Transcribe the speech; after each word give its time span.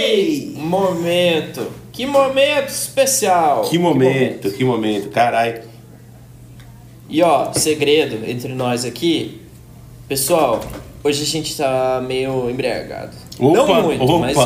Que 0.00 0.54
momento! 0.56 1.70
Que 1.92 2.06
momento 2.06 2.68
especial! 2.68 3.62
Que 3.62 3.78
momento, 3.78 4.50
que 4.50 4.64
momento, 4.64 5.10
caralho. 5.10 5.62
E 7.08 7.22
ó, 7.22 7.52
segredo 7.52 8.18
entre 8.28 8.54
nós 8.54 8.84
aqui. 8.84 9.42
Pessoal, 10.08 10.60
hoje 11.04 11.22
a 11.22 11.26
gente 11.26 11.56
tá 11.56 12.02
meio 12.06 12.48
embriagado. 12.48 13.12
Opa, 13.38 13.56
Não 13.66 13.82
muito, 13.82 14.02
opa. 14.04 14.18
mas 14.18 14.36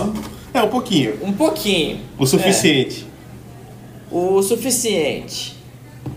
É, 0.53 0.63
um 0.63 0.69
pouquinho. 0.69 1.19
um 1.23 1.33
pouquinho. 1.33 2.01
O 2.19 2.27
suficiente. 2.27 3.07
É, 4.11 4.15
o 4.15 4.43
suficiente. 4.43 5.57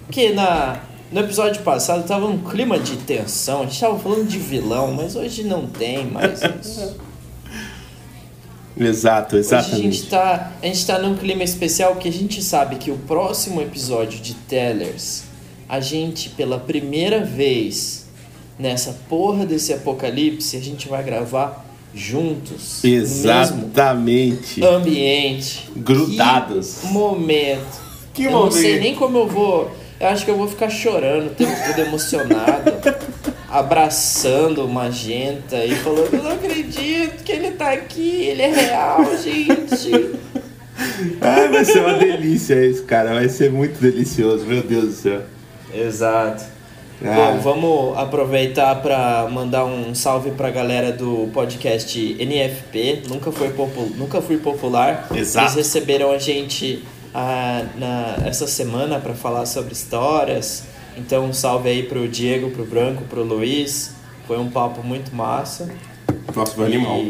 Porque 0.07 0.29
na, 0.31 0.79
no 1.11 1.19
episódio 1.19 1.61
passado 1.61 2.07
tava 2.07 2.25
um 2.25 2.39
clima 2.39 2.79
de 2.79 2.97
tensão. 2.97 3.61
A 3.61 3.65
gente 3.65 3.79
tava 3.79 3.99
falando 3.99 4.27
de 4.27 4.39
vilão, 4.39 4.91
mas 4.91 5.15
hoje 5.15 5.43
não 5.43 5.67
tem 5.67 6.05
mais 6.05 6.41
isso. 6.61 6.97
Exato, 8.77 9.35
Hoje 9.35 9.53
a 9.53 9.59
exatamente. 9.59 9.81
gente, 9.91 10.09
tá, 10.09 10.51
a 10.61 10.65
gente 10.65 10.85
tá 10.85 10.99
num 10.99 11.15
clima 11.15 11.43
especial 11.43 11.93
porque 11.93 12.07
a 12.07 12.13
gente 12.13 12.41
sabe 12.41 12.77
que 12.77 12.91
o 12.91 12.97
próximo 12.97 13.61
episódio 13.61 14.19
de 14.19 14.33
Tellers, 14.33 15.23
a 15.67 15.79
gente, 15.79 16.29
pela 16.29 16.57
primeira 16.59 17.23
vez 17.23 18.07
nessa 18.57 18.95
porra 19.09 19.45
desse 19.45 19.73
apocalipse, 19.73 20.55
a 20.57 20.61
gente 20.61 20.87
vai 20.87 21.03
gravar 21.03 21.65
juntos. 21.93 22.83
Exatamente. 22.83 24.63
ambiente. 24.63 25.69
Grudados. 25.75 26.79
Que 26.81 26.87
momento. 26.87 27.81
Que 28.13 28.23
eu 28.25 28.31
não 28.31 28.51
sei 28.51 28.63
momento. 28.63 28.81
nem 28.83 28.95
como 28.95 29.17
eu 29.17 29.27
vou. 29.27 29.71
Eu 29.99 30.07
acho 30.07 30.23
que 30.23 30.31
eu 30.31 30.37
vou 30.37 30.47
ficar 30.47 30.69
chorando 30.69 31.27
o 31.27 31.35
tempo 31.35 31.51
todo 31.67 31.79
emocionado. 31.79 32.71
abraçando 33.51 34.65
o 34.65 34.69
Magenta 34.69 35.63
e 35.65 35.75
falando, 35.75 36.13
eu 36.13 36.23
não 36.23 36.31
acredito 36.31 37.23
que 37.23 37.31
ele 37.31 37.51
tá 37.51 37.71
aqui, 37.71 38.27
ele 38.27 38.41
é 38.41 38.51
real, 38.51 39.05
gente. 39.17 40.19
Ah, 41.21 41.47
vai 41.51 41.65
ser 41.65 41.79
uma 41.79 41.93
delícia 41.97 42.65
isso, 42.65 42.83
cara. 42.83 43.13
Vai 43.13 43.27
ser 43.27 43.51
muito 43.51 43.79
delicioso, 43.81 44.45
meu 44.45 44.63
Deus 44.63 44.85
do 44.85 44.91
céu. 44.93 45.21
Exato. 45.73 46.43
Ah. 47.03 47.15
Bom, 47.15 47.39
vamos 47.39 47.97
aproveitar 47.97 48.75
para 48.81 49.27
mandar 49.29 49.65
um 49.65 49.95
salve 49.95 50.31
pra 50.31 50.49
galera 50.49 50.91
do 50.91 51.29
podcast 51.33 51.97
NFP. 52.19 53.03
Nunca 53.07 53.31
foi 53.31 53.49
popu 53.49 53.91
nunca 53.95 54.21
fui 54.21 54.37
popular. 54.37 55.07
Exato. 55.13 55.45
Eles 55.45 55.55
receberam 55.55 56.11
a 56.11 56.17
gente 56.17 56.83
ah, 57.13 57.63
na, 57.77 58.27
essa 58.27 58.47
semana 58.47 58.99
para 58.99 59.13
falar 59.13 59.45
sobre 59.45 59.73
histórias. 59.73 60.63
Então, 60.99 61.25
um 61.25 61.33
salve 61.33 61.69
aí 61.69 61.83
pro 61.83 62.07
Diego, 62.07 62.49
pro 62.51 62.65
Branco, 62.65 63.03
pro 63.05 63.23
Luiz. 63.23 63.91
Foi 64.27 64.37
um 64.37 64.49
papo 64.49 64.83
muito 64.83 65.15
massa. 65.15 65.69
Nossa, 66.35 66.53
foi 66.53 66.65
animal. 66.67 67.03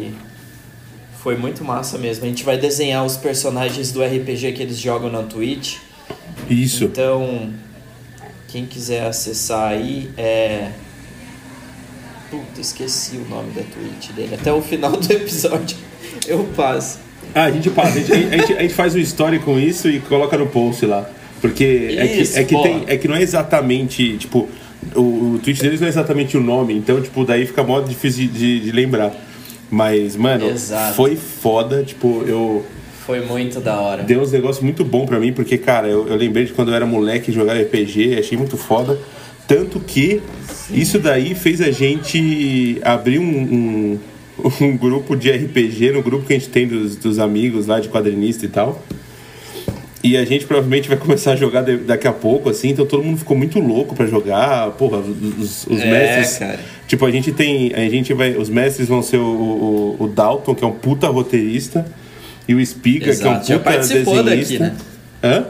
Foi 1.22 1.36
muito 1.38 1.64
massa 1.66 1.98
mesmo. 1.98 2.24
A 2.26 2.28
gente 2.28 2.44
vai 2.44 2.58
desenhar 2.58 3.06
os 3.06 3.18
personagens 3.18 3.92
do 3.92 4.02
RPG 4.04 4.54
que 4.54 4.64
eles 4.64 4.78
jogam 4.80 5.12
na 5.12 5.24
Twitch. 5.24 5.78
Isso. 6.50 6.86
Então, 6.86 7.52
quem 8.48 8.66
quiser 8.66 9.06
acessar 9.06 9.72
aí 9.72 10.10
é. 10.18 10.72
Puta, 12.32 12.62
esqueci 12.62 13.18
o 13.18 13.28
nome 13.28 13.52
da 13.52 13.64
Twitch 13.64 14.12
dele. 14.12 14.36
Até 14.36 14.54
o 14.54 14.62
final 14.62 14.92
do 14.92 15.04
episódio 15.12 15.76
eu 16.28 16.44
passo. 16.56 17.00
Ah, 17.34 17.46
a 17.46 17.52
gente 17.52 17.70
passa, 17.72 17.98
a 18.00 18.02
gente, 18.02 18.12
a 18.14 18.38
gente- 18.38 18.54
a 18.54 18.62
gente 18.62 18.74
faz 18.74 18.96
um 18.96 19.00
story 19.00 19.40
com 19.40 19.60
isso 19.60 19.90
e 19.90 20.00
coloca 20.00 20.38
no 20.38 20.48
post 20.48 20.86
lá. 20.86 21.10
Porque 21.42 21.64
é 21.98 22.22
Isso, 22.22 22.34
que, 22.34 22.40
é, 22.40 22.44
que 22.44 22.62
tem, 22.62 22.84
é 22.88 22.98
que 22.98 23.08
não 23.08 23.16
é 23.16 23.22
exatamente, 23.22 24.18
tipo, 24.18 24.50
o, 24.96 25.36
o 25.36 25.40
tweet 25.44 25.62
deles 25.62 25.80
não 25.80 25.88
é 25.88 25.90
exatamente 25.90 26.38
o 26.38 26.42
nome, 26.42 26.76
então, 26.76 27.02
tipo, 27.02 27.24
daí 27.26 27.46
fica 27.46 27.64
mó 27.64 27.80
difícil 27.82 28.28
de, 28.28 28.60
de 28.60 28.72
lembrar. 28.72 29.14
Mas, 29.70 30.16
mano, 30.16 30.50
Exato. 30.50 30.96
foi 30.96 31.16
foda, 31.16 31.84
tipo, 31.84 32.24
eu. 32.26 32.66
Foi 33.06 33.22
muito 33.22 33.60
da 33.60 33.80
hora. 33.80 34.04
Deu 34.04 34.22
uns 34.22 34.32
negócios 34.32 34.64
muito 34.64 34.84
bom 34.84 35.06
pra 35.06 35.20
mim, 35.20 35.32
porque, 35.32 35.58
cara, 35.58 35.88
eu, 35.88 36.08
eu 36.08 36.16
lembrei 36.16 36.46
de 36.46 36.54
quando 36.54 36.70
eu 36.70 36.76
era 36.76 36.86
moleque 36.86 37.32
jogar 37.32 37.54
RPG, 37.54 38.18
achei 38.18 38.38
muito 38.38 38.58
foda. 38.58 39.00
Tanto 39.48 39.80
que 39.80 40.22
isso 40.72 41.00
daí 41.00 41.34
fez 41.34 41.62
a 41.62 41.72
gente 41.72 42.80
abrir 42.84 43.20
um, 43.20 43.24
um, 43.24 44.00
um 44.62 44.78
grupo 44.78 45.16
de 45.16 45.32
RPG, 45.32 45.92
no 45.92 46.04
grupo 46.04 46.26
que 46.26 46.34
a 46.34 46.38
gente 46.38 46.50
tem 46.50 46.68
dos, 46.68 46.96
dos 46.96 47.20
amigos 47.20 47.68
lá 47.68 47.80
de 47.80 47.90
quadrinista 47.90 48.46
e 48.46 48.50
tal. 48.50 48.84
E 50.02 50.16
a 50.16 50.24
gente 50.24 50.46
provavelmente 50.46 50.88
vai 50.88 50.98
começar 50.98 51.34
a 51.34 51.36
jogar 51.36 51.62
daqui 51.62 52.08
a 52.08 52.14
pouco, 52.14 52.50
assim, 52.50 52.70
então 52.70 52.86
todo 52.86 53.04
mundo 53.04 53.18
ficou 53.18 53.36
muito 53.36 53.60
louco 53.60 53.94
pra 53.94 54.06
jogar. 54.06 54.72
Porra, 54.72 55.00
os, 55.00 55.68
os 55.68 55.82
É, 55.82 55.86
mestres. 55.92 56.38
cara. 56.38 56.60
Tipo, 56.88 57.06
a 57.06 57.12
gente 57.12 57.32
tem. 57.34 57.74
A 57.74 57.90
gente 57.90 58.14
vai. 58.14 58.32
Os 58.38 58.48
mestres 58.50 58.88
vão 58.88 59.02
ser 59.04 59.18
o, 59.18 59.98
o, 60.00 60.04
o 60.04 60.08
Dalton, 60.08 60.56
que 60.56 60.64
é 60.64 60.68
um 60.68 60.72
puta 60.72 61.08
roteirista, 61.10 61.86
e 62.48 62.56
o 62.56 62.66
Spiga, 62.66 63.14
que 63.14 63.22
é 63.22 63.30
um 63.30 63.34
já 63.44 63.58
puta 63.58 63.60
participou 63.60 64.24
desenhista. 64.24 64.54
daqui, 64.60 64.60
né? 64.60 64.76
Hã? 65.22 65.46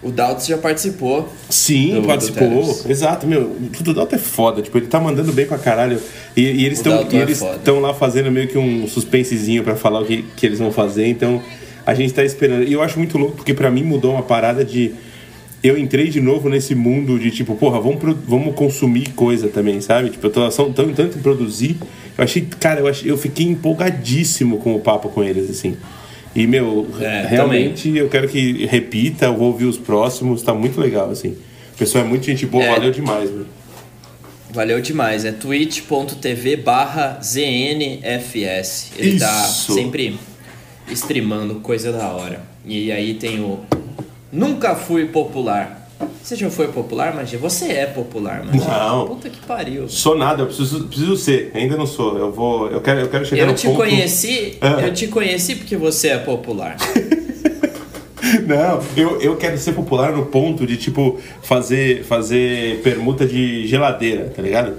O 0.00 0.12
Dalton 0.12 0.44
já 0.44 0.58
participou. 0.58 1.28
Sim, 1.48 1.94
Do- 1.94 2.02
do 2.02 2.06
participou. 2.08 2.48
Tellers. 2.48 2.86
Exato, 2.90 3.26
meu. 3.26 3.56
O 3.80 3.92
Dalton 3.94 4.14
é 4.16 4.18
foda, 4.18 4.62
tipo, 4.62 4.76
ele 4.78 4.86
tá 4.86 5.00
mandando 5.00 5.32
bem 5.32 5.46
pra 5.46 5.58
caralho. 5.58 5.98
E, 6.36 6.42
e 6.42 6.64
eles 6.66 6.78
estão 6.78 6.92
é 7.10 7.16
eles 7.16 7.38
foda. 7.38 7.56
estão 7.56 7.80
lá 7.80 7.92
fazendo 7.94 8.30
meio 8.30 8.46
que 8.46 8.56
um 8.58 8.86
suspensezinho 8.86 9.64
pra 9.64 9.74
falar 9.74 10.00
o 10.00 10.04
que, 10.04 10.24
que 10.36 10.46
eles 10.46 10.58
vão 10.60 10.70
fazer, 10.70 11.08
então 11.08 11.42
a 11.90 11.94
gente 11.94 12.12
tá 12.12 12.22
esperando. 12.24 12.64
E 12.64 12.72
eu 12.72 12.82
acho 12.82 12.98
muito 12.98 13.16
louco, 13.16 13.36
porque 13.36 13.54
pra 13.54 13.70
mim 13.70 13.82
mudou 13.82 14.12
uma 14.12 14.22
parada 14.22 14.64
de. 14.64 14.92
Eu 15.62 15.76
entrei 15.76 16.08
de 16.08 16.20
novo 16.20 16.48
nesse 16.48 16.74
mundo 16.74 17.18
de 17.18 17.30
tipo, 17.30 17.54
porra, 17.56 17.80
vamos, 17.80 17.98
pro- 17.98 18.18
vamos 18.26 18.54
consumir 18.54 19.08
coisa 19.16 19.48
também, 19.48 19.80
sabe? 19.80 20.10
Tipo, 20.10 20.26
eu 20.26 20.30
tô 20.30 20.50
só 20.50 20.66
tão, 20.66 20.92
tanto 20.92 21.18
em 21.18 21.22
produzir. 21.22 21.76
Eu 22.16 22.22
achei, 22.24 22.46
cara, 22.60 22.80
eu, 22.80 22.86
achei, 22.86 23.10
eu 23.10 23.16
fiquei 23.18 23.46
empolgadíssimo 23.46 24.58
com 24.58 24.74
o 24.74 24.80
papo 24.80 25.08
com 25.08 25.24
eles, 25.24 25.50
assim. 25.50 25.76
E, 26.36 26.46
meu, 26.46 26.86
É, 27.00 27.26
realmente 27.28 27.96
eu 27.96 28.08
quero 28.08 28.28
que 28.28 28.66
repita, 28.66 29.24
eu 29.26 29.36
vou 29.36 29.48
ouvir 29.48 29.64
os 29.64 29.76
próximos, 29.78 30.42
tá 30.42 30.52
muito 30.54 30.78
legal, 30.80 31.10
assim. 31.10 31.30
O 31.74 31.78
pessoal 31.78 32.04
é 32.04 32.06
muito 32.06 32.24
gente 32.26 32.44
boa, 32.46 32.62
É. 32.64 32.70
valeu 32.74 32.90
demais, 32.92 33.28
velho. 33.30 33.46
Valeu 34.52 34.80
demais. 34.80 35.24
É 35.24 35.32
twitch.tv 35.32 36.56
barra 36.56 37.18
ZNFS. 37.22 38.92
Ele 38.96 39.18
tá 39.18 39.44
Isso. 39.48 39.74
sempre 39.74 40.18
streamando 40.90 41.56
coisa 41.56 41.92
da 41.92 42.08
hora. 42.08 42.40
E 42.64 42.90
aí 42.92 43.14
tem 43.14 43.40
o 43.40 43.60
Nunca 44.32 44.74
Fui 44.74 45.06
Popular. 45.06 45.76
Você 46.22 46.36
já 46.36 46.50
foi 46.50 46.68
popular, 46.68 47.14
Magia? 47.14 47.38
Você 47.38 47.72
é 47.72 47.86
popular, 47.86 48.44
Magia. 48.44 48.60
Não. 48.68 49.06
Puta 49.08 49.30
que 49.30 49.38
pariu. 49.46 49.88
Sou 49.88 50.16
nada, 50.16 50.42
eu 50.42 50.46
preciso, 50.46 50.84
preciso 50.84 51.16
ser, 51.16 51.50
ainda 51.54 51.74
não 51.76 51.86
sou. 51.86 52.18
Eu 52.18 52.30
vou. 52.30 52.68
Eu 52.68 52.80
quero, 52.82 53.00
eu 53.00 53.08
quero 53.08 53.24
chegar 53.24 53.42
Eu 53.42 53.46
no 53.48 53.54
te 53.54 53.66
ponto. 53.66 53.76
conheci, 53.78 54.58
Ah. 54.60 54.80
eu 54.82 54.92
te 54.92 55.06
conheci 55.08 55.54
porque 55.56 55.76
você 55.76 56.08
é 56.08 56.18
popular. 56.18 56.76
Não, 58.46 58.82
eu, 58.96 59.20
eu 59.22 59.36
quero 59.36 59.56
ser 59.56 59.72
popular 59.72 60.12
no 60.12 60.26
ponto 60.26 60.66
de, 60.66 60.76
tipo, 60.76 61.18
fazer, 61.42 62.04
fazer 62.04 62.80
permuta 62.82 63.24
de 63.26 63.66
geladeira, 63.66 64.30
tá 64.34 64.42
ligado? 64.42 64.74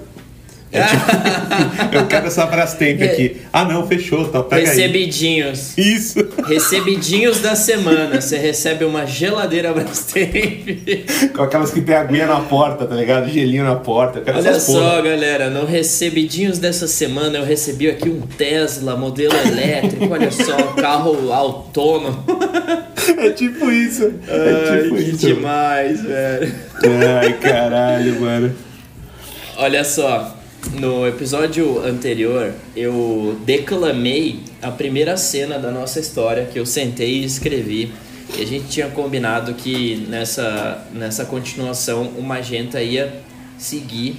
É 0.72 0.84
tipo, 0.84 1.96
eu 1.97 2.06
quero 2.07 2.28
essa 2.28 2.46
Brastemp 2.46 3.02
aqui. 3.02 3.38
Ah, 3.52 3.66
não, 3.66 3.88
fechou, 3.88 4.28
tá, 4.28 4.44
pega 4.44 4.69
aí. 4.69 4.78
Recebidinhos. 4.78 5.78
Isso. 5.78 6.19
Recebidinhos 6.46 7.40
da 7.40 7.56
semana. 7.56 8.22
Você 8.22 8.38
recebe 8.38 8.85
uma 8.85 9.06
geladeira 9.06 9.74
Brastemp. 9.74 10.68
Com 11.35 11.41
aquelas 11.41 11.72
que 11.72 11.81
tem 11.81 11.96
aguinha 11.96 12.28
na 12.28 12.41
porta, 12.41 12.85
tá 12.85 12.96
ligado? 12.96 13.29
Gelinho 13.29 13.63
na 13.63 13.75
porta. 13.75 14.22
Olha 14.31 14.59
só, 14.59 14.74
porra. 14.74 15.02
galera, 15.02 15.50
no 15.50 15.66
Recebidinhos 15.66 16.59
dessa 16.59 16.88
semana 16.88 17.40
eu 17.40 17.46
recebi 17.46 17.90
aqui 17.90 18.09
um 18.09 18.22
Tesla 18.22 18.96
modelo 18.96 19.34
elétrico. 19.35 20.08
Olha 20.12 20.31
só, 20.31 20.56
um 20.56 20.75
carro 20.75 21.31
autônomo. 21.34 22.24
É 23.18 23.31
tipo 23.31 23.72
isso. 23.72 24.13
É 24.28 24.69
Ai, 24.72 24.84
tipo 24.84 24.96
que 24.96 25.02
isso. 25.02 25.18
demais, 25.18 26.02
velho. 26.02 26.53
Ai, 27.22 27.34
caralho, 27.34 28.22
mano. 28.22 28.56
Olha 29.58 29.84
só, 29.84 30.38
no 30.74 31.08
episódio 31.08 31.80
anterior 31.84 32.53
eu 32.75 33.40
declamei 33.46 34.40
a 34.62 34.72
primeira 34.72 35.16
cena 35.18 35.58
da 35.58 35.72
nossa 35.72 36.00
história 36.00 36.46
que 36.46 36.59
eu 36.59 36.66
sentei 36.66 37.22
e 37.22 37.26
escrevi. 37.26 37.94
E 38.38 38.44
a 38.44 38.46
gente 38.46 38.67
tinha 38.67 38.88
combinado 38.90 39.53
que 39.56 40.06
nessa, 40.08 40.88
nessa 40.94 41.26
continuação 41.26 42.03
o 42.17 42.22
Magenta 42.22 42.82
ia 42.82 43.22
seguir 43.58 44.17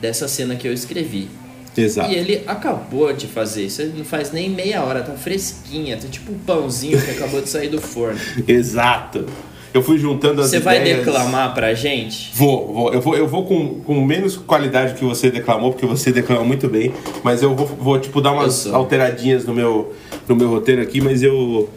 dessa 0.00 0.26
cena 0.26 0.56
que 0.56 0.66
eu 0.66 0.72
escrevi. 0.72 1.28
Exato. 1.76 2.10
E 2.10 2.14
ele 2.14 2.42
acabou 2.46 3.12
de 3.12 3.26
fazer 3.26 3.66
isso, 3.66 3.82
ele 3.82 3.98
não 3.98 4.04
faz 4.04 4.30
nem 4.30 4.48
meia 4.48 4.82
hora, 4.82 5.02
tá 5.02 5.12
fresquinha, 5.14 5.96
tá 5.96 6.06
tipo 6.08 6.32
um 6.32 6.38
pãozinho 6.38 7.00
que 7.00 7.10
acabou 7.10 7.40
de 7.40 7.48
sair 7.48 7.68
do 7.68 7.80
forno. 7.80 8.18
Exato. 8.46 9.26
Eu 9.74 9.82
fui 9.82 9.98
juntando 9.98 10.40
as 10.40 10.50
Você 10.50 10.60
vai 10.60 10.80
ideias. 10.80 10.98
declamar 11.04 11.52
pra 11.52 11.74
gente? 11.74 12.30
Vou, 12.32 12.72
vou. 12.72 12.94
Eu 12.94 13.00
vou, 13.00 13.16
eu 13.16 13.26
vou 13.26 13.44
com, 13.44 13.80
com 13.80 14.04
menos 14.04 14.36
qualidade 14.36 14.94
que 14.94 15.04
você 15.04 15.32
declamou, 15.32 15.72
porque 15.72 15.84
você 15.84 16.12
declama 16.12 16.44
muito 16.44 16.68
bem. 16.68 16.94
Mas 17.24 17.42
eu 17.42 17.56
vou, 17.56 17.66
vou 17.66 17.98
tipo, 17.98 18.20
dar 18.20 18.30
umas 18.30 18.68
alteradinhas 18.68 19.44
no 19.44 19.52
meu, 19.52 19.92
no 20.28 20.36
meu 20.36 20.48
roteiro 20.48 20.80
aqui, 20.80 21.00
mas 21.00 21.24
eu. 21.24 21.68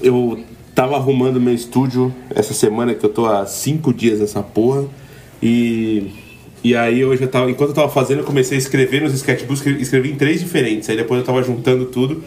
Eu 0.00 0.38
tava 0.76 0.94
arrumando 0.94 1.40
meu 1.40 1.52
estúdio 1.54 2.14
essa 2.30 2.54
semana, 2.54 2.94
que 2.94 3.04
eu 3.04 3.10
tô 3.10 3.26
há 3.26 3.44
cinco 3.46 3.92
dias 3.92 4.20
nessa 4.20 4.40
porra. 4.40 4.84
E. 5.42 6.12
E 6.62 6.76
aí 6.76 7.04
hoje 7.04 7.22
eu 7.22 7.28
tava. 7.28 7.50
Enquanto 7.50 7.70
eu 7.70 7.74
tava 7.74 7.88
fazendo, 7.88 8.20
eu 8.20 8.24
comecei 8.24 8.56
a 8.56 8.60
escrever 8.60 9.02
nos 9.02 9.12
sketchbooks, 9.12 9.66
escrevi 9.80 10.12
em 10.12 10.14
três 10.14 10.38
diferentes. 10.38 10.88
Aí 10.88 10.96
depois 10.96 11.18
eu 11.18 11.26
tava 11.26 11.42
juntando 11.42 11.86
tudo. 11.86 12.22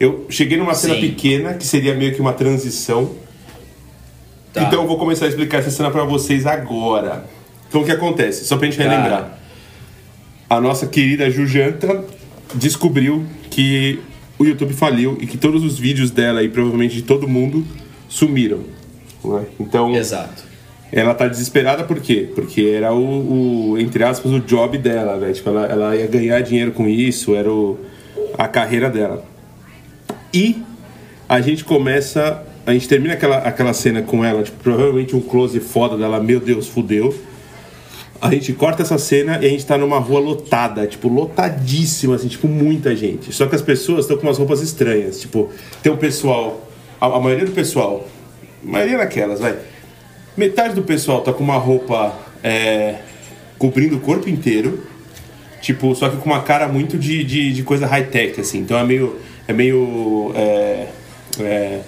Eu 0.00 0.24
cheguei 0.30 0.56
numa 0.56 0.74
cena 0.74 0.94
Sim. 0.94 1.00
pequena, 1.02 1.52
que 1.52 1.66
seria 1.66 1.94
meio 1.94 2.14
que 2.14 2.22
uma 2.22 2.32
transição. 2.32 3.25
Tá. 4.56 4.62
Então 4.62 4.80
eu 4.80 4.88
vou 4.88 4.96
começar 4.96 5.26
a 5.26 5.28
explicar 5.28 5.58
essa 5.58 5.70
cena 5.70 5.90
pra 5.90 6.04
vocês 6.04 6.46
agora. 6.46 7.26
Então 7.68 7.82
o 7.82 7.84
que 7.84 7.92
acontece? 7.92 8.46
Só 8.46 8.56
pra 8.56 8.64
gente 8.66 8.78
Cara. 8.78 8.88
relembrar. 8.90 9.38
A 10.48 10.58
nossa 10.60 10.86
querida 10.86 11.30
Jujanta 11.30 12.02
descobriu 12.54 13.26
que 13.50 14.00
o 14.38 14.44
YouTube 14.46 14.72
faliu 14.72 15.18
e 15.20 15.26
que 15.26 15.36
todos 15.36 15.62
os 15.62 15.78
vídeos 15.78 16.10
dela 16.10 16.42
e 16.42 16.48
provavelmente 16.48 16.94
de 16.94 17.02
todo 17.02 17.28
mundo 17.28 17.66
sumiram. 18.08 18.60
né? 19.22 19.44
Então 19.60 19.94
Exato. 19.94 20.42
ela 20.90 21.12
tá 21.14 21.28
desesperada 21.28 21.84
por 21.84 22.00
quê? 22.00 22.30
Porque 22.34 22.62
era 22.62 22.94
o, 22.94 23.72
o, 23.72 23.78
entre 23.78 24.04
aspas, 24.04 24.32
o 24.32 24.40
job 24.40 24.78
dela, 24.78 25.16
né? 25.18 25.32
Tipo, 25.32 25.50
ela, 25.50 25.66
ela 25.66 25.96
ia 25.96 26.06
ganhar 26.06 26.40
dinheiro 26.40 26.72
com 26.72 26.88
isso, 26.88 27.34
era 27.34 27.50
o, 27.50 27.78
a 28.38 28.48
carreira 28.48 28.88
dela. 28.88 29.22
E 30.32 30.62
a 31.28 31.42
gente 31.42 31.62
começa. 31.62 32.42
A 32.66 32.72
gente 32.72 32.88
termina 32.88 33.14
aquela, 33.14 33.36
aquela 33.38 33.72
cena 33.72 34.02
com 34.02 34.24
ela, 34.24 34.42
tipo, 34.42 34.60
provavelmente 34.60 35.14
um 35.14 35.20
close 35.20 35.60
foda 35.60 35.96
dela, 35.96 36.20
meu 36.20 36.40
Deus, 36.40 36.66
fudeu. 36.66 37.16
A 38.20 38.30
gente 38.30 38.52
corta 38.54 38.82
essa 38.82 38.98
cena 38.98 39.38
e 39.40 39.46
a 39.46 39.48
gente 39.48 39.64
tá 39.64 39.78
numa 39.78 40.00
rua 40.00 40.18
lotada, 40.18 40.84
tipo, 40.84 41.06
lotadíssima, 41.06 42.16
assim, 42.16 42.26
tipo, 42.26 42.48
muita 42.48 42.96
gente. 42.96 43.32
Só 43.32 43.46
que 43.46 43.54
as 43.54 43.62
pessoas 43.62 44.00
estão 44.00 44.16
com 44.16 44.24
umas 44.26 44.38
roupas 44.38 44.62
estranhas. 44.62 45.20
Tipo, 45.20 45.48
tem 45.80 45.92
o 45.92 45.96
pessoal. 45.96 46.68
A, 47.00 47.06
a 47.06 47.20
maioria 47.20 47.46
do 47.46 47.52
pessoal. 47.52 48.08
A 48.64 48.68
maioria 48.68 48.98
daquelas, 48.98 49.38
vai. 49.38 49.56
Metade 50.36 50.74
do 50.74 50.82
pessoal 50.82 51.20
tá 51.20 51.32
com 51.32 51.44
uma 51.44 51.58
roupa 51.58 52.18
é, 52.42 52.96
cobrindo 53.58 53.96
o 53.96 54.00
corpo 54.00 54.28
inteiro. 54.28 54.82
Tipo, 55.60 55.94
só 55.94 56.08
que 56.08 56.16
com 56.16 56.26
uma 56.26 56.42
cara 56.42 56.66
muito 56.66 56.98
de, 56.98 57.22
de, 57.22 57.52
de 57.52 57.62
coisa 57.62 57.86
high-tech, 57.86 58.40
assim. 58.40 58.58
Então 58.58 58.76
é 58.76 58.84
meio. 58.84 59.16
É 59.46 59.52
meio. 59.52 60.32
É, 60.34 60.86
é, 61.40 61.80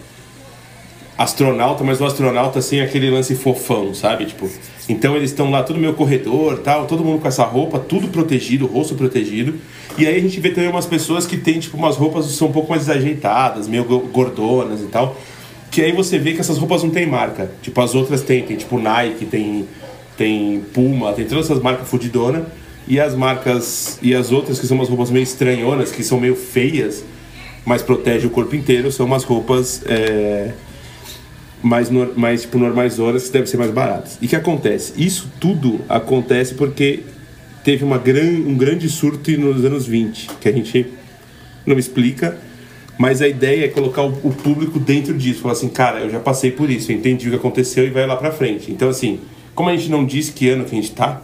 astronauta, 1.18 1.82
mas 1.82 2.00
o 2.00 2.04
astronauta 2.04 2.60
assim, 2.60 2.80
aquele 2.80 3.10
lance 3.10 3.34
fofão, 3.34 3.92
sabe? 3.92 4.24
Tipo, 4.26 4.48
então 4.88 5.16
eles 5.16 5.30
estão 5.30 5.50
lá, 5.50 5.64
tudo 5.64 5.78
meio 5.80 5.92
corredor 5.94 6.58
tal, 6.58 6.86
todo 6.86 7.04
mundo 7.04 7.20
com 7.20 7.26
essa 7.26 7.42
roupa, 7.44 7.78
tudo 7.78 8.06
protegido, 8.08 8.66
rosto 8.66 8.94
protegido. 8.94 9.56
E 9.98 10.06
aí 10.06 10.16
a 10.16 10.20
gente 10.20 10.38
vê 10.38 10.50
também 10.50 10.70
umas 10.70 10.86
pessoas 10.86 11.26
que 11.26 11.36
têm, 11.36 11.58
tipo, 11.58 11.76
umas 11.76 11.96
roupas 11.96 12.26
que 12.26 12.32
são 12.32 12.46
um 12.48 12.52
pouco 12.52 12.70
mais 12.70 12.86
desajeitadas, 12.86 13.66
meio 13.66 13.84
go- 13.84 13.98
gordonas 14.12 14.80
e 14.80 14.86
tal. 14.86 15.16
Que 15.72 15.82
aí 15.82 15.92
você 15.92 16.18
vê 16.18 16.32
que 16.34 16.40
essas 16.40 16.56
roupas 16.56 16.84
não 16.84 16.90
tem 16.90 17.04
marca. 17.04 17.50
Tipo, 17.60 17.80
as 17.80 17.96
outras 17.96 18.22
tem, 18.22 18.44
tem 18.44 18.56
tipo 18.56 18.78
Nike, 18.78 19.26
tem, 19.26 19.66
tem 20.16 20.60
Puma, 20.72 21.12
tem 21.12 21.24
todas 21.26 21.46
essas 21.46 21.60
marcas 21.60 21.88
fudidonas. 21.88 22.44
E 22.86 22.98
as 23.00 23.14
marcas, 23.14 23.98
e 24.00 24.14
as 24.14 24.30
outras 24.30 24.58
que 24.58 24.66
são 24.66 24.76
umas 24.76 24.88
roupas 24.88 25.10
meio 25.10 25.24
estranhonas, 25.24 25.90
que 25.90 26.02
são 26.02 26.18
meio 26.18 26.34
feias, 26.36 27.04
mas 27.66 27.82
protege 27.82 28.26
o 28.26 28.30
corpo 28.30 28.56
inteiro, 28.56 28.90
são 28.90 29.04
umas 29.04 29.24
roupas 29.24 29.82
é, 29.84 30.52
mais, 31.62 31.90
mais 31.90 32.42
tipo, 32.42 32.58
normais 32.58 32.98
horas 32.98 33.26
que 33.26 33.32
devem 33.32 33.46
ser 33.46 33.56
mais 33.56 33.70
baratas. 33.70 34.18
E 34.20 34.26
o 34.26 34.28
que 34.28 34.36
acontece? 34.36 34.92
Isso 34.96 35.30
tudo 35.40 35.80
acontece 35.88 36.54
porque 36.54 37.00
teve 37.64 37.84
uma 37.84 37.98
gran, 37.98 38.22
um 38.46 38.56
grande 38.56 38.88
surto 38.88 39.30
nos 39.32 39.64
anos 39.64 39.86
20, 39.86 40.28
que 40.40 40.48
a 40.48 40.52
gente 40.52 40.86
não 41.66 41.78
explica, 41.78 42.38
mas 42.98 43.20
a 43.22 43.28
ideia 43.28 43.66
é 43.66 43.68
colocar 43.68 44.02
o, 44.02 44.08
o 44.24 44.32
público 44.32 44.78
dentro 44.78 45.16
disso. 45.16 45.40
Falar 45.40 45.52
assim, 45.52 45.68
cara, 45.68 46.00
eu 46.00 46.10
já 46.10 46.20
passei 46.20 46.50
por 46.50 46.70
isso, 46.70 46.90
eu 46.90 46.96
entendi 46.96 47.28
o 47.28 47.30
que 47.30 47.36
aconteceu 47.36 47.86
e 47.86 47.90
vai 47.90 48.06
lá 48.06 48.16
pra 48.16 48.32
frente. 48.32 48.70
Então, 48.70 48.88
assim, 48.88 49.20
como 49.54 49.68
a 49.68 49.76
gente 49.76 49.90
não 49.90 50.04
disse 50.04 50.32
que 50.32 50.48
ano 50.48 50.64
que 50.64 50.72
a 50.72 50.80
gente 50.80 50.92
tá, 50.92 51.22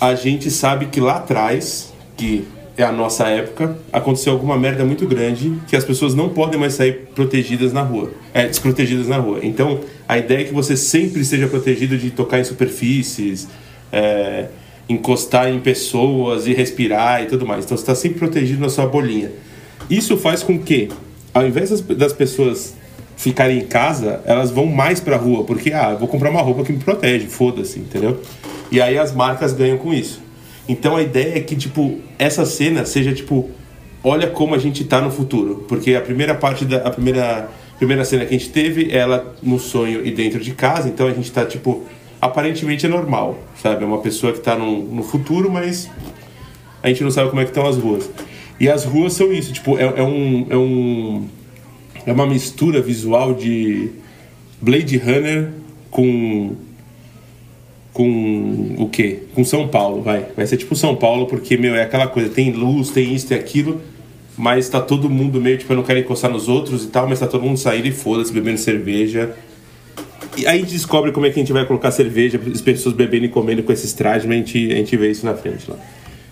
a 0.00 0.14
gente 0.14 0.50
sabe 0.50 0.86
que 0.86 1.00
lá 1.00 1.16
atrás, 1.16 1.92
que 2.16 2.44
é 2.76 2.82
a 2.82 2.90
nossa 2.90 3.28
época, 3.28 3.78
aconteceu 3.92 4.32
alguma 4.32 4.58
merda 4.58 4.84
muito 4.84 5.06
grande 5.06 5.58
que 5.68 5.76
as 5.76 5.84
pessoas 5.84 6.14
não 6.14 6.28
podem 6.28 6.58
mais 6.58 6.74
sair 6.74 7.08
protegidas 7.14 7.72
na 7.72 7.82
rua, 7.82 8.10
é, 8.32 8.46
desprotegidas 8.46 9.06
na 9.06 9.16
rua. 9.16 9.38
Então, 9.42 9.80
a 10.08 10.18
ideia 10.18 10.40
é 10.40 10.44
que 10.44 10.52
você 10.52 10.76
sempre 10.76 11.20
esteja 11.20 11.46
protegido 11.46 11.96
de 11.96 12.10
tocar 12.10 12.40
em 12.40 12.44
superfícies, 12.44 13.46
é, 13.92 14.46
encostar 14.88 15.48
em 15.50 15.60
pessoas 15.60 16.46
e 16.46 16.52
respirar 16.52 17.22
e 17.22 17.26
tudo 17.26 17.46
mais. 17.46 17.64
Então, 17.64 17.76
você 17.76 17.82
está 17.82 17.94
sempre 17.94 18.18
protegido 18.18 18.60
na 18.60 18.68
sua 18.68 18.86
bolinha. 18.86 19.30
Isso 19.88 20.16
faz 20.16 20.42
com 20.42 20.58
que, 20.58 20.88
ao 21.32 21.46
invés 21.46 21.70
das, 21.70 22.12
pessoas 22.12 22.74
ficarem 23.16 23.58
em 23.58 23.66
casa, 23.66 24.20
elas 24.24 24.50
vão 24.50 24.66
mais 24.66 24.98
pra 24.98 25.16
rua, 25.16 25.44
porque, 25.44 25.72
ah, 25.72 25.94
vou 25.94 26.08
comprar 26.08 26.30
uma 26.30 26.42
roupa 26.42 26.64
que 26.64 26.72
me 26.72 26.78
protege, 26.78 27.26
foda-se, 27.26 27.78
entendeu? 27.78 28.20
E 28.72 28.80
aí 28.80 28.98
as 28.98 29.14
marcas 29.14 29.52
ganham 29.52 29.78
com 29.78 29.94
isso. 29.94 30.23
Então 30.68 30.96
a 30.96 31.02
ideia 31.02 31.36
é 31.36 31.40
que, 31.40 31.56
tipo, 31.56 31.98
essa 32.18 32.44
cena 32.46 32.84
seja, 32.84 33.12
tipo, 33.12 33.50
olha 34.02 34.28
como 34.28 34.54
a 34.54 34.58
gente 34.58 34.84
tá 34.84 35.00
no 35.00 35.10
futuro. 35.10 35.64
Porque 35.68 35.94
a 35.94 36.00
primeira 36.00 36.34
parte 36.34 36.64
da. 36.64 36.78
A 36.78 36.90
primeira, 36.90 37.48
primeira 37.78 38.04
cena 38.04 38.24
que 38.24 38.34
a 38.34 38.38
gente 38.38 38.50
teve, 38.50 38.90
ela 38.92 39.34
no 39.42 39.58
sonho 39.58 40.04
e 40.06 40.10
dentro 40.10 40.40
de 40.40 40.52
casa, 40.52 40.88
então 40.88 41.06
a 41.06 41.12
gente 41.12 41.30
tá, 41.30 41.44
tipo, 41.44 41.84
aparentemente 42.20 42.86
é 42.86 42.88
normal, 42.88 43.38
sabe? 43.60 43.84
É 43.84 43.86
uma 43.86 43.98
pessoa 43.98 44.32
que 44.32 44.40
tá 44.40 44.56
no, 44.56 44.82
no 44.82 45.02
futuro, 45.02 45.50
mas 45.50 45.90
a 46.82 46.88
gente 46.88 47.02
não 47.02 47.10
sabe 47.10 47.30
como 47.30 47.40
é 47.40 47.44
que 47.44 47.50
estão 47.50 47.66
as 47.66 47.76
ruas. 47.76 48.10
E 48.58 48.68
as 48.68 48.84
ruas 48.84 49.12
são 49.14 49.32
isso, 49.32 49.52
tipo, 49.52 49.78
é, 49.78 49.82
é 49.82 50.02
um. 50.02 50.46
É 50.48 50.56
um. 50.56 51.28
É 52.06 52.12
uma 52.12 52.26
mistura 52.26 52.82
visual 52.82 53.32
de 53.32 53.90
Blade 54.60 54.98
Runner 54.98 55.52
com 55.90 56.54
com 57.94 58.74
o 58.76 58.88
quê? 58.88 59.20
Com 59.34 59.44
São 59.44 59.68
Paulo, 59.68 60.02
vai. 60.02 60.26
Vai 60.36 60.46
ser 60.46 60.56
tipo 60.56 60.74
São 60.74 60.96
Paulo, 60.96 61.26
porque, 61.26 61.56
meu, 61.56 61.74
é 61.76 61.82
aquela 61.84 62.08
coisa, 62.08 62.28
tem 62.28 62.50
luz, 62.50 62.90
tem 62.90 63.14
isso, 63.14 63.28
tem 63.28 63.38
aquilo, 63.38 63.80
mas 64.36 64.68
tá 64.68 64.80
todo 64.80 65.08
mundo 65.08 65.40
meio, 65.40 65.56
tipo, 65.56 65.72
eu 65.72 65.76
não 65.76 65.84
quero 65.84 66.00
encostar 66.00 66.30
nos 66.30 66.48
outros 66.48 66.84
e 66.84 66.88
tal, 66.88 67.08
mas 67.08 67.20
tá 67.20 67.28
todo 67.28 67.42
mundo 67.42 67.56
saindo 67.56 67.86
e 67.86 67.92
foda-se, 67.92 68.32
bebendo 68.32 68.58
cerveja. 68.58 69.34
E 70.36 70.44
aí 70.44 70.58
a 70.58 70.60
gente 70.60 70.72
descobre 70.72 71.12
como 71.12 71.24
é 71.24 71.30
que 71.30 71.38
a 71.38 71.42
gente 71.42 71.52
vai 71.52 71.64
colocar 71.64 71.92
cerveja, 71.92 72.38
as 72.52 72.60
pessoas 72.60 72.96
bebendo 72.96 73.26
e 73.26 73.28
comendo 73.28 73.62
com 73.62 73.72
esses 73.72 73.92
trajes, 73.92 74.26
mas 74.26 74.34
a 74.34 74.38
gente, 74.38 74.72
a 74.72 74.76
gente 74.76 74.96
vê 74.96 75.10
isso 75.12 75.24
na 75.24 75.34
frente 75.34 75.70
lá. 75.70 75.76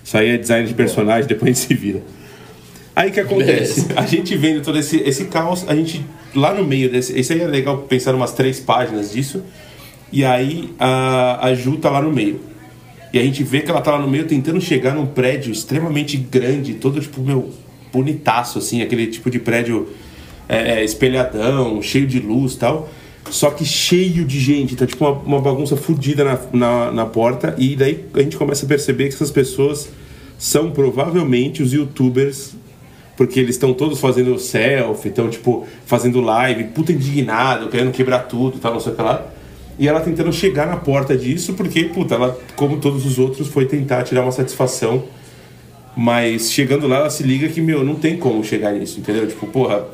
Isso 0.04 0.18
aí 0.18 0.30
é 0.30 0.36
design 0.36 0.66
de 0.66 0.74
personagem, 0.74 1.28
depois 1.28 1.44
a 1.44 1.54
gente 1.54 1.64
se 1.64 1.74
vira. 1.74 2.02
Aí 2.94 3.12
que 3.12 3.20
acontece? 3.20 3.86
A 3.94 4.04
gente 4.04 4.36
vendo 4.36 4.62
todo 4.62 4.78
esse, 4.78 4.96
esse 4.96 5.26
caos, 5.26 5.64
a 5.68 5.76
gente 5.76 6.04
lá 6.34 6.52
no 6.52 6.64
meio 6.64 6.90
desse. 6.90 7.18
Isso 7.18 7.32
aí 7.32 7.40
é 7.40 7.46
legal 7.46 7.78
pensar 7.78 8.14
umas 8.16 8.32
três 8.32 8.58
páginas 8.58 9.12
disso. 9.12 9.44
E 10.12 10.24
aí 10.24 10.70
a, 10.78 11.46
a 11.46 11.54
Ju 11.54 11.78
tá 11.78 11.90
lá 11.90 12.02
no 12.02 12.12
meio. 12.12 12.40
E 13.12 13.18
a 13.18 13.22
gente 13.22 13.42
vê 13.42 13.60
que 13.60 13.70
ela 13.70 13.80
tá 13.80 13.92
lá 13.92 13.98
no 13.98 14.08
meio 14.08 14.26
tentando 14.26 14.60
chegar 14.60 14.94
num 14.94 15.06
prédio 15.06 15.52
extremamente 15.52 16.16
grande, 16.16 16.74
todo 16.74 17.00
tipo, 17.00 17.20
meu, 17.20 17.50
bonitaço, 17.92 18.58
assim, 18.58 18.82
aquele 18.82 19.06
tipo 19.06 19.30
de 19.30 19.38
prédio 19.38 19.88
é, 20.48 20.80
é, 20.80 20.84
espelhadão, 20.84 21.80
cheio 21.82 22.06
de 22.06 22.20
luz 22.20 22.56
tal. 22.56 22.88
Só 23.30 23.50
que 23.50 23.64
cheio 23.64 24.24
de 24.24 24.40
gente, 24.40 24.74
tá 24.76 24.86
tipo 24.86 25.04
uma, 25.04 25.12
uma 25.12 25.40
bagunça 25.40 25.76
fodida 25.76 26.24
na, 26.24 26.38
na, 26.52 26.92
na 26.92 27.06
porta. 27.06 27.54
E 27.58 27.76
daí 27.76 28.04
a 28.14 28.20
gente 28.20 28.36
começa 28.36 28.64
a 28.64 28.68
perceber 28.68 29.08
que 29.08 29.14
essas 29.14 29.30
pessoas 29.30 29.88
são 30.38 30.70
provavelmente 30.70 31.62
os 31.62 31.72
youtubers 31.72 32.54
porque 33.16 33.38
eles 33.38 33.54
estão 33.54 33.72
todos 33.74 34.00
fazendo 34.00 34.38
selfie, 34.38 35.08
estão 35.08 35.28
tipo 35.28 35.66
fazendo 35.86 36.20
live, 36.20 36.64
puta 36.64 36.92
indignado, 36.92 37.68
querendo 37.68 37.92
quebrar 37.92 38.20
tudo, 38.20 38.58
tal, 38.58 38.72
não 38.72 38.80
sei 38.80 38.92
o 38.92 38.96
que 38.96 39.02
lá. 39.02 39.31
E 39.78 39.88
ela 39.88 40.00
tentando 40.00 40.32
chegar 40.32 40.66
na 40.66 40.76
porta 40.76 41.16
disso, 41.16 41.54
porque, 41.54 41.84
puta, 41.84 42.14
ela, 42.14 42.38
como 42.56 42.78
todos 42.78 43.06
os 43.06 43.18
outros, 43.18 43.48
foi 43.48 43.66
tentar 43.66 44.02
tirar 44.02 44.22
uma 44.22 44.32
satisfação. 44.32 45.04
Mas 45.96 46.50
chegando 46.50 46.86
lá, 46.86 46.96
ela 46.98 47.10
se 47.10 47.22
liga 47.22 47.48
que, 47.48 47.60
meu, 47.60 47.84
não 47.84 47.94
tem 47.94 48.16
como 48.16 48.44
chegar 48.44 48.72
nisso, 48.72 49.00
entendeu? 49.00 49.26
Tipo, 49.26 49.46
porra, 49.46 49.86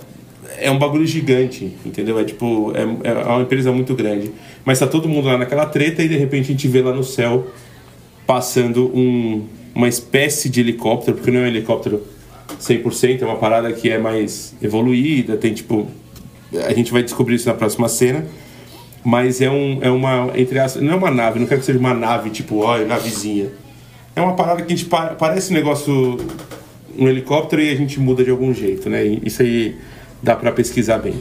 é 0.57 0.71
um 0.71 0.79
bagulho 0.79 1.07
gigante, 1.07 1.73
entendeu? 1.85 2.19
É 2.19 2.25
tipo, 2.25 2.73
é, 2.75 3.11
é 3.11 3.13
uma 3.13 3.43
empresa 3.43 3.73
muito 3.73 3.95
grande. 3.95 4.31
Mas 4.65 4.79
tá 4.79 4.87
todo 4.87 5.09
mundo 5.09 5.27
lá 5.27 5.39
naquela 5.39 5.67
treta 5.67 6.03
e 6.03 6.09
de 6.09 6.17
repente 6.17 6.45
a 6.45 6.49
gente 6.49 6.69
vê 6.69 6.83
lá 6.83 6.93
no 6.93 7.05
céu 7.05 7.49
passando 8.27 8.91
um, 8.95 9.47
uma 9.75 9.89
espécie 9.89 10.49
de 10.49 10.61
helicóptero, 10.61 11.17
porque 11.17 11.31
não 11.31 11.41
é 11.41 11.45
um 11.45 11.47
helicóptero 11.47 12.03
100%, 12.61 13.23
é 13.23 13.25
uma 13.25 13.37
parada 13.37 13.73
que 13.73 13.91
é 13.91 13.99
mais 13.99 14.55
evoluída, 14.61 15.37
tem 15.37 15.55
tipo. 15.55 15.87
A 16.67 16.73
gente 16.73 16.91
vai 16.93 17.03
descobrir 17.03 17.35
isso 17.35 17.49
na 17.49 17.55
próxima 17.55 17.89
cena. 17.89 18.27
Mas 19.05 19.41
é, 19.41 19.49
um, 19.51 19.79
é 19.83 19.91
uma. 19.91 20.31
Entre 20.35 20.59
as, 20.59 20.77
não 20.77 20.93
é 20.93 20.97
uma 20.97 21.11
nave, 21.11 21.39
não 21.39 21.47
quero 21.47 21.61
que 21.61 21.67
seja 21.67 21.79
uma 21.79 21.95
nave 21.95 22.31
tipo, 22.31 22.59
ó, 22.59 22.79
navezinha. 22.79 23.51
É 24.15 24.21
uma 24.21 24.35
parada 24.35 24.63
que 24.63 24.73
a 24.73 24.77
gente 24.77 24.89
pa- 24.89 25.15
parece 25.19 25.51
um 25.53 25.55
negócio. 25.55 26.19
Um 26.99 27.09
helicóptero 27.09 27.63
e 27.63 27.71
a 27.71 27.77
gente 27.77 28.01
muda 28.01 28.25
de 28.25 28.31
algum 28.31 28.53
jeito, 28.53 28.91
né? 28.91 29.05
Isso 29.05 29.41
aí 29.43 29.77
dá 30.23 30.35
pra 30.35 30.51
pesquisar 30.51 30.99
bem. 30.99 31.15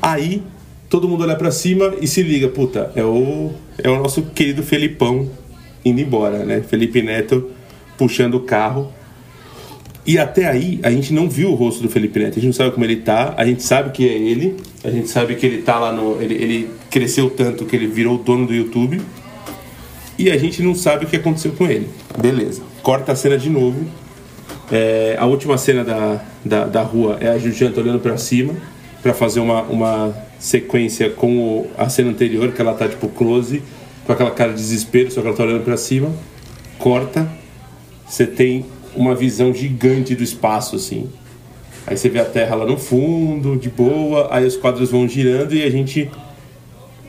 Aí 0.00 0.42
todo 0.88 1.08
mundo 1.08 1.22
olha 1.22 1.36
pra 1.36 1.50
cima 1.50 1.94
e 2.00 2.06
se 2.06 2.22
liga, 2.22 2.48
puta, 2.48 2.90
é 2.96 3.04
o, 3.04 3.52
é 3.78 3.88
o 3.90 3.98
nosso 4.02 4.22
querido 4.22 4.62
Felipão 4.62 5.30
indo 5.84 6.00
embora, 6.00 6.44
né? 6.44 6.62
Felipe 6.62 7.02
Neto 7.02 7.50
puxando 7.98 8.34
o 8.36 8.40
carro. 8.40 8.90
E 10.04 10.18
até 10.18 10.46
aí 10.46 10.80
a 10.82 10.90
gente 10.90 11.12
não 11.12 11.28
viu 11.28 11.50
o 11.50 11.54
rosto 11.54 11.82
do 11.82 11.88
Felipe 11.88 12.18
Neto, 12.18 12.32
a 12.32 12.34
gente 12.34 12.46
não 12.46 12.52
sabe 12.52 12.72
como 12.72 12.84
ele 12.84 12.96
tá, 12.96 13.34
a 13.36 13.44
gente 13.44 13.62
sabe 13.62 13.90
que 13.90 14.08
é 14.08 14.12
ele, 14.12 14.56
a 14.82 14.90
gente 14.90 15.08
sabe 15.08 15.36
que 15.36 15.46
ele 15.46 15.62
tá 15.62 15.78
lá 15.78 15.92
no. 15.92 16.20
Ele, 16.20 16.34
ele 16.34 16.70
cresceu 16.90 17.30
tanto 17.30 17.64
que 17.64 17.76
ele 17.76 17.86
virou 17.86 18.18
dono 18.18 18.46
do 18.46 18.54
YouTube. 18.54 19.00
E 20.18 20.30
a 20.30 20.36
gente 20.36 20.62
não 20.62 20.74
sabe 20.74 21.04
o 21.04 21.08
que 21.08 21.16
aconteceu 21.16 21.52
com 21.52 21.66
ele. 21.66 21.88
Beleza. 22.20 22.62
Corta 22.82 23.12
a 23.12 23.16
cena 23.16 23.38
de 23.38 23.48
novo. 23.48 23.84
É, 24.70 25.16
a 25.18 25.26
última 25.26 25.56
cena 25.56 25.84
da, 25.84 26.20
da, 26.44 26.64
da 26.64 26.82
rua 26.82 27.18
é 27.20 27.28
a 27.28 27.38
Jujanta 27.38 27.80
olhando 27.80 28.00
para 28.00 28.16
cima 28.16 28.54
para 29.02 29.12
fazer 29.12 29.40
uma, 29.40 29.62
uma 29.62 30.14
sequência 30.38 31.10
com 31.10 31.38
o, 31.38 31.70
a 31.76 31.88
cena 31.88 32.10
anterior, 32.10 32.52
que 32.52 32.60
ela 32.60 32.72
tá 32.72 32.88
tipo 32.88 33.08
close, 33.08 33.62
com 34.06 34.12
aquela 34.12 34.30
cara 34.30 34.52
de 34.52 34.58
desespero, 34.58 35.10
só 35.10 35.20
que 35.20 35.26
ela 35.26 35.36
tá 35.36 35.42
olhando 35.42 35.64
para 35.64 35.76
cima. 35.76 36.12
Corta, 36.78 37.28
você 38.06 38.26
tem 38.26 38.64
uma 38.94 39.14
visão 39.14 39.52
gigante 39.52 40.14
do 40.14 40.22
espaço, 40.22 40.76
assim. 40.76 41.10
Aí 41.86 41.96
você 41.96 42.08
vê 42.08 42.20
a 42.20 42.24
Terra 42.24 42.54
lá 42.54 42.66
no 42.66 42.76
fundo, 42.76 43.56
de 43.56 43.68
boa, 43.68 44.28
aí 44.30 44.46
os 44.46 44.56
quadros 44.56 44.90
vão 44.90 45.08
girando 45.08 45.54
e 45.54 45.62
a 45.62 45.70
gente 45.70 46.10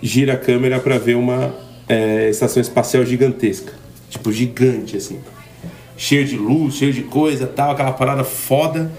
gira 0.02 0.34
a 0.34 0.38
câmera 0.38 0.80
para 0.80 0.98
ver 0.98 1.16
uma 1.16 1.54
é, 1.88 2.30
estação 2.30 2.62
espacial 2.62 3.06
gigantesca. 3.06 3.74
Tipo, 4.10 4.32
gigante, 4.32 4.98
assim. 4.98 5.20
Cheio 5.96 6.26
de 6.26 6.36
luz, 6.36 6.76
cheio 6.76 6.92
de 6.92 7.04
coisa, 7.04 7.48
tal, 7.48 7.72
aquela 7.72 7.92
parada 7.92 8.24
foda. 8.24 8.92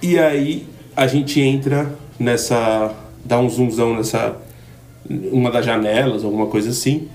E 0.00 0.18
aí 0.18 0.66
a 0.96 1.06
gente 1.06 1.40
entra 1.40 1.92
nessa. 2.18 2.94
dá 3.24 3.38
um 3.38 3.48
zoomzão 3.48 3.96
nessa. 3.96 4.36
uma 5.08 5.50
das 5.50 5.66
janelas, 5.66 6.24
alguma 6.24 6.46
coisa 6.46 6.70
assim. 6.70 7.08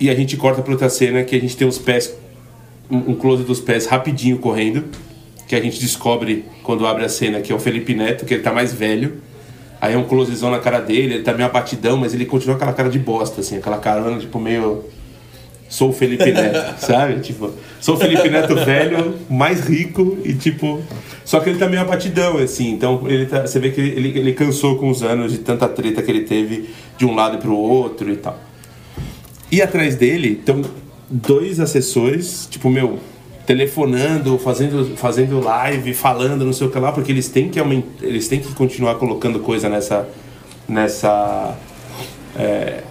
E 0.00 0.08
a 0.08 0.14
gente 0.14 0.36
corta 0.36 0.62
pra 0.62 0.72
outra 0.72 0.88
cena 0.88 1.24
que 1.24 1.34
a 1.34 1.40
gente 1.40 1.56
tem 1.56 1.66
os 1.66 1.78
pés. 1.78 2.14
Um 2.90 3.14
close 3.14 3.44
dos 3.44 3.60
pés 3.60 3.86
rapidinho 3.86 4.38
correndo. 4.38 4.84
Que 5.46 5.56
a 5.56 5.60
gente 5.60 5.80
descobre 5.80 6.44
quando 6.62 6.86
abre 6.86 7.04
a 7.04 7.08
cena 7.08 7.40
que 7.40 7.50
é 7.50 7.54
o 7.54 7.58
Felipe 7.58 7.94
Neto, 7.94 8.26
que 8.26 8.34
ele 8.34 8.42
tá 8.42 8.52
mais 8.52 8.72
velho. 8.72 9.22
Aí 9.80 9.94
é 9.94 9.96
um 9.96 10.04
closezão 10.04 10.50
na 10.50 10.58
cara 10.58 10.80
dele, 10.80 11.14
ele 11.14 11.22
tá 11.22 11.32
meio 11.32 11.46
abatidão, 11.46 11.96
mas 11.96 12.12
ele 12.12 12.26
continua 12.26 12.56
aquela 12.56 12.72
cara 12.72 12.88
de 12.88 12.98
bosta, 12.98 13.40
assim, 13.40 13.58
aquela 13.58 13.78
carona, 13.78 14.18
tipo, 14.18 14.38
meio. 14.38 14.84
Sou 15.68 15.90
o 15.90 15.92
Felipe 15.92 16.32
Neto, 16.32 16.80
sabe? 16.80 17.20
Tipo, 17.20 17.52
sou 17.80 17.94
o 17.94 17.98
Felipe 17.98 18.28
Neto 18.28 18.54
velho, 18.56 19.14
mais 19.30 19.60
rico 19.68 20.18
e 20.24 20.34
tipo. 20.34 20.82
Só 21.24 21.40
que 21.40 21.50
ele 21.50 21.58
tá 21.58 21.68
meio 21.68 21.82
abatidão, 21.82 22.38
assim, 22.38 22.72
então 22.72 23.02
ele 23.06 23.26
tá, 23.26 23.42
você 23.42 23.60
vê 23.60 23.70
que 23.70 23.80
ele, 23.80 24.18
ele, 24.18 24.32
cansou 24.32 24.78
com 24.78 24.88
os 24.88 25.02
anos 25.02 25.30
de 25.30 25.38
tanta 25.38 25.68
treta 25.68 26.02
que 26.02 26.10
ele 26.10 26.22
teve 26.22 26.70
de 26.96 27.04
um 27.04 27.14
lado 27.14 27.36
pro 27.36 27.54
outro 27.54 28.10
e 28.10 28.16
tal. 28.16 28.38
E 29.52 29.60
atrás 29.60 29.94
dele 29.94 30.38
estão 30.40 30.62
dois 31.10 31.58
assessores, 31.60 32.46
tipo, 32.50 32.68
meu, 32.68 32.98
telefonando, 33.46 34.38
fazendo, 34.38 34.96
fazendo 34.96 35.40
live, 35.40 35.94
falando, 35.94 36.44
não 36.44 36.52
sei 36.52 36.66
o 36.66 36.70
que 36.70 36.78
lá, 36.78 36.92
porque 36.92 37.10
eles 37.10 37.28
têm 37.28 37.48
que, 37.48 37.58
eles 38.02 38.28
têm 38.28 38.40
que 38.40 38.52
continuar 38.54 38.96
colocando 38.96 39.40
coisa 39.40 39.68
nessa. 39.68 40.06
nessa. 40.68 41.56
É, 42.36 42.82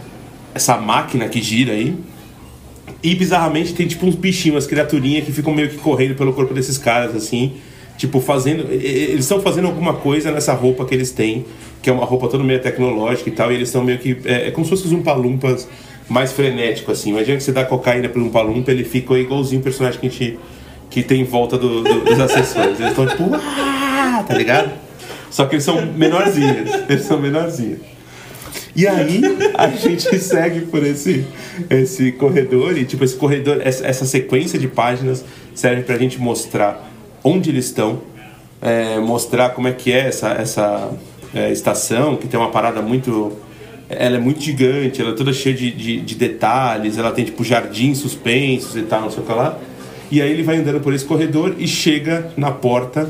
essa 0.55 0.75
máquina 0.77 1.29
que 1.29 1.41
gira 1.41 1.73
aí. 1.73 1.95
E 3.03 3.13
bizarramente 3.13 3.73
tem 3.73 3.87
tipo 3.87 4.07
uns 4.07 4.15
bichinhos, 4.15 4.55
umas 4.55 4.65
criaturinhas 4.65 5.25
que 5.25 5.31
ficam 5.31 5.53
meio 5.53 5.69
que 5.69 5.77
correndo 5.77 6.15
pelo 6.15 6.33
corpo 6.33 6.53
desses 6.55 6.79
caras, 6.79 7.15
assim. 7.15 7.53
Tipo, 7.95 8.19
fazendo. 8.19 8.71
Eles 8.71 9.25
estão 9.25 9.39
fazendo 9.39 9.67
alguma 9.67 9.93
coisa 9.93 10.31
nessa 10.31 10.53
roupa 10.53 10.85
que 10.85 10.95
eles 10.95 11.11
têm, 11.11 11.45
que 11.83 11.89
é 11.89 11.93
uma 11.93 12.05
roupa 12.05 12.27
toda 12.27 12.43
meio 12.43 12.59
tecnológica 12.59 13.29
e 13.29 13.31
tal, 13.31 13.51
e 13.51 13.55
eles 13.55 13.69
estão 13.69 13.83
meio 13.83 13.99
que. 13.99 14.17
É, 14.25 14.47
é 14.47 14.51
como 14.51 14.65
se 14.65 14.71
fossem 14.71 14.87
uns 14.87 14.93
umpalumpas 14.93 15.67
mais 16.09 16.31
frenético, 16.31 16.91
assim. 16.91 17.09
Imagina 17.09 17.37
que 17.37 17.43
você 17.43 17.51
dá 17.51 17.65
cocaína 17.65 18.09
para 18.09 18.21
um 18.21 18.29
palumpa, 18.29 18.71
ele 18.71 18.83
fica 18.83 19.13
igualzinho 19.15 19.61
o 19.61 19.63
personagem 19.63 19.99
que 19.99 20.07
a 20.07 20.09
gente. 20.09 20.39
que 20.89 21.03
tem 21.03 21.21
em 21.21 21.25
volta 21.25 21.57
do, 21.57 21.83
do, 21.83 22.05
dos 22.05 22.19
assessores. 22.19 22.79
Eles 22.79 22.91
estão 22.91 23.07
tipo. 23.07 23.29
Ah! 23.33 24.23
Tá 24.27 24.33
ligado? 24.33 24.71
Só 25.29 25.45
que 25.45 25.55
eles 25.55 25.63
são 25.63 25.85
menorzinhos. 25.85 26.71
Eles 26.89 27.03
são 27.03 27.19
menorzinhos. 27.19 27.79
E 28.75 28.87
aí 28.87 29.21
a 29.55 29.67
gente 29.69 30.03
segue 30.21 30.61
por 30.61 30.83
esse, 30.85 31.25
esse 31.67 32.11
corredor 32.11 32.77
e 32.77 32.85
tipo 32.85 33.03
esse 33.03 33.15
corredor, 33.15 33.59
essa, 33.63 34.05
sequência 34.05 34.59
de 34.59 34.67
páginas 34.67 35.25
serve 35.55 35.81
para 35.81 35.95
a 35.95 35.97
gente 35.97 36.19
mostrar 36.19 36.87
onde 37.23 37.49
eles 37.49 37.65
estão, 37.65 38.01
é, 38.61 38.99
mostrar 38.99 39.49
como 39.49 39.67
é 39.67 39.73
que 39.73 39.91
é 39.91 40.07
essa, 40.07 40.29
essa 40.29 40.91
é, 41.33 41.51
estação 41.51 42.15
que 42.15 42.27
tem 42.27 42.39
uma 42.39 42.51
parada 42.51 42.79
muito, 42.81 43.33
ela 43.89 44.17
é 44.17 44.19
muito 44.19 44.41
gigante, 44.41 45.01
ela 45.01 45.11
é 45.11 45.15
toda 45.15 45.31
cheia 45.31 45.55
de, 45.55 45.71
de, 45.71 46.01
de 46.01 46.15
detalhes, 46.15 46.97
ela 46.97 47.11
tem 47.11 47.25
tipo 47.25 47.43
jardins 47.43 47.99
suspensos 47.99 48.75
e 48.75 48.83
tal, 48.83 49.01
não 49.01 49.11
sei 49.11 49.23
o 49.23 49.25
que 49.25 49.31
lá. 49.31 49.57
E 50.09 50.21
aí 50.21 50.31
ele 50.31 50.43
vai 50.43 50.57
andando 50.57 50.79
por 50.79 50.93
esse 50.93 51.05
corredor 51.05 51.55
e 51.57 51.67
chega 51.67 52.31
na 52.37 52.51
porta 52.51 53.09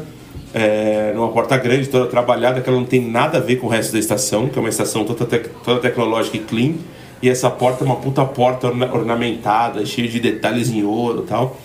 é, 0.54 1.12
numa 1.14 1.30
porta 1.30 1.58
grande, 1.58 1.88
toda 1.88 2.08
trabalhada, 2.08 2.62
que 2.62 2.70
ela 2.70 2.80
não 2.80 2.86
tem 2.86 3.02
nada 3.02 3.38
a 3.38 3.42
ver 3.42 3.58
com 3.58 3.68
o 3.68 3.70
resto 3.70 3.94
da 3.94 4.00
estação, 4.00 4.48
que 4.48 4.58
é 4.58 4.60
uma 4.60 4.70
estação 4.70 5.04
toda, 5.04 5.26
tec 5.26 5.50
toda 5.64 5.80
tecnológica 5.80 6.38
e 6.38 6.40
clean. 6.40 6.74
E 7.22 7.30
essa 7.30 7.50
porta 7.50 7.84
é 7.84 7.86
uma 7.86 7.96
puta 7.96 8.24
porta 8.26 8.68
orna 8.68 8.92
ornamentada, 8.94 9.86
cheia 9.86 10.08
de 10.08 10.20
detalhes 10.20 10.70
em 10.70 10.84
ouro 10.84 11.24
e 11.24 11.28
tal. 11.28 11.58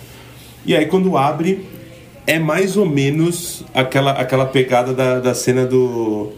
E 0.65 0.75
aí 0.75 0.85
quando 0.85 1.17
abre, 1.17 1.65
é 2.25 2.39
mais 2.39 2.77
ou 2.77 2.85
menos 2.85 3.63
aquela, 3.73 4.11
aquela 4.11 4.45
pegada 4.45 4.93
da, 4.93 5.19
da 5.19 5.33
cena 5.33 5.65
do, 5.65 6.31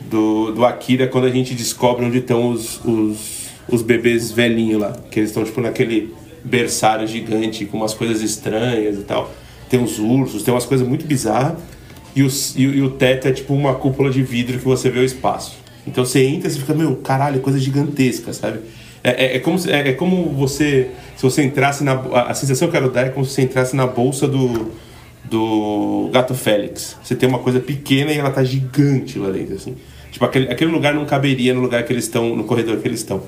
do, 0.00 0.52
do 0.52 0.64
Akira, 0.64 1.06
quando 1.06 1.26
a 1.26 1.30
gente 1.30 1.54
descobre 1.54 2.04
onde 2.04 2.18
estão 2.18 2.50
os, 2.50 2.84
os, 2.84 3.48
os 3.68 3.82
bebês 3.82 4.30
velhinhos 4.32 4.80
lá. 4.80 4.92
Que 5.10 5.20
eles 5.20 5.30
estão 5.30 5.44
tipo 5.44 5.60
naquele 5.60 6.14
berçário 6.42 7.06
gigante, 7.06 7.66
com 7.66 7.76
umas 7.76 7.94
coisas 7.94 8.22
estranhas 8.22 8.98
e 8.98 9.02
tal 9.02 9.30
tem 9.70 9.78
uns 9.78 10.00
ursos, 10.00 10.42
tem 10.42 10.52
umas 10.52 10.66
coisas 10.66 10.86
muito 10.86 11.06
bizarras. 11.06 11.56
E 12.14 12.24
o, 12.24 12.28
e, 12.56 12.62
e, 12.62 12.82
o 12.82 12.90
teto 12.90 13.28
é 13.28 13.32
tipo 13.32 13.54
uma 13.54 13.74
cúpula 13.74 14.10
de 14.10 14.20
vidro 14.20 14.58
que 14.58 14.64
você 14.64 14.90
vê 14.90 14.98
o 14.98 15.04
espaço. 15.04 15.56
Então 15.86 16.04
você 16.04 16.24
entra 16.24 16.50
e 16.50 16.52
fica, 16.52 16.74
meu, 16.74 16.96
caralho, 16.96 17.40
coisa 17.40 17.58
gigantesca, 17.58 18.32
sabe? 18.32 18.58
É, 19.02 19.26
é, 19.26 19.36
é 19.36 19.38
como, 19.38 19.58
é, 19.70 19.88
é, 19.90 19.92
como 19.92 20.28
você. 20.30 20.90
Se 21.16 21.22
você 21.22 21.44
entrasse 21.44 21.84
na. 21.84 21.92
A 21.92 22.34
sensação 22.34 22.68
que 22.68 22.76
eu 22.76 22.80
quero 22.80 22.92
dar 22.92 23.06
é 23.06 23.08
como 23.10 23.24
se 23.24 23.32
você 23.32 23.42
entrasse 23.42 23.76
na 23.76 23.86
bolsa 23.86 24.26
do. 24.26 24.72
Do 25.24 26.08
Gato 26.12 26.34
Félix. 26.34 26.96
Você 27.02 27.14
tem 27.14 27.28
uma 27.28 27.38
coisa 27.38 27.60
pequena 27.60 28.12
e 28.12 28.18
ela 28.18 28.30
tá 28.30 28.42
gigante 28.42 29.18
lá 29.18 29.30
dentro, 29.30 29.54
assim. 29.54 29.76
Tipo, 30.10 30.24
aquele, 30.24 30.50
aquele 30.50 30.70
lugar 30.70 30.94
não 30.94 31.04
caberia 31.04 31.54
no 31.54 31.60
lugar 31.60 31.84
que 31.84 31.92
eles 31.92 32.04
estão, 32.04 32.34
no 32.34 32.44
corredor 32.44 32.78
que 32.78 32.88
eles 32.88 33.00
estão. 33.00 33.22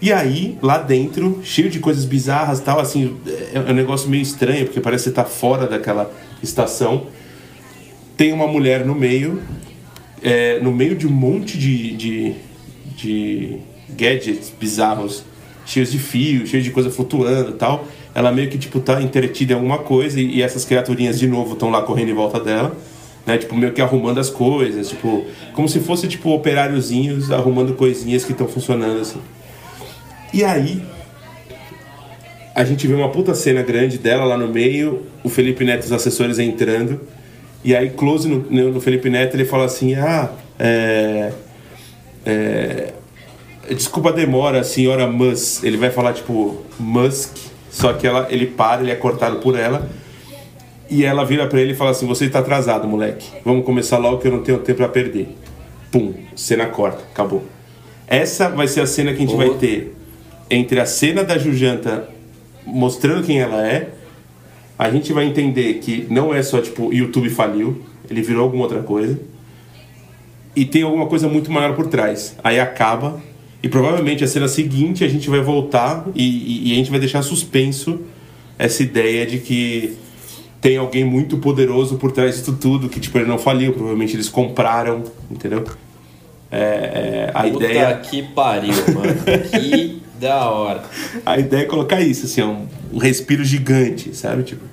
E 0.00 0.12
aí, 0.12 0.58
lá 0.60 0.78
dentro, 0.78 1.40
cheio 1.44 1.70
de 1.70 1.78
coisas 1.78 2.04
bizarras 2.04 2.58
tal, 2.58 2.80
assim, 2.80 3.16
é, 3.54 3.58
é 3.58 3.60
um 3.60 3.74
negócio 3.74 4.10
meio 4.10 4.22
estranho, 4.22 4.64
porque 4.64 4.80
parece 4.80 5.04
que 5.04 5.10
você 5.10 5.14
tá 5.14 5.24
fora 5.24 5.64
daquela 5.66 6.12
estação. 6.42 7.06
Tem 8.16 8.32
uma 8.32 8.48
mulher 8.48 8.84
no 8.84 8.96
meio, 8.96 9.40
é, 10.20 10.58
no 10.58 10.72
meio 10.72 10.96
de 10.96 11.06
um 11.06 11.10
monte 11.10 11.56
de, 11.56 11.96
de, 11.96 12.34
de 12.96 13.58
gadgets 13.90 14.52
bizarros, 14.58 15.22
cheios 15.64 15.92
de 15.92 16.00
fio, 16.00 16.48
cheios 16.48 16.64
de 16.64 16.72
coisa 16.72 16.90
flutuando 16.90 17.52
tal. 17.52 17.86
Ela 18.14 18.30
meio 18.30 18.48
que, 18.50 18.58
tipo, 18.58 18.80
tá 18.80 19.00
entretida 19.00 19.52
em 19.52 19.56
alguma 19.56 19.78
coisa 19.78 20.20
e, 20.20 20.36
e 20.36 20.42
essas 20.42 20.64
criaturinhas, 20.64 21.18
de 21.18 21.26
novo, 21.26 21.54
estão 21.54 21.70
lá 21.70 21.82
correndo 21.82 22.10
em 22.10 22.14
volta 22.14 22.38
dela. 22.38 22.76
Né, 23.24 23.38
tipo, 23.38 23.54
meio 23.54 23.72
que 23.72 23.80
arrumando 23.80 24.18
as 24.18 24.28
coisas, 24.28 24.88
tipo, 24.88 25.24
como 25.52 25.68
se 25.68 25.78
fosse, 25.78 26.08
tipo, 26.08 26.30
operáriozinhos 26.30 27.30
arrumando 27.30 27.74
coisinhas 27.74 28.24
que 28.24 28.32
estão 28.32 28.48
funcionando, 28.48 29.00
assim. 29.00 29.20
E 30.34 30.42
aí, 30.42 30.82
a 32.54 32.64
gente 32.64 32.86
vê 32.86 32.94
uma 32.94 33.08
puta 33.10 33.34
cena 33.34 33.62
grande 33.62 33.96
dela 33.96 34.24
lá 34.24 34.36
no 34.36 34.48
meio, 34.48 35.06
o 35.22 35.28
Felipe 35.28 35.64
Neto 35.64 35.84
e 35.84 35.86
os 35.86 35.92
assessores 35.92 36.38
entrando. 36.38 37.00
E 37.64 37.76
aí, 37.76 37.90
close 37.90 38.28
no, 38.28 38.72
no 38.72 38.80
Felipe 38.80 39.08
Neto, 39.08 39.36
ele 39.36 39.44
fala 39.44 39.64
assim: 39.64 39.94
Ah, 39.94 40.30
é, 40.58 41.32
é, 42.26 42.92
desculpa 43.70 44.10
a 44.10 44.12
demora, 44.12 44.62
senhora 44.64 45.06
Musk. 45.06 45.64
Ele 45.64 45.76
vai 45.76 45.90
falar 45.90 46.12
tipo 46.12 46.58
Musk, 46.78 47.36
só 47.72 47.94
que 47.94 48.06
ela, 48.06 48.28
ele 48.30 48.46
para, 48.46 48.82
ele 48.82 48.90
é 48.90 48.94
cortado 48.94 49.38
por 49.38 49.58
ela. 49.58 49.88
E 50.90 51.04
ela 51.04 51.24
vira 51.24 51.46
para 51.46 51.58
ele 51.58 51.72
e 51.72 51.74
fala 51.74 51.90
assim: 51.90 52.06
Você 52.06 52.26
está 52.26 52.40
atrasado, 52.40 52.86
moleque. 52.86 53.26
Vamos 53.44 53.64
começar 53.64 53.96
logo 53.96 54.18
que 54.18 54.28
eu 54.28 54.32
não 54.32 54.42
tenho 54.42 54.58
tempo 54.58 54.76
para 54.76 54.88
perder. 54.88 55.34
Pum, 55.90 56.12
cena 56.36 56.66
corta, 56.66 57.02
acabou. 57.10 57.42
Essa 58.06 58.50
vai 58.50 58.68
ser 58.68 58.82
a 58.82 58.86
cena 58.86 59.12
que 59.12 59.22
a 59.22 59.26
gente 59.26 59.34
vai 59.34 59.50
ter 59.50 59.96
entre 60.50 60.78
a 60.78 60.86
cena 60.86 61.24
da 61.24 61.38
Jujanta 61.38 62.08
mostrando 62.66 63.24
quem 63.24 63.40
ela 63.40 63.66
é, 63.66 63.88
a 64.78 64.90
gente 64.90 65.12
vai 65.12 65.24
entender 65.24 65.74
que 65.74 66.06
não 66.10 66.34
é 66.34 66.42
só 66.42 66.60
tipo 66.60 66.92
YouTube 66.92 67.30
faliu, 67.30 67.82
ele 68.10 68.20
virou 68.20 68.44
alguma 68.44 68.64
outra 68.64 68.82
coisa. 68.82 69.18
E 70.54 70.66
tem 70.66 70.82
alguma 70.82 71.06
coisa 71.06 71.26
muito 71.26 71.50
maior 71.50 71.74
por 71.74 71.86
trás. 71.86 72.36
Aí 72.44 72.60
acaba 72.60 73.18
e 73.62 73.68
provavelmente 73.68 74.24
a 74.24 74.26
cena 74.26 74.48
seguinte 74.48 75.04
a 75.04 75.08
gente 75.08 75.30
vai 75.30 75.40
voltar 75.40 76.06
e, 76.14 76.22
e, 76.22 76.68
e 76.68 76.72
a 76.72 76.76
gente 76.76 76.90
vai 76.90 76.98
deixar 76.98 77.22
suspenso 77.22 78.00
essa 78.58 78.82
ideia 78.82 79.24
de 79.24 79.38
que 79.38 79.96
tem 80.60 80.76
alguém 80.76 81.04
muito 81.04 81.38
poderoso 81.38 81.96
por 81.96 82.12
trás 82.12 82.36
disso 82.36 82.56
tudo, 82.60 82.88
que 82.88 83.00
tipo, 83.00 83.18
ele 83.18 83.26
não 83.26 83.38
faliu, 83.38 83.72
provavelmente 83.72 84.14
eles 84.14 84.28
compraram, 84.28 85.02
entendeu? 85.30 85.64
É, 86.50 86.58
é, 86.58 87.30
a 87.34 87.42
Puta 87.42 87.64
ideia. 87.64 87.96
que 87.96 88.22
pariu, 88.22 88.74
mano. 88.94 89.14
que 89.50 90.02
da 90.20 90.48
hora. 90.50 90.84
A 91.26 91.38
ideia 91.38 91.62
é 91.62 91.64
colocar 91.64 92.00
isso, 92.00 92.26
assim, 92.26 92.42
um, 92.42 92.68
um 92.92 92.98
respiro 92.98 93.44
gigante, 93.44 94.14
sabe? 94.14 94.44
Tipo. 94.44 94.64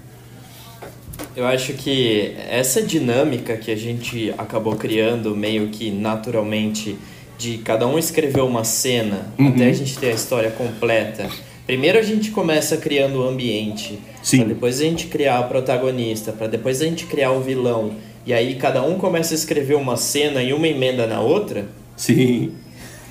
Eu 1.36 1.48
acho 1.48 1.74
que 1.74 2.36
essa 2.50 2.81
dinâmica 2.84 3.58
que 3.58 3.72
a 3.72 3.75
gente 3.75 4.31
acabou 4.38 4.75
criando 4.75 5.36
meio 5.36 5.69
que 5.69 5.89
naturalmente 5.89 6.98
de 7.39 7.58
cada 7.60 7.88
um 7.88 7.98
escrever 7.98 8.41
uma 8.41 8.63
cena 8.63 9.34
uhum. 9.39 9.48
até 9.48 9.69
a 9.69 9.74
gente 9.74 9.98
ter 9.98 10.12
a 10.12 10.13
história 10.13 10.51
completa 10.51 11.27
primeiro 11.69 12.00
a 12.00 12.01
gente 12.01 12.31
começa 12.31 12.77
criando 12.77 13.19
o 13.19 13.27
ambiente, 13.29 14.00
pra 14.27 14.43
depois 14.43 14.81
a 14.81 14.86
gente 14.86 15.05
criar 15.05 15.41
o 15.41 15.43
protagonista, 15.50 16.31
para 16.31 16.48
depois 16.48 16.81
a 16.81 16.86
gente 16.86 17.05
criar 17.05 17.29
o 17.29 17.41
vilão, 17.41 17.91
e 18.25 18.34
aí 18.34 18.55
cada 18.55 18.81
um 18.81 18.96
começa 18.96 19.36
a 19.36 19.38
escrever 19.38 19.75
uma 19.75 19.96
cena 19.96 20.41
e 20.41 20.51
uma 20.51 20.67
emenda 20.67 21.05
na 21.05 21.22
outra. 21.22 21.67
Sim. 21.96 22.53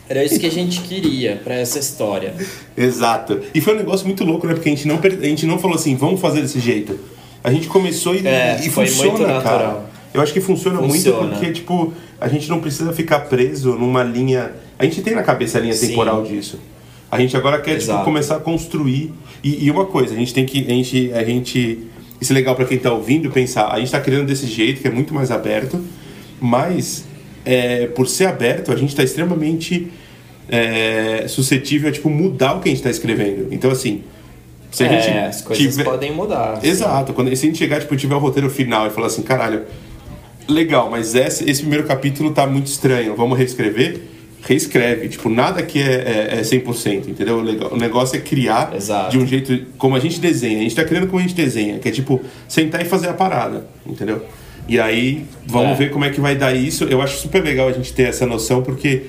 Era 0.09 0.25
isso 0.25 0.41
que 0.41 0.47
a 0.47 0.51
gente 0.51 0.81
queria 0.81 1.41
para 1.45 1.55
essa 1.55 1.79
história. 1.79 2.35
Exato. 2.77 3.41
E 3.55 3.61
foi 3.61 3.75
um 3.75 3.77
negócio 3.77 4.05
muito 4.05 4.25
louco, 4.25 4.45
né? 4.45 4.55
Porque 4.55 4.69
a 4.69 4.73
gente 4.73 4.89
não, 4.89 4.99
a 4.99 5.27
gente 5.27 5.47
não 5.47 5.61
falou 5.61 5.77
assim, 5.77 5.95
vamos 5.95 6.21
fazer 6.21 6.41
desse 6.41 6.59
jeito. 6.59 6.99
A 7.45 7.53
gente 7.53 7.69
começou 7.69 8.17
e, 8.17 8.27
É, 8.27 8.59
e 8.61 8.71
foi 8.71 8.89
funciona, 8.89 9.11
muito 9.11 9.25
natural. 9.25 9.59
cara. 9.59 9.88
Eu 10.15 10.21
acho 10.23 10.33
que 10.33 10.41
funciona, 10.41 10.79
Funciona. 10.79 11.19
muito 11.23 11.35
porque, 11.37 11.53
tipo, 11.53 11.93
a 12.21 12.29
gente 12.29 12.49
não 12.49 12.61
precisa 12.61 12.93
ficar 12.93 13.21
preso 13.21 13.73
numa 13.75 14.03
linha. 14.03 14.53
A 14.79 14.85
gente 14.85 15.03
tem 15.03 15.15
na 15.15 15.23
cabeça 15.23 15.59
a 15.59 15.61
linha 15.61 15.75
Sim. 15.75 15.89
temporal 15.89 16.23
disso. 16.23 16.59
A 17.11 17.19
gente 17.21 17.37
agora 17.37 17.61
quer, 17.61 17.79
tipo, 17.79 17.99
começar 18.05 18.37
a 18.37 18.41
construir. 18.41 19.13
E, 19.45 19.67
e 19.67 19.71
uma 19.71 19.85
coisa, 19.87 20.15
a 20.15 20.17
gente 20.17 20.33
tem 20.35 20.45
que. 20.47 20.65
A 20.67 20.71
gente, 20.71 21.13
a 21.13 21.25
gente. 21.25 21.87
Isso 22.21 22.33
é 22.33 22.35
legal 22.35 22.55
pra 22.57 22.65
quem 22.65 22.79
tá 22.79 22.93
ouvindo 22.93 23.31
pensar. 23.31 23.69
A 23.73 23.79
gente 23.79 23.91
tá 23.93 24.01
criando 24.01 24.27
desse 24.27 24.47
jeito, 24.47 24.81
que 24.81 24.89
é 24.89 24.91
muito 24.91 25.15
mais 25.15 25.31
aberto, 25.31 25.81
mas 26.41 27.05
é, 27.45 27.87
por 27.87 28.09
ser 28.09 28.27
aberto, 28.27 28.73
a 28.73 28.77
gente 28.77 28.95
tá 28.97 29.03
extremamente 29.05 29.89
é, 30.49 31.27
suscetível 31.29 31.89
a 31.89 31.93
tipo, 31.93 32.09
mudar 32.11 32.55
o 32.55 32.61
que 32.61 32.69
a 32.69 32.73
gente 32.73 32.83
tá 32.83 32.91
escrevendo. 32.91 33.49
Então, 33.53 33.71
assim. 33.71 34.03
Se 34.71 34.85
a 34.85 34.87
é, 34.87 35.01
gente 35.01 35.17
as 35.19 35.41
coisas 35.41 35.67
tiver- 35.67 35.85
podem 35.85 36.13
mudar. 36.13 36.55
assim. 36.55 36.67
Exato. 36.69 37.13
Quando, 37.15 37.35
se 37.35 37.47
a 37.47 37.49
gente 37.49 37.57
chegar, 37.59 37.81
tipo, 37.81 37.97
tiver 37.97 38.15
o 38.15 38.19
roteiro 38.19 38.51
final 38.51 38.87
e 38.87 38.91
falar 38.91 39.07
assim, 39.07 39.23
caralho, 39.23 39.63
legal, 40.49 40.91
mas 40.91 41.15
esse, 41.15 41.49
esse 41.49 41.61
primeiro 41.61 41.87
capítulo 41.87 42.33
tá 42.33 42.47
muito 42.47 42.67
estranho, 42.67 43.15
vamos 43.15 43.37
reescrever? 43.39 44.01
Reescreve. 44.43 45.09
Tipo, 45.09 45.29
nada 45.29 45.61
aqui 45.61 45.81
é, 45.81 46.31
é, 46.33 46.39
é 46.39 46.43
100%, 46.43 47.09
entendeu? 47.09 47.39
O 47.71 47.77
negócio 47.77 48.17
é 48.17 48.21
criar 48.21 48.73
Exato. 48.75 49.11
de 49.11 49.19
um 49.19 49.27
jeito 49.27 49.67
como 49.77 49.97
a 49.97 50.01
gente 50.01 50.21
desenha. 50.21 50.59
A 50.59 50.63
gente 50.63 50.75
tá 50.77 50.85
criando 50.85 51.07
como 51.07 51.19
a 51.19 51.23
gente 51.23 51.35
desenha, 51.35 51.79
que 51.79 51.89
é 51.89 51.93
tipo, 51.93 52.21
sentar 52.49 52.81
e 52.81 52.85
fazer 52.85 53.09
a 53.09 53.13
parada, 53.15 53.67
entendeu? 53.87 54.25
E 54.69 54.79
aí, 54.79 55.25
vamos 55.47 55.73
É. 55.73 55.75
ver 55.75 55.91
como 55.91 56.05
é 56.05 56.11
que 56.11 56.21
vai 56.21 56.37
dar 56.37 56.55
isso. 56.55 56.85
Eu 56.85 57.03
acho 57.03 57.19
super 57.19 57.43
legal 57.43 57.69
a 57.69 57.73
gente 57.73 57.93
ter 57.93 58.05
essa 58.05 58.27
noção, 58.27 58.63
porque 58.63 59.05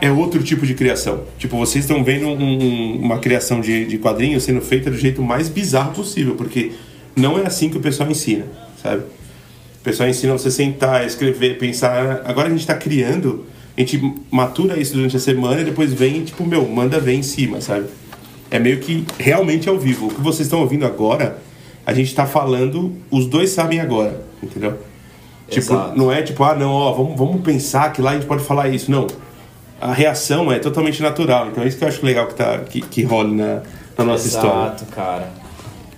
é 0.00 0.10
outro 0.10 0.42
tipo 0.42 0.64
de 0.66 0.74
criação. 0.74 1.22
Tipo, 1.38 1.56
vocês 1.56 1.84
estão 1.84 2.02
vendo 2.04 2.26
um- 2.28 2.32
um- 2.62 2.96
uma 3.02 3.18
criação 3.18 3.60
de, 3.60 3.84
de 3.86 3.98
quadrinhos 3.98 4.42
sendo 4.44 4.60
feita 4.60 4.90
do 4.90 4.96
jeito 4.96 5.22
mais 5.22 5.48
bizarro 5.48 5.92
possível, 5.92 6.34
porque 6.34 6.72
não 7.16 7.38
é 7.38 7.46
assim 7.46 7.68
que 7.68 7.76
o 7.76 7.80
pessoal 7.80 8.10
ensina, 8.10 8.44
sabe? 8.82 9.02
O 9.82 9.84
pessoal 9.84 10.08
ensina 10.08 10.32
você 10.32 10.48
sentar, 10.48 11.04
escrever, 11.04 11.58
pensar. 11.58 12.22
Agora 12.24 12.46
a 12.46 12.50
gente 12.50 12.60
está 12.60 12.74
criando, 12.74 13.44
a 13.76 13.80
gente 13.80 14.14
matura 14.30 14.78
isso 14.78 14.94
durante 14.94 15.16
a 15.16 15.18
semana 15.18 15.60
e 15.60 15.64
depois 15.64 15.92
vem, 15.92 16.22
tipo, 16.22 16.46
meu, 16.46 16.68
manda 16.68 17.00
ver 17.00 17.14
em 17.14 17.22
cima, 17.24 17.60
sabe? 17.60 17.86
É 18.48 18.60
meio 18.60 18.78
que 18.78 19.04
realmente 19.18 19.68
ao 19.68 19.76
vivo. 19.76 20.06
O 20.06 20.14
que 20.14 20.20
vocês 20.20 20.46
estão 20.46 20.60
ouvindo 20.60 20.86
agora, 20.86 21.38
a 21.84 21.92
gente 21.92 22.06
está 22.06 22.24
falando, 22.24 22.94
os 23.10 23.26
dois 23.26 23.50
sabem 23.50 23.80
agora, 23.80 24.24
entendeu? 24.40 24.78
Tipo, 25.48 25.72
Exato. 25.72 25.98
não 25.98 26.12
é 26.12 26.22
tipo, 26.22 26.44
ah, 26.44 26.54
não, 26.54 26.70
ó, 26.70 26.92
vamos, 26.92 27.18
vamos 27.18 27.40
pensar 27.42 27.92
que 27.92 28.00
lá 28.00 28.12
a 28.12 28.14
gente 28.14 28.26
pode 28.26 28.44
falar 28.44 28.68
isso. 28.68 28.88
Não. 28.88 29.08
A 29.80 29.92
reação 29.92 30.52
é 30.52 30.60
totalmente 30.60 31.02
natural. 31.02 31.48
Então 31.48 31.64
é 31.64 31.66
isso 31.66 31.76
que 31.76 31.82
eu 31.82 31.88
acho 31.88 32.06
legal 32.06 32.28
que, 32.28 32.34
tá, 32.36 32.58
que, 32.60 32.82
que 32.82 33.02
rola 33.02 33.30
na, 33.30 33.62
na 33.98 34.04
nossa 34.04 34.28
história. 34.28 34.74
Exato, 34.74 34.86
cara. 34.94 35.41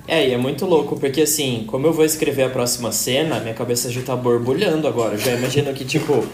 É, 0.06 0.28
e 0.28 0.32
é 0.32 0.36
muito 0.36 0.66
louco, 0.66 0.98
porque 0.98 1.22
assim, 1.22 1.64
como 1.66 1.86
eu 1.86 1.92
vou 1.92 2.04
escrever 2.04 2.42
a 2.44 2.50
próxima 2.50 2.92
cena, 2.92 3.40
minha 3.40 3.54
cabeça 3.54 3.90
já 3.90 4.02
tá 4.02 4.14
borbulhando 4.14 4.86
agora. 4.86 5.14
Eu 5.14 5.18
já 5.18 5.32
imagino 5.32 5.72
que, 5.72 5.84
tipo, 5.84 6.24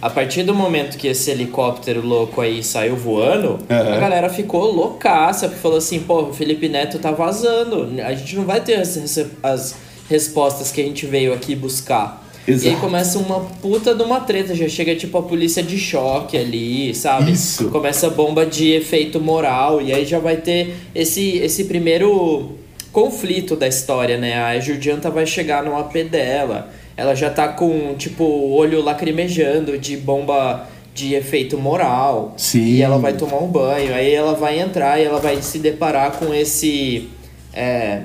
a 0.00 0.10
partir 0.10 0.42
do 0.42 0.52
momento 0.52 0.98
que 0.98 1.06
esse 1.06 1.30
helicóptero 1.30 2.04
louco 2.04 2.40
aí 2.40 2.64
saiu 2.64 2.96
voando, 2.96 3.60
Aham. 3.70 3.94
a 3.94 3.98
galera 4.00 4.28
ficou 4.28 4.72
loucaça, 4.72 5.46
porque 5.46 5.60
falou 5.60 5.78
assim, 5.78 6.00
pô, 6.00 6.22
o 6.22 6.32
Felipe 6.34 6.68
Neto 6.68 6.98
tá 6.98 7.12
vazando. 7.12 7.88
A 8.02 8.12
gente 8.12 8.34
não 8.34 8.44
vai 8.44 8.60
ter 8.60 8.74
as, 8.74 8.98
as 9.40 9.76
respostas 10.10 10.72
que 10.72 10.80
a 10.80 10.84
gente 10.84 11.06
veio 11.06 11.32
aqui 11.32 11.54
buscar. 11.54 12.20
E 12.48 12.50
aí 12.50 12.56
Exato. 12.56 12.76
começa 12.78 13.18
uma 13.20 13.38
puta 13.38 13.94
de 13.94 14.02
uma 14.02 14.18
treta, 14.18 14.52
já 14.52 14.68
chega 14.68 14.96
tipo 14.96 15.16
a 15.16 15.22
polícia 15.22 15.62
de 15.62 15.78
choque 15.78 16.36
ali, 16.36 16.92
sabe? 16.92 17.30
Isso. 17.30 17.68
Começa 17.70 18.08
a 18.08 18.10
bomba 18.10 18.44
de 18.44 18.72
efeito 18.72 19.20
moral, 19.20 19.80
e 19.80 19.92
aí 19.92 20.04
já 20.04 20.18
vai 20.18 20.36
ter 20.38 20.74
esse, 20.92 21.36
esse 21.36 21.66
primeiro 21.66 22.58
conflito 22.92 23.56
da 23.56 23.66
história, 23.66 24.18
né? 24.18 24.40
A 24.42 24.60
Judianta 24.60 25.10
vai 25.10 25.26
chegar 25.26 25.64
no 25.64 25.76
AP 25.76 26.04
dela, 26.04 26.70
ela 26.96 27.14
já 27.14 27.30
tá 27.30 27.48
com, 27.48 27.94
tipo, 27.94 28.22
o 28.22 28.52
olho 28.52 28.82
lacrimejando 28.82 29.78
de 29.78 29.96
bomba 29.96 30.68
de 30.94 31.14
efeito 31.14 31.58
moral. 31.58 32.34
Sim. 32.36 32.64
E 32.64 32.82
ela 32.82 32.98
vai 32.98 33.14
tomar 33.14 33.38
um 33.38 33.48
banho, 33.48 33.94
aí 33.94 34.12
ela 34.12 34.34
vai 34.34 34.60
entrar 34.60 35.00
e 35.00 35.04
ela 35.04 35.18
vai 35.18 35.40
se 35.40 35.58
deparar 35.58 36.12
com 36.12 36.34
esse. 36.34 37.08
É, 37.54 38.02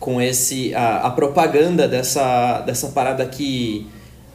com 0.00 0.20
esse 0.20 0.74
a, 0.74 1.06
a 1.06 1.10
propaganda 1.10 1.86
dessa, 1.86 2.60
dessa 2.62 2.88
parada 2.88 3.24
que 3.24 3.86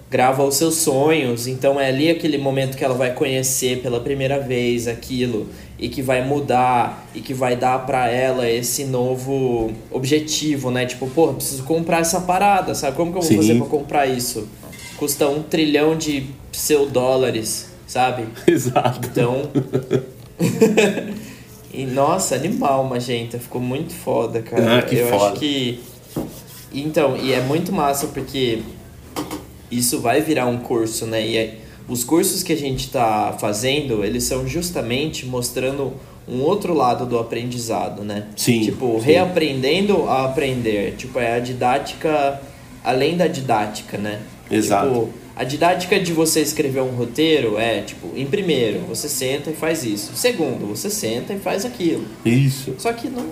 grava 0.10 0.44
os 0.44 0.56
seus 0.56 0.76
sonhos. 0.76 1.48
Então 1.48 1.80
é 1.80 1.90
ali 1.90 2.10
aquele 2.10 2.38
momento 2.38 2.78
que 2.78 2.84
ela 2.84 2.96
vai 2.96 3.14
conhecer 3.14 3.82
pela 3.82 4.00
primeira 4.00 4.40
vez 4.40 4.88
aquilo 4.88 5.50
e 5.80 5.90
que 5.90 6.02
vai 6.02 6.26
mudar 6.26 7.08
e 7.14 7.22
que 7.22 7.34
vai 7.34 7.56
dar 7.56 7.86
pra 7.86 8.08
ela 8.10 8.50
esse 8.50 8.84
novo 8.86 9.72
objetivo, 9.92 10.72
né? 10.72 10.86
Tipo, 10.86 11.08
pô, 11.08 11.34
preciso 11.34 11.64
comprar 11.64 12.00
essa 12.00 12.22
parada, 12.22 12.74
sabe? 12.74 12.98
Como 12.98 13.12
que 13.12 13.18
eu 13.18 13.22
vou 13.22 13.30
Sim. 13.30 13.38
fazer 13.38 13.56
pra 13.58 13.68
comprar 13.68 14.06
isso? 14.08 14.48
Custa 14.98 15.28
um 15.30 15.44
trilhão 15.44 15.96
de 15.96 16.26
pseudólares, 16.52 17.70
sabe? 17.86 18.28
Exato. 18.48 19.08
Então. 19.08 19.50
e, 21.72 21.86
nossa, 21.86 22.34
animal, 22.36 22.84
Magenta. 22.86 23.38
Ficou 23.38 23.62
muito 23.62 23.94
foda, 23.94 24.42
cara. 24.42 24.80
Ah, 24.80 24.82
que 24.82 24.96
Eu 24.96 25.08
foda. 25.10 25.26
acho 25.32 25.40
que. 25.40 25.80
Então, 26.74 27.16
e 27.16 27.32
é 27.34 27.42
muito 27.42 27.72
massa 27.72 28.08
porque 28.08 28.62
isso 29.70 30.00
vai 30.00 30.22
virar 30.22 30.48
um 30.48 30.58
curso, 30.58 31.06
né? 31.06 31.26
E 31.26 31.38
é- 31.38 31.58
os 31.88 32.04
cursos 32.04 32.44
que 32.44 32.52
a 32.54 32.58
gente 32.58 32.90
tá 32.90 33.36
fazendo, 33.40 34.04
eles 34.04 34.24
são 34.24 34.48
justamente 34.48 35.26
mostrando 35.26 35.94
um 36.28 36.42
outro 36.42 36.74
lado 36.74 37.06
do 37.06 37.18
aprendizado, 37.18 38.04
né? 38.04 38.26
Sim, 38.36 38.62
Tipo, 38.62 39.00
sim. 39.00 39.06
reaprendendo 39.06 40.04
a 40.10 40.26
aprender. 40.26 40.96
Tipo, 40.98 41.20
é 41.20 41.36
a 41.36 41.40
didática 41.40 42.42
além 42.84 43.16
da 43.16 43.28
didática, 43.28 43.98
né? 43.98 44.20
Exato. 44.52 44.88
Tipo, 44.88 45.10
a 45.36 45.44
didática 45.44 46.00
de 46.00 46.12
você 46.14 46.42
escrever 46.42 46.82
um 46.82 46.96
roteiro 46.96 47.58
é, 47.58 47.82
tipo, 47.82 48.08
em 48.16 48.26
primeiro, 48.26 48.80
você 48.88 49.08
senta 49.08 49.52
e 49.52 49.54
faz 49.54 49.84
isso. 49.84 50.12
Segundo, 50.16 50.66
você 50.68 50.90
senta 50.90 51.34
e 51.34 51.40
faz 51.40 51.64
aquilo. 51.64 52.06
Isso. 52.26 52.74
Só 52.78 52.92
que 52.92 53.08
não, 53.08 53.26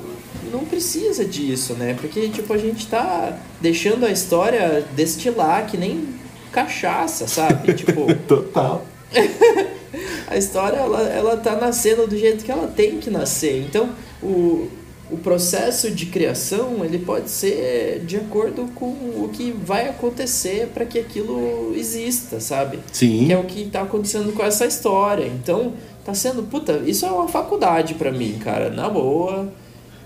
não 0.51 0.59
precisa 0.65 1.25
disso, 1.25 1.73
né? 1.73 1.95
Porque, 1.99 2.29
tipo, 2.29 2.53
a 2.53 2.57
gente 2.57 2.85
tá 2.87 3.37
deixando 3.59 4.05
a 4.05 4.11
história 4.11 4.85
destilar 4.95 5.65
que 5.67 5.77
nem 5.77 6.05
cachaça, 6.51 7.27
sabe? 7.27 7.73
tipo, 7.75 8.13
Total. 8.27 8.85
a 10.27 10.37
história, 10.37 10.77
ela, 10.77 11.01
ela 11.01 11.37
tá 11.37 11.55
nascendo 11.55 12.07
do 12.07 12.17
jeito 12.17 12.43
que 12.43 12.51
ela 12.51 12.67
tem 12.67 12.97
que 12.97 13.09
nascer. 13.09 13.61
Então, 13.61 13.89
o, 14.21 14.67
o 15.09 15.17
processo 15.17 15.91
de 15.91 16.07
criação, 16.07 16.83
ele 16.83 16.99
pode 16.99 17.29
ser 17.29 18.03
de 18.05 18.17
acordo 18.17 18.69
com 18.73 18.87
o 18.87 19.29
que 19.31 19.51
vai 19.51 19.87
acontecer 19.87 20.67
para 20.73 20.85
que 20.85 20.97
aquilo 20.99 21.73
exista, 21.75 22.39
sabe? 22.39 22.79
Sim. 22.91 23.27
Que 23.27 23.33
é 23.33 23.37
o 23.37 23.43
que 23.43 23.65
tá 23.65 23.81
acontecendo 23.81 24.33
com 24.33 24.43
essa 24.43 24.65
história. 24.65 25.25
Então, 25.25 25.73
tá 26.03 26.13
sendo, 26.13 26.43
puta, 26.43 26.81
isso 26.85 27.05
é 27.05 27.09
uma 27.09 27.27
faculdade 27.27 27.93
para 27.95 28.11
mim, 28.11 28.39
cara, 28.43 28.69
na 28.69 28.89
boa. 28.89 29.51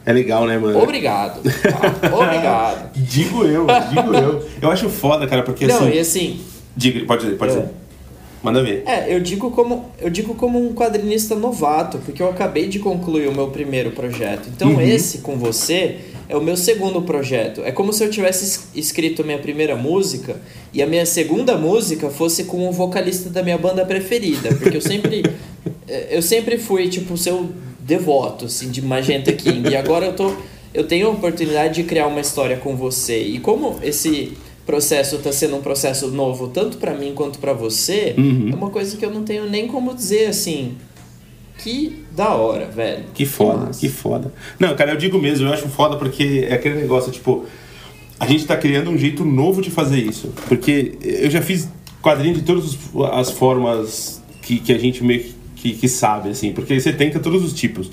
É 0.10 0.14
legal, 0.14 0.48
né, 0.48 0.58
mano? 0.58 0.82
Obrigado. 0.82 1.40
tá? 1.44 2.16
Obrigado. 2.18 2.92
Digo 2.98 3.44
eu, 3.46 3.68
digo 3.94 4.14
eu. 4.16 4.44
Eu 4.60 4.72
acho 4.72 4.90
foda, 4.90 5.28
cara, 5.28 5.44
porque 5.44 5.68
Não, 5.68 5.76
assim. 5.76 5.92
e 5.92 6.00
assim, 6.00 6.42
Diga, 6.76 7.06
pode 7.06 7.24
dizer, 7.26 7.36
pode 7.38 7.52
É. 7.52 7.56
dizer. 7.56 7.70
Manda 8.42 8.64
ver. 8.64 8.84
É, 8.88 9.14
eu 9.14 9.20
digo 9.20 9.52
como 9.52 9.86
eu 10.02 10.10
digo 10.10 10.34
como 10.34 10.58
um 10.58 10.74
quadrinista 10.74 11.36
novato, 11.36 12.00
porque 12.00 12.24
eu 12.24 12.30
acabei 12.30 12.68
de 12.68 12.80
concluir 12.80 13.28
o 13.28 13.34
meu 13.36 13.50
primeiro 13.50 13.92
projeto. 13.92 14.48
Então 14.56 14.70
Uhum. 14.72 14.82
esse 14.82 15.20
com 15.20 15.36
você 15.38 15.98
é 16.28 16.36
o 16.36 16.42
meu 16.42 16.58
segundo 16.58 17.02
projeto. 17.04 17.62
É 17.64 17.72
como 17.72 17.92
se 17.94 18.04
eu 18.04 18.10
tivesse 18.10 18.46
es- 18.46 18.68
escrito 18.74 19.24
minha 19.24 19.38
primeira 19.40 19.76
música 19.76 20.38
e 20.74 20.82
a 20.82 20.88
minha 20.88 21.06
segunda 21.06 21.56
música 21.58 22.10
fosse 22.10 22.46
com 22.46 22.68
o 22.68 22.72
vocalista 22.72 23.30
da 23.30 23.44
minha 23.44 23.58
banda 23.60 23.86
preferida, 23.86 24.56
porque 24.56 24.78
eu 24.78 24.82
sempre 24.82 25.22
eh, 25.88 26.08
eu 26.18 26.22
sempre 26.22 26.58
fui 26.58 26.88
tipo 26.88 27.16
seu 27.18 27.50
devoto 27.90 28.46
assim 28.46 28.70
de 28.70 28.82
Magenta 28.82 29.34
King 29.34 29.70
e 29.70 29.76
agora 29.76 30.06
eu 30.06 30.14
tô 30.14 30.32
eu 30.74 30.86
tenho 30.88 31.08
a 31.08 31.10
oportunidade 31.10 31.74
de 31.82 31.84
criar 31.84 32.06
uma 32.08 32.20
história 32.22 32.56
com 32.56 32.76
você. 32.76 33.22
E 33.24 33.40
como 33.40 33.80
esse 33.82 34.34
processo 34.68 35.16
está 35.16 35.32
sendo 35.32 35.56
um 35.56 35.62
processo 35.62 36.08
novo 36.10 36.48
tanto 36.50 36.78
para 36.78 36.94
mim 36.94 37.12
quanto 37.16 37.40
para 37.40 37.54
você, 37.54 38.14
Uhum. 38.16 38.50
é 38.52 38.56
uma 38.56 38.70
coisa 38.70 38.96
que 38.96 39.04
eu 39.04 39.10
não 39.12 39.24
tenho 39.24 39.50
nem 39.50 39.68
como 39.68 39.96
dizer 39.96 40.28
assim. 40.28 40.76
Que 41.58 42.06
da 42.16 42.36
hora, 42.36 42.68
velho. 42.68 43.06
Que 43.14 43.26
foda, 43.26 43.66
massa. 43.66 43.80
que 43.80 43.90
foda. 43.90 44.32
Não, 44.60 44.74
cara, 44.76 44.92
eu 44.92 44.98
digo 44.98 45.18
mesmo, 45.20 45.48
eu 45.48 45.54
acho 45.54 45.68
foda 45.68 45.98
porque 45.98 46.46
é 46.48 46.54
aquele 46.54 46.76
negócio, 46.76 47.12
tipo, 47.12 47.46
a 48.20 48.26
gente 48.28 48.46
tá 48.46 48.56
criando 48.56 48.90
um 48.92 48.98
jeito 48.98 49.26
novo 49.26 49.62
de 49.62 49.70
fazer 49.72 49.98
isso. 50.00 50.32
Porque 50.48 50.94
eu 51.02 51.30
já 51.30 51.42
fiz 51.42 51.68
quadrinho 52.02 52.36
de 52.36 52.44
todas 52.44 52.78
as 53.12 53.32
formas 53.32 54.22
que, 54.42 54.60
que 54.60 54.72
a 54.72 54.78
gente 54.78 55.04
meio 55.04 55.22
que, 55.22 55.34
que 55.62 55.88
sabe, 55.88 56.30
assim, 56.30 56.52
porque 56.54 56.80
você 56.80 56.94
tenta 56.94 57.20
todos 57.20 57.44
os 57.44 57.54
tipos. 57.54 57.90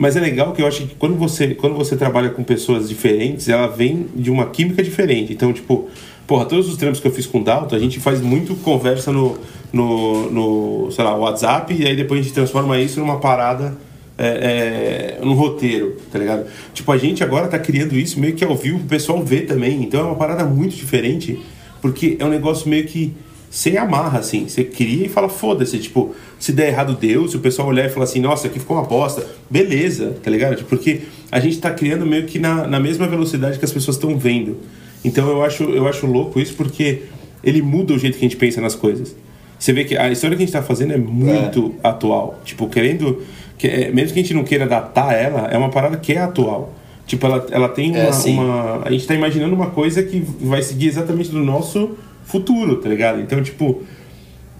Mas 0.00 0.16
é 0.16 0.20
legal 0.20 0.52
que 0.52 0.62
eu 0.62 0.66
acho 0.66 0.86
que 0.86 0.94
quando 0.94 1.16
você, 1.16 1.54
quando 1.54 1.74
você 1.74 1.94
trabalha 1.94 2.30
com 2.30 2.42
pessoas 2.42 2.88
diferentes, 2.88 3.50
ela 3.50 3.66
vem 3.66 4.06
de 4.16 4.30
uma 4.30 4.46
química 4.46 4.82
diferente. 4.82 5.30
Então, 5.30 5.52
tipo, 5.52 5.90
porra, 6.26 6.46
todos 6.46 6.70
os 6.70 6.76
trampos 6.78 7.00
que 7.00 7.06
eu 7.06 7.12
fiz 7.12 7.26
com 7.26 7.40
o 7.40 7.44
Dalton, 7.44 7.76
a 7.76 7.78
gente 7.78 8.00
faz 8.00 8.20
muito 8.22 8.54
conversa 8.56 9.12
no, 9.12 9.36
no, 9.70 10.30
no 10.30 10.90
sei 10.90 11.04
lá, 11.04 11.14
WhatsApp, 11.14 11.74
e 11.74 11.86
aí 11.86 11.94
depois 11.94 12.20
a 12.20 12.22
gente 12.22 12.32
transforma 12.32 12.78
isso 12.78 12.98
numa 12.98 13.18
parada, 13.18 13.76
é, 14.16 15.18
é, 15.18 15.24
num 15.24 15.34
roteiro, 15.34 15.96
tá 16.10 16.18
ligado? 16.18 16.46
Tipo, 16.72 16.92
a 16.92 16.96
gente 16.96 17.22
agora 17.22 17.46
tá 17.46 17.58
criando 17.58 17.94
isso 17.94 18.18
meio 18.18 18.34
que 18.34 18.42
ao 18.42 18.56
vivo, 18.56 18.78
o 18.78 18.86
pessoal 18.86 19.22
vê 19.22 19.42
também. 19.42 19.82
Então 19.82 20.00
é 20.00 20.04
uma 20.04 20.16
parada 20.16 20.44
muito 20.44 20.74
diferente, 20.74 21.38
porque 21.82 22.16
é 22.18 22.24
um 22.24 22.30
negócio 22.30 22.70
meio 22.70 22.86
que 22.86 23.12
sem 23.50 23.76
amarra, 23.76 24.20
assim. 24.20 24.48
Você 24.48 24.62
cria 24.62 25.06
e 25.06 25.08
fala, 25.08 25.28
foda-se, 25.28 25.76
tipo, 25.78 26.14
se 26.38 26.52
der 26.52 26.68
errado, 26.68 26.94
deu. 26.94 27.26
Se 27.26 27.36
o 27.36 27.40
pessoal 27.40 27.68
olhar 27.68 27.84
e 27.84 27.88
falar 27.88 28.04
assim, 28.04 28.20
nossa, 28.20 28.46
aqui 28.46 28.60
ficou 28.60 28.76
uma 28.76 28.86
bosta, 28.86 29.26
beleza, 29.50 30.16
tá 30.22 30.30
ligado? 30.30 30.54
Tipo, 30.54 30.68
porque 30.70 31.02
a 31.32 31.40
gente 31.40 31.58
tá 31.58 31.70
criando 31.72 32.06
meio 32.06 32.26
que 32.26 32.38
na, 32.38 32.66
na 32.68 32.78
mesma 32.78 33.08
velocidade 33.08 33.58
que 33.58 33.64
as 33.64 33.72
pessoas 33.72 33.96
estão 33.96 34.16
vendo. 34.16 34.56
Então 35.04 35.28
eu 35.28 35.42
acho, 35.42 35.64
eu 35.64 35.88
acho 35.88 36.06
louco 36.06 36.38
isso 36.38 36.54
porque 36.54 37.02
ele 37.42 37.60
muda 37.60 37.92
o 37.92 37.98
jeito 37.98 38.18
que 38.18 38.24
a 38.24 38.28
gente 38.28 38.36
pensa 38.36 38.60
nas 38.60 38.76
coisas. 38.76 39.16
Você 39.58 39.72
vê 39.72 39.84
que 39.84 39.96
a 39.96 40.10
história 40.10 40.36
que 40.36 40.42
a 40.42 40.46
gente 40.46 40.54
tá 40.54 40.62
fazendo 40.62 40.92
é 40.92 40.96
muito 40.96 41.74
é. 41.82 41.88
atual. 41.88 42.40
Tipo, 42.44 42.68
querendo. 42.68 43.22
Que, 43.58 43.66
é, 43.66 43.90
mesmo 43.90 44.14
que 44.14 44.20
a 44.20 44.22
gente 44.22 44.32
não 44.32 44.44
queira 44.44 44.66
datar 44.66 45.12
ela, 45.12 45.48
é 45.48 45.58
uma 45.58 45.68
parada 45.68 45.96
que 45.98 46.12
é 46.12 46.18
atual. 46.18 46.72
Tipo, 47.06 47.26
ela, 47.26 47.46
ela 47.50 47.68
tem 47.68 47.94
é, 47.94 48.08
uma, 48.08 48.10
é, 48.10 48.30
uma. 48.30 48.82
A 48.84 48.90
gente 48.90 49.06
tá 49.06 49.14
imaginando 49.14 49.54
uma 49.54 49.66
coisa 49.66 50.02
que 50.02 50.20
vai 50.40 50.62
seguir 50.62 50.86
exatamente 50.86 51.30
do 51.30 51.40
nosso 51.40 51.90
futuro, 52.30 52.76
tá 52.76 52.88
ligado? 52.88 53.20
Então, 53.20 53.42
tipo, 53.42 53.82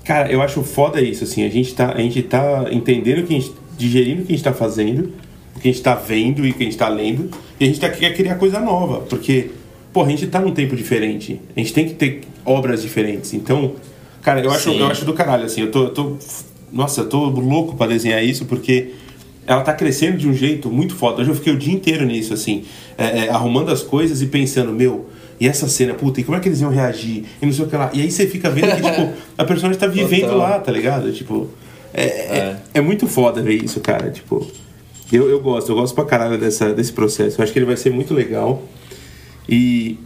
cara, 0.05 0.31
eu 0.31 0.43
acho 0.43 0.63
foda 0.63 1.01
isso, 1.01 1.25
assim, 1.25 1.45
a 1.45 1.49
gente 1.49 1.75
tá, 1.75 1.93
a 1.93 2.01
gente 2.01 2.23
tá 2.23 2.67
entendendo 2.71 3.27
que 3.27 3.35
a 3.35 3.41
gente, 3.41 3.53
digerindo 3.79 4.23
o 4.23 4.27
que 4.27 4.33
a 4.33 4.37
gente 4.37 4.45
tá 4.45 4.53
fazendo, 4.53 5.13
o 5.57 5.61
que 5.61 5.69
a 5.69 5.73
gente 5.73 5.83
tá 5.83 5.95
vendo 5.95 6.45
e 6.45 6.51
o 6.51 6.55
que 6.55 6.63
a 6.63 6.67
gente 6.67 6.77
tá 6.77 6.89
lendo, 6.89 7.31
e 7.59 7.65
a 7.65 7.67
gente 7.67 7.81
tá, 7.81 7.89
quer 7.89 8.15
criar 8.15 8.35
coisa 8.35 8.61
nova, 8.61 9.01
porque, 9.01 9.51
pô, 9.93 10.03
a 10.03 10.09
gente 10.09 10.27
tá 10.27 10.41
num 10.41 10.53
tempo 10.53 10.75
diferente, 10.75 11.41
a 11.57 11.61
gente 11.61 11.73
tem 11.73 11.87
que 11.87 11.95
ter 11.95 12.23
obras 12.45 12.83
diferentes, 12.83 13.33
então, 13.35 13.75
cara, 14.23 14.41
eu 14.41 14.51
acho, 14.51 14.71
eu 14.71 14.87
acho 14.87 15.05
do 15.05 15.15
caralho, 15.15 15.45
assim, 15.45 15.63
eu 15.63 15.71
tô, 15.71 15.85
eu 15.85 15.91
tô, 15.91 16.17
nossa, 16.73 17.03
eu 17.03 17.09
tô 17.09 17.27
louco 17.27 17.77
pra 17.77 17.87
desenhar 17.87 18.23
isso, 18.25 18.47
porque 18.47 18.95
ela 19.47 19.63
tá 19.63 19.73
crescendo 19.73 20.17
de 20.17 20.29
um 20.29 20.35
jeito 20.35 20.71
muito 20.71 20.95
foda, 20.95 21.21
hoje 21.21 21.31
eu 21.31 21.35
fiquei 21.35 21.53
o 21.53 21.59
dia 21.59 21.73
inteiro 21.73 22.05
nisso, 22.05 22.35
assim, 22.35 22.65
é, 22.99 23.27
é, 23.27 23.31
arrumando 23.31 23.71
as 23.71 23.83
coisas 23.83 24.23
e 24.23 24.27
pensando, 24.27 24.73
meu 24.73 25.09
e 25.41 25.49
essa 25.49 25.67
cena, 25.69 25.95
puta, 25.95 26.21
e 26.21 26.25
como 26.25 26.37
é 26.37 26.41
que 26.41 26.49
eles 26.51 26.61
iam 26.61 26.71
reagir? 26.71 27.25
E 27.41 27.47
não 27.47 27.53
sei 27.53 27.65
o 27.65 27.69
que 27.69 27.75
lá. 27.75 27.91
E 27.95 28.03
aí 28.03 28.11
você 28.11 28.27
fica 28.27 28.51
vendo 28.51 28.77
que, 28.77 28.83
tipo, 28.83 29.11
a 29.39 29.45
personagem 29.47 29.81
tá 29.81 29.87
vivendo 29.87 30.33
Total. 30.33 30.37
lá, 30.37 30.59
tá 30.61 30.71
ligado? 30.71 31.11
Tipo, 31.13 31.49
é, 31.95 32.03
é. 32.03 32.39
É, 32.39 32.57
é, 32.75 32.81
muito 32.83 33.07
foda 33.07 33.41
ver 33.41 33.55
isso, 33.55 33.81
cara. 33.81 34.11
Tipo, 34.11 34.47
eu, 35.11 35.31
eu 35.31 35.41
gosto, 35.41 35.73
eu 35.73 35.77
gosto 35.77 35.95
pra 35.95 36.05
caralho 36.05 36.37
dessa, 36.37 36.75
desse 36.75 36.93
processo. 36.93 37.41
Eu 37.41 37.43
acho 37.43 37.55
que 37.55 37.59
ele 37.59 37.65
vai 37.65 37.79
ser 37.79 37.91
muito 37.91 38.13
legal. 38.13 38.63
E, 39.49 39.99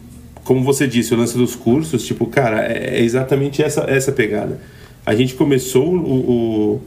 como 0.44 0.62
você 0.62 0.86
disse, 0.86 1.12
o 1.12 1.16
lance 1.16 1.36
dos 1.36 1.56
cursos, 1.56 2.06
tipo, 2.06 2.26
cara, 2.26 2.64
é, 2.64 2.98
é 2.98 3.02
exatamente 3.02 3.60
essa, 3.60 3.80
essa 3.88 4.12
pegada. 4.12 4.60
A 5.04 5.16
gente 5.16 5.34
começou 5.34 5.96
o, 5.96 6.80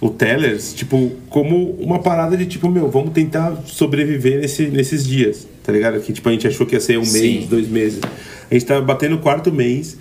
o, 0.00 0.06
o 0.08 0.10
Tellers, 0.10 0.74
tipo, 0.74 1.12
como 1.30 1.70
uma 1.78 2.00
parada 2.00 2.36
de, 2.36 2.44
tipo, 2.44 2.68
meu, 2.68 2.90
vamos 2.90 3.12
tentar 3.12 3.56
sobreviver 3.66 4.40
nesse, 4.40 4.66
nesses 4.66 5.06
dias 5.06 5.53
tá 5.64 5.72
ligado? 5.72 5.98
Que 6.00 6.12
tipo, 6.12 6.28
a 6.28 6.32
gente 6.32 6.46
achou 6.46 6.66
que 6.66 6.74
ia 6.74 6.80
ser 6.80 6.98
um 6.98 7.04
Sim. 7.04 7.20
mês, 7.20 7.48
dois 7.48 7.68
meses. 7.68 8.00
A 8.48 8.54
gente 8.54 8.66
tá 8.66 8.80
batendo 8.80 9.16
o 9.16 9.18
quarto 9.18 9.50
mês 9.50 9.96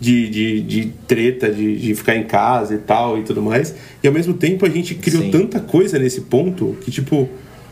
de, 0.00 0.28
de, 0.28 0.60
de 0.60 0.92
treta, 1.06 1.50
de, 1.50 1.76
de 1.76 1.94
ficar 1.94 2.16
em 2.16 2.24
casa 2.24 2.74
e 2.74 2.78
tal 2.78 3.16
e 3.18 3.22
tudo 3.22 3.40
mais. 3.40 3.74
E 4.02 4.06
ao 4.06 4.12
mesmo 4.12 4.34
tempo 4.34 4.66
a 4.66 4.68
gente 4.68 4.94
criou 4.96 5.22
Sim. 5.22 5.30
tanta 5.30 5.60
coisa 5.60 5.98
nesse 5.98 6.22
ponto 6.22 6.76
que, 6.82 6.90
tipo, 6.90 7.28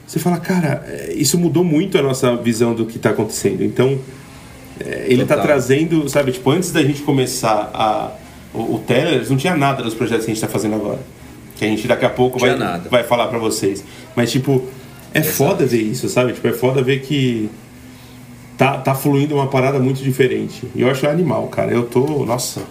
você 0.07 0.21
fala, 0.21 0.39
cara, 0.39 0.85
é, 0.87 1.15
isso 1.15 1.37
mudou 1.37 1.65
muito 1.65 1.99
a 1.99 2.03
nossa 2.03 2.37
visão 2.37 2.75
do 2.75 2.87
que 2.87 2.99
tá 2.99 3.11
acontecendo. 3.11 3.65
Então, 3.65 3.99
é, 4.79 5.07
ele 5.09 5.25
tá 5.25 5.35
Total. 5.35 5.37
tá 5.39 5.43
trazendo, 5.43 6.09
sabe, 6.09 6.31
tipo, 6.33 6.49
antes 6.51 6.71
da 6.71 6.83
gente 6.83 7.03
começar 7.03 7.71
a, 7.75 8.13
o, 8.55 8.77
o 8.77 8.79
Tellers, 8.79 9.31
não 9.31 9.37
tinha 9.37 9.57
nada 9.57 9.83
dos 9.83 9.95
projetos 9.95 10.25
que 10.25 10.31
a 10.31 10.35
gente 10.35 10.41
tá 10.41 10.49
fazendo 10.49 10.77
agora. 10.77 11.01
Que 11.57 11.65
a 11.65 11.69
gente 11.69 11.89
daqui 11.89 12.05
a 12.05 12.11
pouco 12.11 12.39
vai, 12.39 12.57
vai 12.91 13.03
falar 13.03 13.29
para 13.29 13.39
vocês. 13.39 13.83
Mas, 14.15 14.31
tipo, 14.31 14.63
é 15.13 15.21
Exato. 15.21 15.37
foda 15.37 15.67
ver 15.67 15.83
isso, 15.83 16.09
sabe? 16.09 16.33
Tipo, 16.33 16.49
é 16.49 16.53
foda 16.53 16.83
ver 16.83 17.01
que 17.01 17.51
tá, 18.57 18.79
tá 18.79 18.95
fluindo 18.95 19.35
uma 19.35 19.49
parada 19.49 19.79
muito 19.79 20.03
diferente. 20.03 20.67
E 20.75 20.83
eu 20.83 20.91
acho 20.91 21.07
animal, 21.09 21.49
cara. 21.49 21.73
Eu 21.73 21.85
tô. 21.85 22.25
Nossa. 22.25 22.63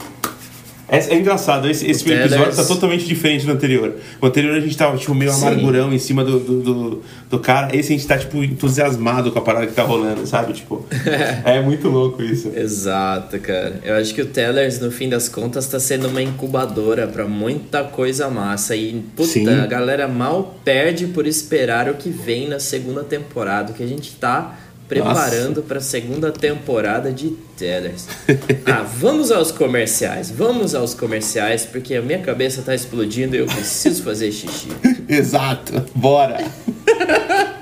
É, 0.88 0.98
é 0.98 1.18
engraçado, 1.18 1.70
esse, 1.70 1.90
esse 1.90 2.12
episódio 2.12 2.56
tá 2.56 2.64
totalmente 2.64 3.06
diferente 3.06 3.46
do 3.46 3.52
anterior. 3.52 3.96
O 4.22 4.26
anterior 4.26 4.56
a 4.56 4.60
gente 4.60 4.78
tava 4.78 4.96
tipo, 4.98 5.16
meio 5.16 5.32
Sim. 5.32 5.48
amargurão 5.48 5.92
em 5.92 5.98
cima 5.98 6.24
do, 6.24 6.40
do, 6.40 6.62
do, 6.62 7.02
do, 7.30 7.40
cara. 7.40 7.76
Esse 7.76 7.94
a 7.94 7.98
gente 7.98 8.08
tá 8.08 8.18
tipo, 8.18 8.44
entusiasmado 8.44 9.32
com 9.32 9.40
a 9.40 9.42
parada 9.42 9.68
que 9.68 9.74
tá 9.74 9.84
rolando, 9.84 10.26
sabe? 10.28 10.54
Tipo, 10.54 10.86
é 11.44 11.60
muito 11.62 11.90
louco 11.90 12.22
isso. 12.22 12.52
Exato, 12.56 13.40
cara. 13.40 13.80
Eu 13.84 13.96
acho 13.96 14.14
que 14.14 14.22
o 14.22 14.26
Tellers, 14.26 14.80
no 14.80 14.92
fim 14.92 15.10
das 15.10 15.28
contas, 15.28 15.68
tá 15.68 15.80
sendo 15.80 16.08
uma 16.08 16.22
incubadora 16.22 17.08
para 17.08 17.26
muita 17.26 17.84
coisa 17.84 18.30
massa. 18.30 18.76
E, 18.76 19.04
puta, 19.16 19.30
Sim. 19.30 19.50
a 19.50 19.66
galera 19.66 20.08
mal 20.08 20.60
perde 20.64 21.08
por 21.08 21.26
esperar 21.26 21.90
o 21.90 21.96
que 21.96 22.10
vem 22.10 22.48
na 22.48 22.60
segunda 22.60 23.04
temporada, 23.04 23.74
que 23.74 23.84
a 23.84 23.88
gente 23.88 24.12
tá 24.14 24.56
preparando 24.88 25.64
para 25.64 25.80
a 25.80 25.82
segunda 25.82 26.32
temporada 26.32 27.12
de 27.12 27.32
Tellers. 27.58 28.08
ah, 28.66 28.84
vamos 28.84 29.32
aos 29.32 29.52
comerciais. 29.52 30.32
Vamos 30.32 30.76
aos 30.76 30.94
comerciais, 30.94 31.66
porque 31.66 31.96
a 31.96 32.02
minha 32.02 32.20
cabeça 32.20 32.62
tá 32.62 32.76
explodindo 32.76 33.36
e 33.36 33.40
eu 33.40 33.46
preciso 33.46 34.04
fazer 34.04 34.32
xixi. 34.32 34.70
Exato. 35.10 35.84
Bora. 35.96 36.44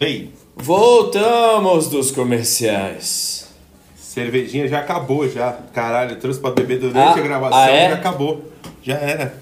Ei. 0.00 0.32
Voltamos 0.56 1.88
dos 1.88 2.10
comerciais. 2.10 3.48
Cervejinha 3.96 4.68
já 4.68 4.78
acabou 4.80 5.28
já. 5.28 5.52
Caralho, 5.72 6.16
trouxe 6.16 6.38
para 6.40 6.54
beber 6.54 6.78
durante 6.78 6.98
ah, 6.98 7.12
a 7.12 7.20
gravação 7.20 7.58
ah, 7.58 7.70
é? 7.70 7.88
já 7.90 7.96
acabou. 7.96 8.44
Já 8.82 8.94
era. 8.94 9.34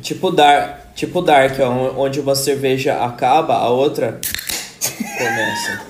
Tipo 0.00 0.30
Dark. 0.30 0.89
Tipo 1.00 1.22
Dark, 1.22 1.58
onde 1.96 2.20
uma 2.20 2.34
cerveja 2.34 3.02
acaba, 3.02 3.54
a 3.54 3.70
outra 3.70 4.20
começa. 5.16 5.80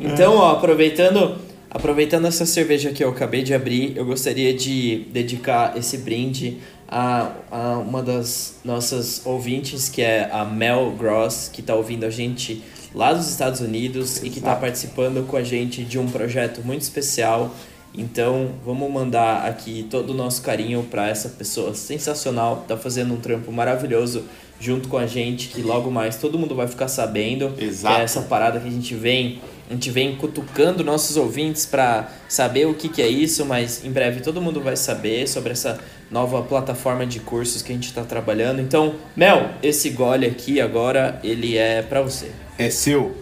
então, 0.00 0.34
ó, 0.34 0.50
aproveitando, 0.50 1.38
aproveitando 1.70 2.26
essa 2.26 2.44
cerveja 2.44 2.90
que 2.90 3.04
eu 3.04 3.10
acabei 3.10 3.44
de 3.44 3.54
abrir, 3.54 3.96
eu 3.96 4.04
gostaria 4.04 4.52
de 4.52 5.06
dedicar 5.12 5.78
esse 5.78 5.98
brinde 5.98 6.58
a, 6.88 7.30
a 7.52 7.78
uma 7.78 8.02
das 8.02 8.56
nossas 8.64 9.24
ouvintes, 9.24 9.88
que 9.88 10.02
é 10.02 10.28
a 10.32 10.44
Mel 10.44 10.90
Gross, 10.98 11.48
que 11.52 11.60
está 11.60 11.76
ouvindo 11.76 12.04
a 12.04 12.10
gente 12.10 12.64
lá 12.92 13.12
dos 13.12 13.30
Estados 13.30 13.60
Unidos 13.60 14.14
Exato. 14.14 14.26
e 14.26 14.30
que 14.30 14.40
está 14.40 14.56
participando 14.56 15.24
com 15.24 15.36
a 15.36 15.44
gente 15.44 15.84
de 15.84 16.00
um 16.00 16.08
projeto 16.08 16.62
muito 16.64 16.82
especial 16.82 17.54
então, 17.96 18.50
vamos 18.64 18.90
mandar 18.90 19.46
aqui 19.46 19.86
todo 19.88 20.10
o 20.10 20.14
nosso 20.14 20.42
carinho 20.42 20.82
para 20.90 21.08
essa 21.08 21.28
pessoa 21.28 21.74
sensacional, 21.74 22.64
tá 22.66 22.76
fazendo 22.76 23.14
um 23.14 23.18
trampo 23.18 23.52
maravilhoso 23.52 24.24
junto 24.58 24.88
com 24.88 24.98
a 24.98 25.06
gente, 25.06 25.48
que 25.48 25.62
logo 25.62 25.90
mais 25.90 26.16
todo 26.16 26.36
mundo 26.36 26.56
vai 26.56 26.66
ficar 26.66 26.88
sabendo. 26.88 27.52
Exato. 27.56 27.94
Que 27.94 28.00
é 28.00 28.04
essa 28.04 28.22
parada 28.22 28.58
que 28.58 28.66
a 28.66 28.70
gente 28.70 28.94
vem, 28.94 29.40
a 29.70 29.74
gente 29.74 29.90
vem 29.90 30.16
cutucando 30.16 30.82
nossos 30.82 31.16
ouvintes 31.16 31.66
para 31.66 32.08
saber 32.28 32.66
o 32.66 32.74
que, 32.74 32.88
que 32.88 33.00
é 33.00 33.08
isso, 33.08 33.44
mas 33.44 33.84
em 33.84 33.90
breve 33.92 34.20
todo 34.20 34.40
mundo 34.40 34.60
vai 34.60 34.76
saber 34.76 35.28
sobre 35.28 35.52
essa 35.52 35.78
nova 36.10 36.42
plataforma 36.42 37.06
de 37.06 37.20
cursos 37.20 37.62
que 37.62 37.70
a 37.70 37.74
gente 37.74 37.86
está 37.86 38.02
trabalhando. 38.02 38.60
Então, 38.60 38.96
Mel, 39.14 39.50
esse 39.62 39.90
gole 39.90 40.26
aqui 40.26 40.60
agora, 40.60 41.20
ele 41.22 41.56
é 41.56 41.80
para 41.80 42.02
você. 42.02 42.30
É 42.58 42.70
seu. 42.70 43.16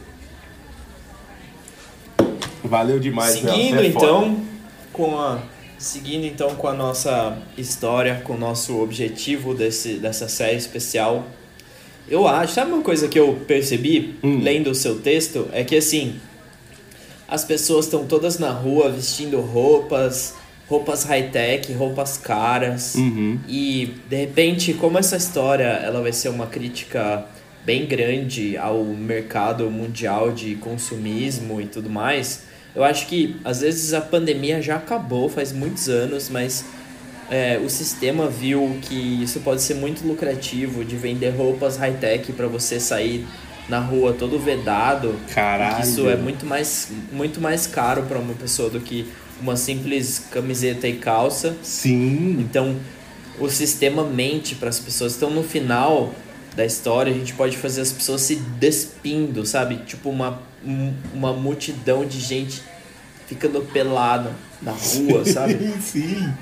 Valeu 2.65 2.99
demais, 2.99 3.35
Seguindo, 3.35 3.81
é 3.81 3.87
então, 3.87 4.52
com 4.93 5.19
a 5.19 5.43
seguindo 5.83 6.25
então 6.25 6.55
com 6.55 6.69
a 6.69 6.73
nossa 6.73 7.37
história, 7.59 8.23
com 8.25 8.35
o 8.35 8.39
nosso 8.39 8.81
objetivo 8.81 9.53
desse, 9.53 9.95
dessa 9.95 10.29
série 10.29 10.57
especial, 10.57 11.27
eu 12.09 12.27
acho, 12.27 12.55
sabe 12.55 12.73
uma 12.73 12.83
coisa 12.83 13.09
que 13.09 13.19
eu 13.19 13.35
percebi 13.47 14.15
hum. 14.23 14.41
lendo 14.43 14.71
o 14.71 14.75
seu 14.75 15.01
texto? 15.01 15.49
É 15.53 15.65
que 15.65 15.77
assim, 15.77 16.21
as 17.27 17.45
pessoas 17.45 17.87
estão 17.87 18.07
todas 18.07 18.39
na 18.39 18.51
rua 18.51 18.91
vestindo 18.91 19.41
roupas, 19.41 20.35
roupas 20.69 21.05
high-tech, 21.05 21.73
roupas 21.73 22.17
caras, 22.17 22.95
uhum. 22.95 23.39
e 23.49 23.95
de 24.09 24.17
repente, 24.17 24.75
como 24.75 24.99
essa 24.99 25.17
história 25.17 25.65
ela 25.65 26.01
vai 26.01 26.13
ser 26.13 26.29
uma 26.29 26.47
crítica 26.47 27.27
bem 27.65 27.87
grande 27.87 28.57
ao 28.57 28.85
mercado 28.85 29.71
mundial 29.71 30.33
de 30.33 30.55
consumismo 30.57 31.61
e 31.61 31.67
tudo 31.67 31.91
mais, 31.91 32.45
eu 32.75 32.85
acho 32.85 33.07
que 33.07 33.37
às 33.45 33.61
vezes 33.61 33.93
a 33.93 34.01
pandemia 34.01 34.61
já 34.63 34.77
acabou 34.77 35.29
faz 35.29 35.53
muitos 35.53 35.89
anos, 35.89 36.29
mas 36.29 36.65
é, 37.31 37.59
o 37.59 37.69
sistema 37.69 38.29
viu 38.29 38.79
que 38.83 39.23
isso 39.23 39.41
pode 39.41 39.63
ser 39.63 39.75
muito 39.75 40.07
lucrativo 40.07 40.85
de 40.85 40.97
vender 40.97 41.31
roupas 41.31 41.77
high-tech 41.77 42.33
para 42.33 42.47
você 42.47 42.79
sair 42.81 43.27
na 43.69 43.79
rua 43.79 44.13
todo 44.13 44.39
vedado. 44.39 45.15
Caralho. 45.35 45.83
Isso 45.83 46.09
é 46.09 46.17
muito 46.17 46.45
mais, 46.45 46.89
muito 47.13 47.41
mais 47.41 47.67
caro 47.67 48.03
para 48.03 48.19
uma 48.19 48.35
pessoa 48.35 48.69
do 48.69 48.81
que 48.81 49.07
uma 49.41 49.57
simples 49.57 50.19
camiseta 50.31 50.87
e 50.89 50.97
calça. 50.97 51.57
Sim. 51.63 52.39
Então, 52.41 52.77
o 53.39 53.49
sistema 53.49 54.05
mente 54.05 54.55
para 54.55 54.69
as 54.69 54.79
pessoas. 54.79 55.17
Então, 55.17 55.31
no 55.31 55.43
final 55.43 56.13
da 56.55 56.65
história, 56.65 57.13
a 57.13 57.17
gente 57.17 57.33
pode 57.35 57.57
fazer 57.57 57.81
as 57.81 57.93
pessoas 57.93 58.23
se 58.23 58.37
despindo, 58.37 59.45
sabe? 59.47 59.77
Tipo 59.87 60.11
uma, 60.11 60.43
uma 61.15 61.33
multidão 61.33 62.05
de 62.05 62.21
gente 62.21 62.63
ficando 63.27 63.63
pelada 63.63 64.31
na 64.61 64.73
rua, 64.73 65.25
sabe? 65.25 65.73
Sim. 65.81 66.33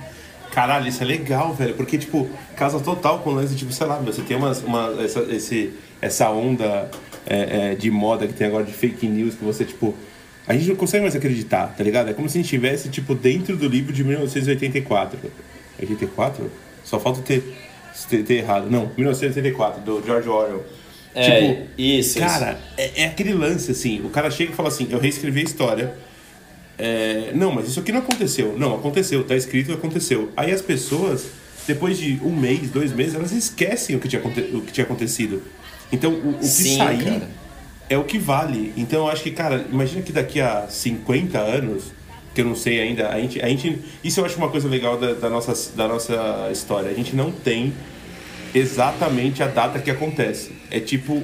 Caralho, 0.53 0.89
isso 0.89 1.03
é 1.03 1.07
legal, 1.07 1.55
velho. 1.55 1.75
Porque, 1.75 1.97
tipo, 1.97 2.29
casa 2.57 2.81
total 2.81 3.21
com 3.21 3.31
o 3.31 3.35
lance, 3.35 3.55
tipo, 3.55 3.73
sei 3.73 3.87
lá, 3.87 3.99
você 3.99 4.23
tem 4.23 4.37
umas, 4.37 4.63
uma, 4.63 4.97
essa, 5.01 5.21
esse, 5.33 5.73
essa 6.01 6.29
onda 6.31 6.91
é, 7.27 7.73
é, 7.73 7.75
de 7.77 7.91
moda 7.91 8.27
que 8.27 8.33
tem 8.33 8.49
agora 8.49 8.65
de 8.65 8.73
fake 8.73 9.07
news 9.07 9.35
que 9.35 9.45
você, 9.45 9.65
tipo. 9.65 9.95
A 10.49 10.55
gente 10.55 10.69
não 10.69 10.75
consegue 10.75 11.03
mais 11.03 11.15
acreditar, 11.15 11.69
tá 11.77 11.85
ligado? 11.85 12.11
É 12.11 12.13
como 12.13 12.29
se 12.29 12.37
a 12.37 12.41
gente 12.41 12.47
estivesse, 12.47 12.89
tipo, 12.89 13.15
dentro 13.15 13.57
do 13.57 13.69
livro 13.69 13.93
de 13.93 14.03
1984. 14.03 15.21
84? 15.79 16.51
Só 16.83 16.99
falta 16.99 17.21
ter, 17.23 17.45
ter, 18.07 18.31
errado. 18.33 18.71
Não, 18.71 18.91
1984, 18.97 19.83
do 19.83 20.05
George 20.05 20.29
Orwell. 20.29 20.65
É, 21.15 21.41
tipo, 21.41 21.67
isso. 21.77 22.19
Cara, 22.19 22.59
isso. 22.79 22.93
É, 22.97 23.03
é 23.03 23.05
aquele 23.07 23.35
lance, 23.35 23.71
assim. 23.71 24.01
O 24.05 24.11
cara 24.11 24.31
chega 24.31 24.53
e 24.53 24.55
fala 24.55 24.69
assim: 24.69 24.89
eu 24.91 24.99
reescrevi 24.99 25.41
a 25.41 25.45
história 25.45 25.95
é, 26.81 27.33
não, 27.35 27.53
mas 27.53 27.69
isso 27.69 27.79
aqui 27.79 27.93
não 27.93 27.99
aconteceu. 27.99 28.59
Não, 28.59 28.75
aconteceu, 28.75 29.23
tá 29.23 29.37
escrito 29.37 29.71
aconteceu. 29.71 30.33
Aí 30.35 30.51
as 30.51 30.63
pessoas, 30.63 31.27
depois 31.67 31.99
de 31.99 32.19
um 32.25 32.35
mês, 32.35 32.71
dois 32.71 32.91
meses, 32.91 33.15
elas 33.15 33.33
esquecem 33.33 33.95
o 33.97 34.01
que 34.01 34.09
tinha, 34.09 34.23
o 34.23 34.63
que 34.63 34.73
tinha 34.73 34.85
acontecido. 34.85 35.43
Então, 35.93 36.11
o, 36.11 36.31
o 36.31 36.39
que 36.39 36.47
Sim, 36.47 36.79
sair 36.79 37.05
cara. 37.05 37.29
é 37.91 37.99
o 37.99 38.05
que 38.05 38.19
vale. 38.19 38.73
Então, 38.79 39.01
eu 39.01 39.09
acho 39.13 39.23
que, 39.23 39.31
cara, 39.31 39.67
imagina 39.71 40.01
que 40.01 40.11
daqui 40.11 40.41
a 40.41 40.69
50 40.71 41.39
anos, 41.39 41.93
que 42.35 42.41
eu 42.41 42.45
não 42.45 42.55
sei 42.55 42.81
ainda, 42.81 43.09
a 43.09 43.21
gente. 43.21 43.41
A 43.41 43.49
gente 43.49 43.79
isso 44.05 44.21
eu 44.21 44.25
acho 44.25 44.37
uma 44.37 44.49
coisa 44.49 44.69
legal 44.69 44.97
da, 44.97 45.15
da, 45.15 45.29
nossa, 45.29 45.77
da 45.77 45.89
nossa 45.89 46.49
história. 46.53 46.91
A 46.91 46.95
gente 46.95 47.15
não 47.17 47.31
tem 47.31 47.73
exatamente 48.55 49.43
a 49.43 49.47
data 49.47 49.79
que 49.79 49.91
acontece. 49.91 50.53
É 50.71 50.81
tipo. 50.81 51.23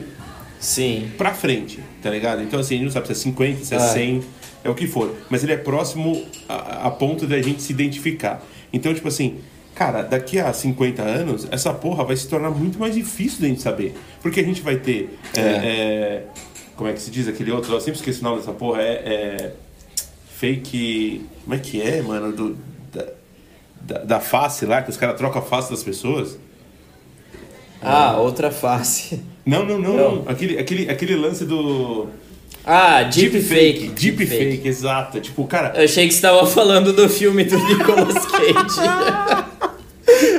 Sim. 0.59 1.11
Pra 1.19 1.35
frente, 1.35 1.81
tá 2.03 2.11
ligado? 2.11 2.43
Então, 2.43 2.59
assim, 2.59 2.75
a 2.75 2.79
gente 2.79 2.87
não 2.87 2.93
sabe 2.93 3.07
se 3.07 3.13
é 3.13 3.17
50, 3.17 3.65
se 3.65 3.75
é 3.75 3.77
ah. 3.77 3.81
100 3.81 4.23
é 4.65 4.71
o 4.71 4.75
que 4.75 4.87
for. 4.87 5.15
Mas 5.31 5.45
ele 5.45 5.53
é 5.53 5.57
próximo 5.57 6.25
a, 6.49 6.87
a 6.87 6.91
ponto 6.91 7.27
da 7.27 7.41
gente 7.41 7.63
se 7.63 7.73
identificar. 7.73 8.43
Então, 8.73 8.93
tipo 8.93 9.07
assim, 9.07 9.39
cara, 9.75 10.03
daqui 10.03 10.41
a 10.41 10.53
50 10.53 11.03
anos, 11.03 11.47
essa 11.51 11.73
porra 11.73 12.05
vai 12.05 12.17
se 12.17 12.27
tornar 12.27 12.51
muito 12.51 12.79
mais 12.79 12.95
difícil 12.95 13.43
da 13.43 13.49
gente 13.49 13.63
saber. 13.63 13.95
Porque 14.23 14.41
a 14.41 14.43
gente 14.43 14.63
vai 14.63 14.77
ter. 14.77 15.17
É. 15.37 15.41
É, 15.41 15.45
é, 15.45 16.25
como 16.75 16.89
é 16.89 16.93
que 16.95 17.01
se 17.01 17.11
diz 17.11 17.29
aquele 17.29 17.53
outro? 17.53 17.73
Eu 17.73 17.81
sempre 17.81 18.01
esqueci 18.01 18.21
o 18.21 18.25
nome 18.25 18.39
dessa 18.39 18.53
porra. 18.53 18.83
É. 18.83 19.53
fake. 20.39 21.25
Como 21.45 21.55
é 21.55 21.59
que 21.59 21.81
é, 21.81 22.03
mano? 22.03 22.33
Do, 22.33 22.57
da, 22.93 23.07
da, 23.81 23.99
da 24.05 24.21
face 24.21 24.67
lá, 24.67 24.83
que 24.83 24.91
os 24.91 24.97
caras 24.97 25.17
trocam 25.17 25.41
a 25.41 25.45
face 25.45 25.71
das 25.71 25.83
pessoas. 25.83 26.39
Ah, 27.83 28.17
outra 28.19 28.51
face. 28.51 29.21
Não, 29.45 29.65
não, 29.65 29.79
não, 29.79 29.97
não. 29.97 30.15
não. 30.17 30.25
Aquele, 30.29 30.59
aquele, 30.59 30.91
aquele 30.91 31.15
lance 31.17 31.45
do. 31.45 32.09
Ah, 32.65 33.05
Deepfake. 33.05 33.89
Deep, 33.89 34.17
deep, 34.17 34.27
fake, 34.27 34.69
exato. 34.69 35.21
Tipo, 35.21 35.47
cara. 35.47 35.73
Eu 35.77 35.85
achei 35.85 36.07
que 36.07 36.13
você 36.13 36.19
estava 36.19 36.45
falando 36.47 36.93
do 36.93 37.09
filme 37.09 37.45
do 37.45 37.57
Nicolas 37.59 38.27
Cage. 38.27 38.81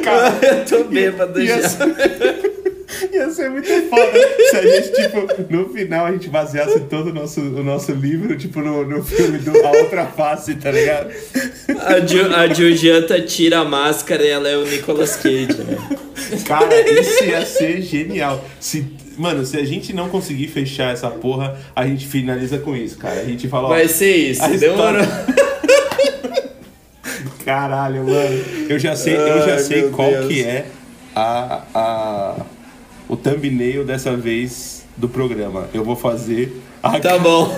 cara, 0.03 0.37
eu 0.45 0.65
tô 0.65 0.83
bêbado 0.89 1.41
ia, 1.41 1.61
já. 1.61 1.69
Ser, 1.69 2.56
ia 3.11 3.29
ser 3.29 3.49
muito 3.49 3.67
foda 3.89 4.11
se 4.49 4.55
a 4.55 4.61
gente, 4.61 4.91
tipo, 4.91 5.53
no 5.53 5.69
final 5.69 6.05
a 6.05 6.11
gente 6.11 6.29
baseasse 6.29 6.79
todo 6.81 7.09
o 7.09 7.13
nosso, 7.13 7.41
o 7.41 7.63
nosso 7.63 7.91
livro, 7.91 8.37
tipo, 8.37 8.61
no, 8.61 8.85
no 8.85 9.03
filme 9.03 9.39
do 9.39 9.51
A 9.65 9.71
Outra 9.71 10.05
Face, 10.05 10.55
tá 10.55 10.71
ligado? 10.71 11.11
A, 11.79 11.99
Ju, 12.05 12.33
a 12.33 12.53
Julieta 12.53 13.21
tira 13.21 13.59
a 13.59 13.65
máscara 13.65 14.23
e 14.23 14.29
ela 14.29 14.47
é 14.47 14.57
o 14.57 14.65
Nicolas 14.65 15.15
Cage, 15.15 15.57
né? 15.63 15.77
Cara, 16.45 16.89
isso 16.89 17.23
ia 17.23 17.45
ser 17.45 17.81
genial. 17.81 18.43
Se 18.59 18.85
Mano, 19.17 19.43
se 19.43 19.57
a 19.57 19.65
gente 19.65 19.93
não 19.93 20.09
conseguir 20.09 20.47
fechar 20.47 20.93
essa 20.93 21.09
porra, 21.09 21.59
a 21.75 21.87
gente 21.87 22.05
finaliza 22.05 22.59
com 22.59 22.75
isso, 22.75 22.99
cara. 22.99 23.19
A 23.21 23.23
gente 23.23 23.47
fala, 23.47 23.65
ó, 23.65 23.69
Vai 23.69 23.87
ser 23.87 24.15
isso, 24.15 24.47
demorou. 24.59 25.01
Caralho, 27.43 28.03
mano. 28.03 28.45
Eu 28.69 28.77
já 28.77 28.95
sei, 28.95 29.15
eu 29.15 29.43
já 29.43 29.57
sei 29.57 29.89
qual 29.89 30.11
Deus. 30.11 30.27
que 30.27 30.43
é 30.43 30.67
a, 31.15 31.63
a, 31.73 32.35
o 33.07 33.15
thumbnail 33.15 33.83
dessa 33.85 34.15
vez 34.15 34.83
do 34.95 35.07
programa. 35.07 35.69
Eu 35.73 35.83
vou 35.83 35.95
fazer 35.95 36.61
a 36.81 36.99
Tá 36.99 37.17
bom. 37.17 37.57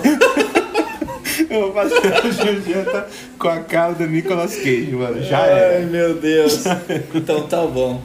Eu 1.48 1.62
vou 1.62 1.72
fazer 1.72 2.12
a 2.14 2.30
Julieta 2.30 3.08
com 3.36 3.48
a 3.48 3.58
cara 3.58 3.92
do 3.94 4.06
Nicolas 4.06 4.54
Cage, 4.54 4.92
mano. 4.92 5.20
Já 5.20 5.46
era. 5.46 5.78
Ai, 5.78 5.84
meu 5.84 6.14
Deus. 6.14 6.62
Então 7.12 7.42
tá 7.48 7.66
bom. 7.66 8.00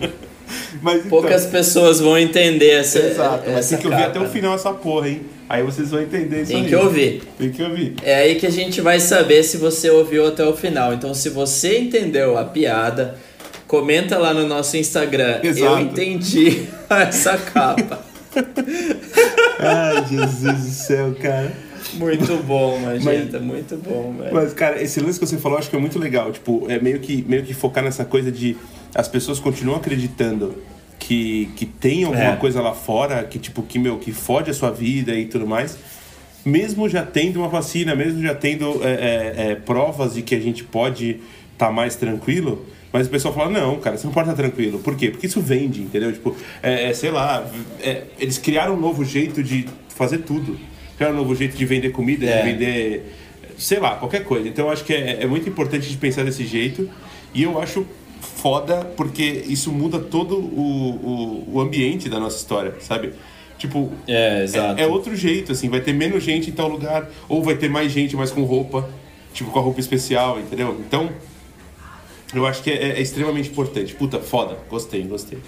Mas, 0.81 0.97
então, 0.97 1.09
Poucas 1.09 1.45
pessoas 1.45 1.99
vão 1.99 2.17
entender 2.17 2.71
essa. 2.71 2.99
Exato, 2.99 3.49
mas 3.51 3.69
tem 3.69 3.77
que 3.77 3.87
ouvir 3.87 4.03
até 4.03 4.19
o 4.19 4.27
final 4.27 4.55
essa 4.55 4.73
porra, 4.73 5.09
hein? 5.09 5.21
Aí 5.47 5.61
vocês 5.61 5.91
vão 5.91 6.01
entender 6.01 6.41
isso 6.41 6.51
Tem 6.51 6.63
aí. 6.63 6.67
que 6.69 6.75
ouvir. 6.75 7.23
Tem 7.37 7.51
que 7.51 7.61
ouvir. 7.63 7.95
É 8.03 8.15
aí 8.15 8.35
que 8.35 8.47
a 8.47 8.51
gente 8.51 8.81
vai 8.81 8.99
saber 8.99 9.43
se 9.43 9.57
você 9.57 9.89
ouviu 9.91 10.27
até 10.27 10.43
o 10.45 10.53
final. 10.53 10.93
Então, 10.93 11.13
se 11.13 11.29
você 11.29 11.77
entendeu 11.77 12.37
a 12.37 12.43
piada, 12.43 13.15
comenta 13.67 14.17
lá 14.17 14.33
no 14.33 14.47
nosso 14.47 14.77
Instagram. 14.77 15.39
Exato. 15.43 15.65
Eu 15.65 15.79
entendi 15.79 16.67
essa 16.89 17.37
capa. 17.37 18.03
Ai, 19.59 20.05
Jesus 20.07 20.63
do 20.63 20.69
céu, 20.69 21.15
cara. 21.21 21.51
Muito 21.93 22.43
bom, 22.43 22.77
Magenta, 22.79 23.39
mas, 23.39 23.47
muito 23.47 23.77
bom, 23.77 24.15
velho. 24.17 24.33
Mas, 24.33 24.53
cara, 24.53 24.81
esse 24.81 24.99
lance 24.99 25.19
que 25.19 25.25
você 25.25 25.37
falou, 25.37 25.57
acho 25.57 25.69
que 25.69 25.75
é 25.75 25.79
muito 25.79 25.97
legal. 25.97 26.31
Tipo, 26.31 26.65
é 26.69 26.79
meio 26.79 26.99
que, 26.99 27.23
meio 27.27 27.43
que 27.43 27.53
focar 27.53 27.83
nessa 27.83 28.03
coisa 28.03 28.31
de 28.31 28.57
as 28.93 29.07
pessoas 29.07 29.39
continuam 29.39 29.77
acreditando 29.77 30.55
que, 30.99 31.49
que 31.55 31.65
tem 31.65 32.03
alguma 32.03 32.33
é. 32.33 32.35
coisa 32.35 32.61
lá 32.61 32.73
fora 32.73 33.23
que, 33.23 33.37
tipo, 33.39 33.61
que, 33.61 33.77
meu, 33.77 33.97
que 33.97 34.11
fode 34.11 34.49
a 34.49 34.53
sua 34.53 34.71
vida 34.71 35.13
e 35.13 35.25
tudo 35.25 35.45
mais. 35.47 35.77
Mesmo 36.43 36.87
já 36.89 37.03
tendo 37.03 37.39
uma 37.39 37.47
vacina, 37.47 37.95
mesmo 37.95 38.21
já 38.21 38.35
tendo 38.35 38.81
é, 38.83 38.91
é, 38.91 39.51
é 39.51 39.55
provas 39.55 40.13
de 40.13 40.21
que 40.21 40.35
a 40.35 40.39
gente 40.39 40.63
pode 40.63 41.21
estar 41.53 41.67
tá 41.67 41.71
mais 41.71 41.95
tranquilo, 41.95 42.65
mas 42.95 43.07
o 43.07 43.09
pessoal 43.09 43.33
fala, 43.33 43.49
não, 43.49 43.77
cara, 43.79 43.97
você 43.97 44.07
não 44.07 44.13
pode 44.13 44.29
estar 44.29 44.41
tranquilo. 44.41 44.79
Por 44.79 44.95
quê? 44.95 45.09
Porque 45.09 45.27
isso 45.27 45.41
vende, 45.41 45.81
entendeu? 45.81 46.13
Tipo, 46.13 46.35
é, 46.63 46.89
é 46.89 46.93
sei 46.93 47.11
lá, 47.11 47.45
é, 47.81 48.03
eles 48.17 48.37
criaram 48.37 48.75
um 48.75 48.79
novo 48.79 49.03
jeito 49.03 49.43
de 49.43 49.65
fazer 49.89 50.19
tudo 50.19 50.57
criar 50.97 51.11
um 51.11 51.15
novo 51.15 51.35
jeito 51.35 51.55
de 51.55 51.65
vender 51.65 51.91
comida, 51.91 52.25
é. 52.25 52.41
de 52.41 52.51
vender, 52.51 53.13
sei 53.57 53.79
lá, 53.79 53.95
qualquer 53.95 54.23
coisa. 54.23 54.47
Então 54.47 54.65
eu 54.65 54.71
acho 54.71 54.83
que 54.83 54.93
é, 54.93 55.23
é 55.23 55.27
muito 55.27 55.47
importante 55.47 55.89
de 55.89 55.97
pensar 55.97 56.23
desse 56.23 56.45
jeito. 56.45 56.89
E 57.33 57.43
eu 57.43 57.59
acho 57.61 57.85
foda 58.21 58.85
porque 58.95 59.43
isso 59.47 59.71
muda 59.71 59.99
todo 59.99 60.37
o, 60.37 61.47
o, 61.49 61.55
o 61.55 61.61
ambiente 61.61 62.09
da 62.09 62.19
nossa 62.19 62.37
história, 62.37 62.73
sabe? 62.79 63.13
Tipo, 63.57 63.91
é. 64.07 64.45
É, 64.77 64.83
é, 64.83 64.87
outro 64.87 65.15
jeito, 65.15 65.51
assim, 65.51 65.69
vai 65.69 65.79
ter 65.79 65.93
menos 65.93 66.23
gente 66.23 66.49
em 66.49 66.53
tal 66.53 66.67
lugar, 66.67 67.09
ou 67.27 67.43
vai 67.43 67.55
ter 67.55 67.69
mais 67.69 67.91
gente, 67.91 68.15
mas 68.15 68.31
com 68.31 68.43
roupa, 68.43 68.89
tipo, 69.33 69.49
com 69.51 69.59
a 69.59 69.61
roupa 69.61 69.79
especial, 69.79 70.39
entendeu? 70.39 70.77
Então, 70.85 71.09
eu 72.33 72.45
acho 72.45 72.61
que 72.63 72.71
é, 72.71 72.97
é 72.97 73.01
extremamente 73.01 73.49
importante. 73.49 73.93
Puta, 73.93 74.19
foda, 74.19 74.57
gostei, 74.69 75.03
gostei. 75.03 75.39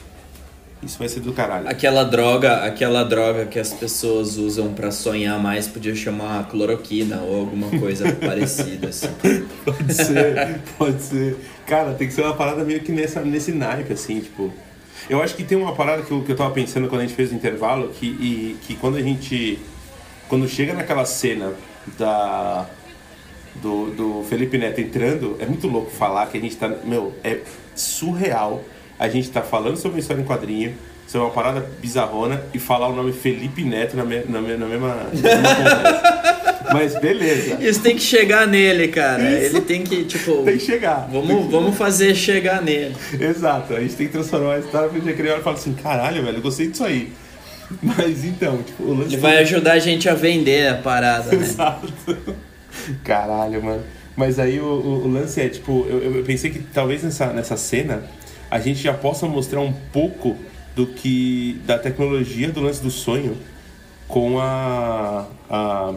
Isso 0.82 1.00
vai 1.00 1.10
ser 1.10 1.22
do 1.22 1.34
caralho. 1.34 1.68
Aquela 1.68 2.04
droga, 2.04 2.64
aquela 2.64 3.04
droga 3.04 3.46
que 3.48 3.58
as 3.58 3.74
pessoas 3.74 4.38
usam 4.38 4.74
para 4.74 4.92
sonhar 4.92 5.40
mais 5.40 5.68
podia 5.68 5.96
chamar 5.96 6.48
cloroquina 6.50 7.20
ou 7.22 7.40
alguma 7.40 7.68
coisa 7.80 8.12
parecida 8.22 8.90
assim. 8.90 9.10
Pode 9.66 9.94
ser, 9.94 10.60
pode 10.78 11.02
ser. 11.02 11.38
Cara, 11.66 11.94
tem 11.94 12.08
que 12.08 12.14
ser 12.14 12.22
uma 12.22 12.36
parada 12.36 12.64
meio 12.64 12.82
que 12.82 12.92
nessa, 12.92 13.22
nesse 13.22 13.52
naipe, 13.52 13.94
assim, 13.94 14.20
tipo. 14.20 14.54
Eu 15.10 15.22
acho 15.22 15.36
que 15.36 15.44
tem 15.44 15.58
uma 15.58 15.74
parada 15.74 16.04
que 16.04 16.12
eu, 16.12 16.22
que 16.22 16.32
eu 16.32 16.36
tava 16.36 16.54
pensando 16.54 16.88
quando 16.88 17.02
a 17.02 17.04
gente 17.06 17.16
fez 17.16 17.32
o 17.32 17.36
intervalo, 17.36 17.90
que, 17.90 18.06
e, 18.06 18.58
que 18.62 18.76
quando 18.76 18.98
a 18.98 19.02
gente. 19.02 19.60
Quando 20.30 20.48
chega 20.48 20.74
naquela 20.74 21.06
cena 21.06 21.54
da. 21.98 22.68
Do, 23.62 23.90
do 23.92 24.26
Felipe 24.30 24.58
Neto 24.58 24.80
entrando, 24.80 25.36
é 25.40 25.46
muito 25.46 25.68
louco 25.68 25.90
falar 25.90 26.28
que 26.28 26.38
a 26.38 26.42
gente 26.42 26.56
tá. 26.56 26.70
Meu, 26.84 27.14
é 27.24 27.40
surreal 27.76 28.64
a 29.00 29.08
gente 29.08 29.30
tá 29.30 29.42
falando 29.42 29.78
sobre 29.78 29.98
uma 29.98 30.00
história 30.00 30.22
em 30.22 30.26
quadrinho, 30.26 30.74
sobre 31.08 31.28
uma 31.28 31.34
parada 31.34 31.66
bizarrona 31.80 32.44
e 32.54 32.60
falar 32.60 32.88
o 32.90 32.96
nome 32.96 33.14
Felipe 33.14 33.64
Neto 33.64 33.96
na, 33.96 34.04
me, 34.04 34.24
na, 34.28 34.42
me, 34.42 34.58
na 34.58 34.66
mesma, 34.66 34.88
na 34.88 35.04
mesma. 35.04 36.18
Mas 36.74 37.00
beleza. 37.00 37.64
Isso 37.64 37.80
tem 37.82 37.96
que 37.96 38.02
chegar 38.02 38.48
nele, 38.48 38.90
cara. 38.90 39.24
Isso. 39.24 39.56
Ele 39.56 39.62
tem 39.62 39.84
que, 39.84 40.04
tipo. 40.04 40.44
Tem 40.44 40.58
que 40.58 40.66
chegar. 40.66 41.08
Vamos, 41.10 41.46
que 41.46 41.52
vamos 41.52 41.78
fazer 41.78 42.14
chegar 42.14 42.62
nele. 42.62 42.96
Exato. 43.20 43.74
A 43.74 43.80
gente 43.80 43.96
tem 43.96 44.08
que 44.08 44.14
transformar 44.14 44.56
a 44.56 44.60
história 44.60 44.90
pra 44.90 45.00
gente 45.00 45.14
criar 45.16 45.38
e 45.38 45.42
falar 45.42 45.56
assim: 45.56 45.74
caralho, 45.74 46.26
velho, 46.26 46.38
eu 46.38 46.42
gostei 46.42 46.68
disso 46.68 46.84
aí. 46.84 47.14
Mas 47.82 48.26
então, 48.26 48.62
tipo, 48.64 48.84
o 48.84 48.94
lance. 48.94 49.14
Ele 49.14 49.22
vai 49.22 49.38
ajudar 49.38 49.74
a 49.74 49.80
gente 49.80 50.10
a 50.10 50.14
vender 50.14 50.70
a 50.70 50.76
parada, 50.76 51.34
né? 51.34 51.44
Exato. 51.46 51.88
Caralho, 53.04 53.64
mano. 53.64 53.84
Mas 54.16 54.40
aí 54.40 54.60
o, 54.60 54.66
o, 54.66 55.06
o 55.06 55.12
lance 55.12 55.40
é, 55.40 55.48
tipo, 55.50 55.86
eu, 55.88 56.16
eu 56.16 56.24
pensei 56.24 56.50
que 56.50 56.60
talvez 56.60 57.04
nessa, 57.04 57.32
nessa 57.34 57.56
cena 57.58 58.04
a 58.50 58.60
gente 58.60 58.82
já 58.82 58.94
possa 58.94 59.28
mostrar 59.28 59.60
um 59.62 59.74
pouco 59.94 60.36
do 60.76 60.88
que 60.88 61.60
da 61.66 61.78
tecnologia 61.78 62.50
do 62.52 62.62
lance 62.62 62.82
do 62.82 62.90
sonho 62.92 63.38
com 64.08 64.40
a 64.40 65.26
a, 65.50 65.94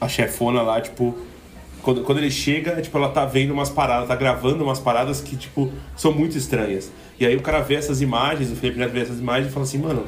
a 0.00 0.08
chefona 0.08 0.62
lá, 0.62 0.80
tipo, 0.80 1.14
Quando, 1.82 2.02
quando 2.02 2.18
ele 2.18 2.30
chega, 2.30 2.80
tipo, 2.82 2.96
ela 2.98 3.08
tá 3.08 3.24
vendo 3.24 3.52
umas 3.52 3.70
paradas, 3.70 4.06
tá 4.08 4.14
gravando 4.16 4.62
umas 4.62 4.78
paradas 4.78 5.20
que, 5.20 5.34
tipo, 5.36 5.72
são 5.96 6.12
muito 6.12 6.36
estranhas. 6.36 6.92
E 7.18 7.24
aí 7.26 7.34
o 7.36 7.40
cara 7.40 7.60
vê 7.60 7.74
essas 7.74 8.02
imagens, 8.02 8.50
o 8.52 8.56
Felipe 8.56 8.78
Neto 8.78 8.92
vê 8.92 9.00
essas 9.00 9.18
imagens 9.18 9.48
e 9.48 9.50
fala 9.52 9.64
assim, 9.64 9.78
mano, 9.78 10.04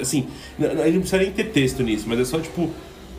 assim, 0.00 0.26
ele 0.58 0.92
não 0.92 1.00
precisa 1.00 1.18
nem 1.18 1.30
ter 1.30 1.44
texto 1.52 1.82
nisso, 1.82 2.06
mas 2.08 2.18
é 2.18 2.24
só, 2.24 2.38
tipo, 2.40 2.70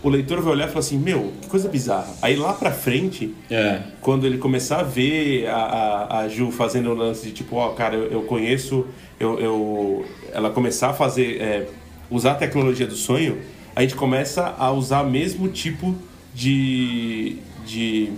o 0.03 0.09
leitor 0.09 0.41
vai 0.41 0.53
olhar 0.53 0.65
e 0.65 0.67
falar 0.69 0.79
assim, 0.79 0.97
meu, 0.97 1.31
que 1.41 1.47
coisa 1.47 1.69
bizarra. 1.69 2.07
Aí 2.21 2.35
lá 2.35 2.53
pra 2.53 2.71
frente, 2.71 3.33
É. 3.49 3.81
quando 4.01 4.25
ele 4.25 4.37
começar 4.37 4.79
a 4.79 4.83
ver 4.83 5.47
a, 5.47 5.55
a, 5.55 6.19
a 6.21 6.27
Ju 6.27 6.51
fazendo 6.51 6.89
o 6.89 6.93
lance 6.95 7.27
de 7.27 7.31
tipo, 7.33 7.55
ó, 7.55 7.69
cara, 7.69 7.95
eu, 7.95 8.11
eu 8.11 8.21
conheço, 8.23 8.85
eu, 9.19 9.39
eu, 9.39 10.05
ela 10.33 10.49
começar 10.49 10.89
a 10.89 10.93
fazer, 10.93 11.39
é, 11.41 11.67
usar 12.09 12.31
a 12.31 12.35
tecnologia 12.35 12.87
do 12.87 12.95
sonho, 12.95 13.37
a 13.75 13.81
gente 13.81 13.95
começa 13.95 14.55
a 14.57 14.71
usar 14.71 15.01
o 15.01 15.09
mesmo 15.09 15.47
tipo 15.49 15.95
de, 16.33 17.37
de, 17.65 18.09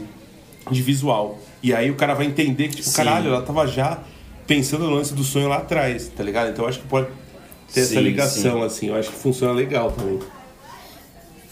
de 0.71 0.81
visual. 0.81 1.37
E 1.61 1.73
aí 1.73 1.91
o 1.91 1.95
cara 1.95 2.13
vai 2.13 2.25
entender 2.25 2.69
que, 2.69 2.77
tipo, 2.77 2.89
Sim. 2.89 2.95
caralho, 2.97 3.27
ela 3.29 3.41
tava 3.41 3.67
já 3.67 3.99
pensando 4.47 4.85
no 4.85 4.95
lance 4.95 5.13
do 5.13 5.23
sonho 5.23 5.47
lá 5.47 5.57
atrás, 5.57 6.09
tá 6.15 6.23
ligado? 6.23 6.49
Então 6.49 6.65
eu 6.65 6.69
acho 6.69 6.79
que 6.79 6.87
pode 6.87 7.07
ter 7.73 7.81
essa 7.81 7.93
Sim, 7.95 7.99
ligação, 8.01 8.61
assim, 8.63 8.87
eu 8.87 8.95
acho 8.95 9.09
que 9.09 9.15
funciona 9.15 9.53
legal 9.53 9.91
também. 9.91 10.19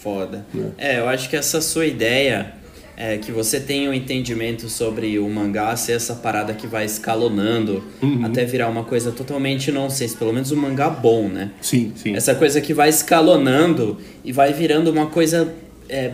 Foda. 0.02 0.44
É, 0.76 0.98
eu 0.98 1.08
acho 1.08 1.30
que 1.30 1.36
essa 1.36 1.60
sua 1.60 1.86
ideia 1.86 2.54
é 2.96 3.16
que 3.16 3.30
você 3.32 3.60
tenha 3.60 3.88
um 3.88 3.94
entendimento 3.94 4.68
sobre 4.68 5.18
o 5.18 5.28
mangá 5.28 5.74
ser 5.76 5.92
essa 5.92 6.14
parada 6.14 6.52
que 6.54 6.66
vai 6.66 6.84
escalonando 6.84 7.82
até 8.24 8.44
virar 8.44 8.68
uma 8.68 8.84
coisa 8.84 9.12
totalmente 9.12 9.70
nonsense, 9.72 10.16
pelo 10.16 10.32
menos 10.32 10.52
um 10.52 10.56
mangá 10.56 10.90
bom, 10.90 11.28
né? 11.28 11.52
Sim, 11.60 11.92
sim. 11.94 12.14
Essa 12.14 12.34
coisa 12.34 12.60
que 12.60 12.74
vai 12.74 12.88
escalonando 12.88 13.98
e 14.24 14.32
vai 14.32 14.52
virando 14.52 14.90
uma 14.90 15.06
coisa 15.06 15.54
é, 15.88 16.12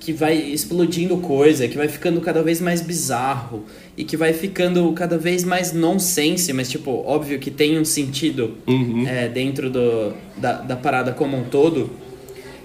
que 0.00 0.12
vai 0.12 0.36
explodindo 0.36 1.16
coisa, 1.18 1.68
que 1.68 1.76
vai 1.76 1.88
ficando 1.88 2.20
cada 2.20 2.42
vez 2.42 2.60
mais 2.60 2.80
bizarro 2.80 3.64
e 3.96 4.04
que 4.04 4.16
vai 4.16 4.32
ficando 4.32 4.90
cada 4.92 5.18
vez 5.18 5.44
mais 5.44 5.72
nonsense, 5.72 6.52
mas 6.52 6.70
tipo, 6.70 6.90
óbvio 7.04 7.38
que 7.38 7.50
tem 7.50 7.78
um 7.78 7.84
sentido 7.84 8.56
é, 9.06 9.28
dentro 9.28 9.68
do, 9.68 10.14
da, 10.36 10.54
da 10.62 10.76
parada 10.76 11.12
como 11.12 11.36
um 11.36 11.44
todo. 11.44 11.90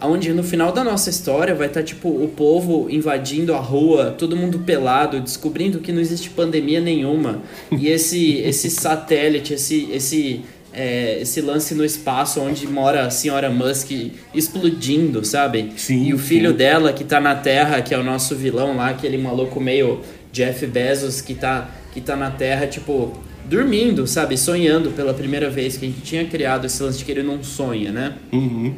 Onde 0.01 0.33
no 0.33 0.43
final 0.43 0.71
da 0.71 0.83
nossa 0.83 1.09
história 1.09 1.53
vai 1.53 1.67
estar 1.67 1.83
tipo 1.83 2.09
o 2.09 2.27
povo 2.27 2.87
invadindo 2.89 3.53
a 3.53 3.59
rua, 3.59 4.15
todo 4.17 4.35
mundo 4.35 4.59
pelado, 4.59 5.19
descobrindo 5.19 5.79
que 5.79 5.91
não 5.91 6.01
existe 6.01 6.29
pandemia 6.29 6.81
nenhuma. 6.81 7.41
E 7.71 7.87
esse 7.87 8.37
esse 8.41 8.69
satélite, 8.69 9.53
esse 9.53 9.89
esse 9.91 10.41
é, 10.73 11.19
esse 11.21 11.41
lance 11.41 11.75
no 11.75 11.83
espaço 11.83 12.39
onde 12.39 12.65
mora 12.67 13.05
a 13.05 13.09
senhora 13.09 13.49
Musk 13.49 13.91
explodindo, 14.33 15.23
sabe? 15.25 15.73
Sim, 15.75 16.05
e 16.05 16.13
o 16.13 16.17
filho 16.17 16.51
sim. 16.51 16.57
dela 16.57 16.93
que 16.93 17.03
tá 17.03 17.19
na 17.19 17.35
Terra, 17.35 17.81
que 17.81 17.93
é 17.93 17.97
o 17.97 18.03
nosso 18.03 18.35
vilão 18.35 18.75
lá, 18.75 18.89
aquele 18.89 19.17
maluco 19.17 19.59
meio 19.59 20.01
Jeff 20.31 20.65
Bezos 20.65 21.21
que 21.21 21.35
tá 21.35 21.69
que 21.93 21.99
tá 21.99 22.15
na 22.15 22.31
Terra, 22.31 22.67
tipo, 22.67 23.11
dormindo, 23.45 24.07
sabe? 24.07 24.37
Sonhando 24.37 24.91
pela 24.91 25.13
primeira 25.13 25.49
vez 25.49 25.75
que 25.75 25.85
a 25.85 25.89
gente 25.89 26.01
tinha 26.01 26.25
criado 26.25 26.65
esse 26.65 26.81
lance 26.81 26.99
de 26.99 27.05
que 27.05 27.11
ele 27.11 27.23
não 27.23 27.43
sonha, 27.43 27.91
né? 27.91 28.13
Uhum. 28.31 28.73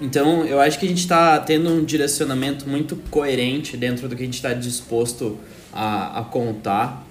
Então, 0.00 0.44
eu 0.44 0.60
acho 0.60 0.78
que 0.78 0.86
a 0.86 0.88
gente 0.88 0.98
está 0.98 1.38
tendo 1.38 1.70
um 1.70 1.84
direcionamento 1.84 2.68
muito 2.68 2.96
coerente 3.10 3.76
dentro 3.76 4.08
do 4.08 4.16
que 4.16 4.22
a 4.22 4.26
gente 4.26 4.34
está 4.34 4.52
disposto 4.52 5.38
a, 5.72 6.20
a 6.20 6.24
contar. 6.24 7.06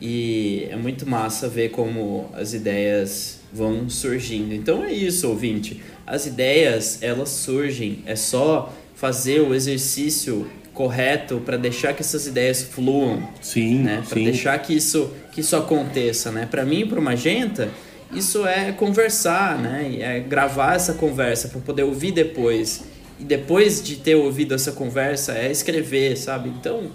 E 0.00 0.66
é 0.70 0.76
muito 0.76 1.08
massa 1.08 1.48
ver 1.48 1.70
como 1.70 2.30
as 2.34 2.52
ideias 2.52 3.40
vão 3.52 3.88
surgindo. 3.88 4.54
Então 4.54 4.84
é 4.84 4.92
isso, 4.92 5.28
ouvinte. 5.28 5.82
As 6.06 6.26
ideias, 6.26 7.02
elas 7.02 7.30
surgem. 7.30 8.02
É 8.04 8.14
só 8.14 8.72
fazer 8.94 9.40
o 9.40 9.54
exercício 9.54 10.46
correto 10.74 11.40
para 11.44 11.56
deixar 11.56 11.94
que 11.94 12.02
essas 12.02 12.26
ideias 12.26 12.62
fluam 12.62 13.26
Sim, 13.40 13.78
né? 13.78 14.02
Para 14.06 14.20
deixar 14.20 14.58
que 14.58 14.74
isso 14.74 15.10
que 15.32 15.40
isso 15.40 15.56
aconteça, 15.56 16.30
né? 16.30 16.46
Para 16.50 16.64
mim 16.66 16.80
e 16.80 16.86
para 16.86 17.00
Magenta, 17.00 17.70
isso 18.12 18.46
é 18.46 18.72
conversar, 18.72 19.58
né? 19.58 19.96
É 20.00 20.20
gravar 20.20 20.74
essa 20.74 20.94
conversa 20.94 21.48
para 21.48 21.60
poder 21.60 21.82
ouvir 21.82 22.12
depois. 22.12 22.84
E 23.18 23.24
depois 23.24 23.82
de 23.82 23.96
ter 23.96 24.14
ouvido 24.14 24.54
essa 24.54 24.72
conversa, 24.72 25.32
é 25.32 25.50
escrever, 25.50 26.16
sabe? 26.16 26.50
Então, 26.50 26.90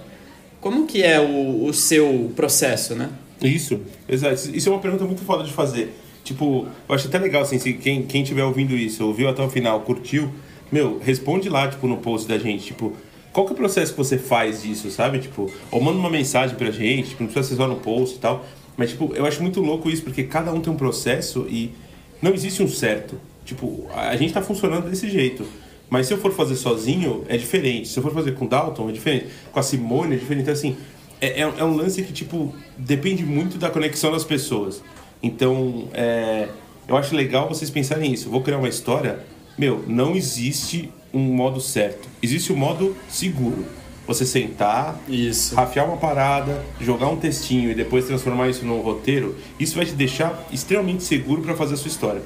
como 0.60 0.86
que 0.86 1.02
é 1.04 1.20
o, 1.20 1.66
o 1.66 1.74
seu 1.74 2.32
processo, 2.36 2.96
né? 2.96 3.10
Isso, 3.42 3.82
exato. 4.08 4.56
Isso 4.56 4.70
é 4.70 4.72
uma 4.72 4.80
pergunta 4.80 5.04
muito 5.04 5.24
foda 5.24 5.44
de 5.44 5.52
fazer. 5.52 5.94
Tipo, 6.24 6.68
eu 6.88 6.96
acho 6.96 7.08
até 7.08 7.18
legal, 7.18 7.42
assim, 7.42 7.58
se 7.58 7.74
quem, 7.74 8.04
quem 8.04 8.24
tiver 8.24 8.44
ouvindo 8.44 8.76
isso, 8.76 9.06
ouviu 9.06 9.28
até 9.28 9.42
o 9.42 9.50
final, 9.50 9.82
curtiu, 9.82 10.32
meu, 10.72 11.00
responde 11.00 11.50
lá, 11.50 11.68
tipo, 11.68 11.88
no 11.88 11.98
post 11.98 12.28
da 12.28 12.38
gente, 12.38 12.66
tipo, 12.66 12.94
qual 13.34 13.46
que 13.46 13.54
é 13.54 13.56
o 13.56 13.58
processo 13.58 13.94
que 13.94 13.98
você 13.98 14.18
faz 14.18 14.62
disso, 14.62 14.92
sabe? 14.92 15.20
Tipo, 15.20 15.52
ou 15.72 15.82
manda 15.82 15.98
uma 15.98 16.10
mensagem 16.10 16.56
pra 16.56 16.70
gente, 16.70 17.10
tipo, 17.10 17.24
não 17.24 17.32
precisa 17.32 17.50
ser 17.50 17.56
só 17.56 17.68
no 17.68 17.78
post 17.78 18.18
e 18.18 18.20
tal. 18.20 18.46
Mas, 18.82 18.90
tipo, 18.90 19.14
eu 19.14 19.28
acho 19.28 19.44
muito 19.44 19.62
louco 19.62 19.92
isso, 19.92 20.02
porque 20.02 20.24
cada 20.24 20.52
um 20.52 20.60
tem 20.60 20.74
um 20.74 20.76
processo 20.76 21.46
e 21.48 21.72
não 22.20 22.34
existe 22.34 22.64
um 22.64 22.68
certo. 22.68 23.16
Tipo, 23.46 23.88
a 23.94 24.18
gente 24.18 24.34
tá 24.34 24.42
funcionando 24.42 24.90
desse 24.90 25.08
jeito. 25.08 25.46
Mas 25.88 26.08
se 26.08 26.14
eu 26.16 26.18
for 26.18 26.34
fazer 26.34 26.56
sozinho, 26.56 27.24
é 27.30 27.38
diferente. 27.38 27.90
Se 27.90 28.00
eu 28.00 28.02
for 28.02 28.12
fazer 28.12 28.34
com 28.34 28.46
o 28.46 28.50
Dalton, 28.50 28.90
é 28.90 28.92
diferente. 28.92 29.28
Com 29.52 29.60
a 29.60 29.62
Simone, 29.62 30.16
é 30.16 30.18
diferente. 30.18 30.42
Então, 30.42 30.54
assim, 30.56 30.76
é, 31.22 31.42
é, 31.42 31.42
é 31.42 31.64
um 31.64 31.76
lance 31.76 32.02
que, 32.02 32.12
tipo, 32.12 32.56
depende 32.76 33.24
muito 33.24 33.60
da 33.60 33.70
conexão 33.70 34.12
das 34.12 34.24
pessoas. 34.24 34.82
Então, 35.22 35.88
é, 35.94 36.48
eu 36.88 36.98
acho 36.98 37.16
legal 37.16 37.48
vocês 37.48 37.70
pensarem 37.70 38.10
nisso. 38.10 38.32
Vou 38.32 38.42
criar 38.42 38.58
uma 38.58 38.68
história. 38.68 39.20
Meu, 39.60 39.86
não 39.88 40.16
existe 40.16 40.92
um 41.14 41.20
modo 41.20 41.62
certo. 41.62 42.10
Existe 42.20 42.52
o 42.52 42.58
modo 42.58 42.98
seguro. 43.08 43.64
Você 44.08 44.26
sentar, 44.26 45.00
Isso. 45.08 45.56
rafiar 45.56 45.86
uma 45.86 45.98
parada, 45.98 46.64
jogar 46.82 47.08
um 47.08 47.16
textinho 47.16 47.72
e 47.72 47.76
depois 47.76 48.06
transformar 48.06 48.50
isso 48.50 48.66
num 48.66 48.82
roteiro, 48.82 49.38
isso 49.60 49.76
vai 49.76 49.86
te 49.86 49.94
deixar 49.94 50.48
extremamente 50.52 51.04
seguro 51.04 51.42
para 51.42 51.56
fazer 51.56 51.76
a 51.76 51.78
sua 51.78 51.88
história. 51.88 52.22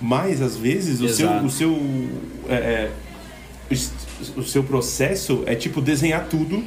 Mas 0.00 0.40
às 0.40 0.56
vezes 0.56 1.00
o 1.00 1.08
seu, 1.08 1.30
o 1.38 1.50
seu 1.50 1.76
é, 2.48 2.54
é, 2.54 2.90
o 4.36 4.42
seu 4.42 4.62
processo 4.62 5.42
é 5.46 5.54
tipo 5.54 5.80
desenhar 5.80 6.28
tudo 6.28 6.62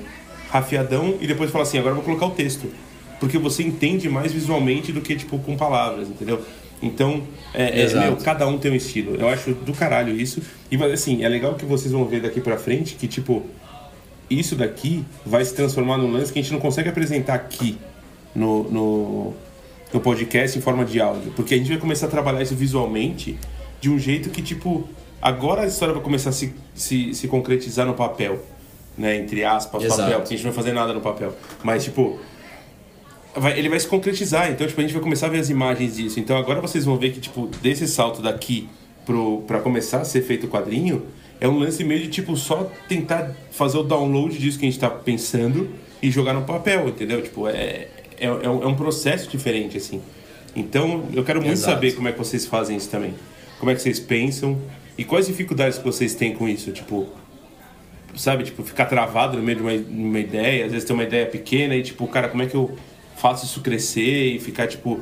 rafiadão 0.49 1.15
e 1.21 1.27
depois 1.27 1.51
falar 1.51 1.63
assim, 1.63 1.77
agora 1.77 1.95
vou 1.95 2.03
colocar 2.03 2.25
o 2.25 2.31
texto. 2.31 2.67
Porque 3.19 3.37
você 3.37 3.63
entende 3.63 4.09
mais 4.09 4.31
visualmente 4.31 4.91
do 4.91 5.01
que 5.01 5.15
tipo 5.15 5.37
com 5.39 5.55
palavras, 5.55 6.07
entendeu? 6.07 6.41
Então, 6.81 7.23
é, 7.53 7.81
é, 7.81 7.93
meu, 7.93 8.15
cada 8.17 8.47
um 8.47 8.57
tem 8.57 8.71
um 8.71 8.75
estilo. 8.75 9.15
Eu 9.15 9.27
acho 9.27 9.53
do 9.53 9.73
caralho 9.73 10.15
isso. 10.15 10.41
E 10.71 10.77
mas 10.77 10.93
assim, 10.93 11.23
é 11.23 11.29
legal 11.29 11.55
que 11.55 11.65
vocês 11.65 11.91
vão 11.91 12.05
ver 12.05 12.21
daqui 12.21 12.39
pra 12.39 12.57
frente 12.57 12.95
que 12.95 13.07
tipo 13.07 13.45
isso 14.29 14.55
daqui 14.55 15.03
vai 15.25 15.43
se 15.43 15.53
transformar 15.53 15.97
num 15.97 16.11
lance 16.11 16.31
que 16.31 16.39
a 16.39 16.41
gente 16.41 16.51
não 16.53 16.59
consegue 16.59 16.89
apresentar 16.89 17.33
aqui 17.35 17.77
no, 18.35 18.63
no, 18.69 19.33
no 19.93 19.99
podcast 19.99 20.57
em 20.57 20.61
forma 20.61 20.85
de 20.85 21.01
áudio. 21.01 21.31
Porque 21.35 21.53
a 21.55 21.57
gente 21.57 21.69
vai 21.69 21.77
começar 21.77 22.07
a 22.07 22.09
trabalhar 22.09 22.41
isso 22.41 22.55
visualmente 22.55 23.37
de 23.81 23.89
um 23.89 23.97
jeito 23.97 24.29
que, 24.29 24.41
tipo, 24.41 24.87
agora 25.21 25.61
a 25.63 25.65
história 25.65 25.93
vai 25.93 26.03
começar 26.03 26.29
a 26.29 26.33
se, 26.33 26.53
se, 26.75 27.13
se 27.13 27.27
concretizar 27.27 27.85
no 27.85 27.93
papel. 27.93 28.39
Né? 28.97 29.17
Entre 29.17 29.43
aspas, 29.45 29.83
Exato. 29.83 30.01
papel, 30.01 30.19
porque 30.19 30.33
a 30.33 30.37
gente 30.37 30.45
não 30.45 30.51
vai 30.53 30.63
fazer 30.63 30.73
nada 30.73 30.93
no 30.93 30.99
papel. 31.01 31.33
Mas, 31.63 31.85
tipo, 31.85 32.19
vai- 33.35 33.57
ele 33.57 33.69
vai 33.69 33.79
se 33.79 33.87
concretizar. 33.87 34.51
Então, 34.51 34.67
tipo, 34.67 34.79
a 34.79 34.83
gente 34.83 34.93
vai 34.93 35.01
começar 35.01 35.27
a 35.27 35.29
ver 35.29 35.39
as 35.39 35.49
imagens 35.49 35.95
disso. 35.95 36.19
Então, 36.19 36.37
agora 36.37 36.59
vocês 36.61 36.85
vão 36.85 36.97
ver 36.97 37.11
que, 37.11 37.19
tipo, 37.21 37.47
desse 37.61 37.87
salto 37.87 38.21
daqui 38.21 38.67
pro, 39.05 39.41
pra 39.47 39.59
começar 39.59 40.01
a 40.01 40.05
ser 40.05 40.21
feito 40.21 40.45
o 40.45 40.49
quadrinho, 40.49 41.03
é 41.39 41.47
um 41.47 41.59
lance 41.59 41.83
meio 41.83 42.01
de, 42.01 42.09
tipo, 42.09 42.35
só 42.35 42.71
tentar 42.87 43.35
fazer 43.51 43.77
o 43.77 43.83
download 43.83 44.37
disso 44.37 44.59
que 44.59 44.65
a 44.65 44.69
gente 44.69 44.79
tá 44.79 44.89
pensando 44.89 45.69
e 46.01 46.11
jogar 46.11 46.33
no 46.33 46.43
papel, 46.43 46.89
entendeu? 46.89 47.21
Tipo, 47.21 47.47
é, 47.47 47.87
é, 48.17 48.25
é 48.25 48.29
um 48.49 48.63
é 48.63 48.67
um 48.67 48.75
processo 48.75 49.29
diferente, 49.29 49.77
assim. 49.77 50.01
Então, 50.55 51.05
eu 51.13 51.23
quero 51.23 51.39
muito 51.39 51.53
Exato. 51.53 51.73
saber 51.73 51.93
como 51.93 52.07
é 52.07 52.11
que 52.11 52.17
vocês 52.17 52.45
fazem 52.45 52.75
isso 52.75 52.89
também. 52.89 53.13
Como 53.59 53.71
é 53.71 53.75
que 53.75 53.81
vocês 53.81 53.99
pensam 53.99 54.57
e 54.97 55.03
quais 55.03 55.27
dificuldades 55.27 55.77
que 55.77 55.83
vocês 55.83 56.13
têm 56.13 56.33
com 56.33 56.47
isso, 56.47 56.71
tipo 56.71 57.07
sabe, 58.15 58.43
tipo, 58.43 58.63
ficar 58.63 58.85
travado 58.85 59.37
no 59.37 59.43
meio 59.43 59.57
de 59.57 59.63
uma, 59.63 59.71
uma 59.71 60.19
ideia, 60.19 60.65
às 60.65 60.71
vezes 60.71 60.85
tem 60.85 60.93
uma 60.93 61.03
ideia 61.03 61.25
pequena 61.25 61.75
e, 61.75 61.83
tipo, 61.83 62.07
cara, 62.07 62.27
como 62.27 62.43
é 62.43 62.47
que 62.47 62.55
eu 62.55 62.75
faço 63.15 63.45
isso 63.45 63.61
crescer 63.61 64.35
e 64.35 64.39
ficar, 64.39 64.67
tipo, 64.67 64.99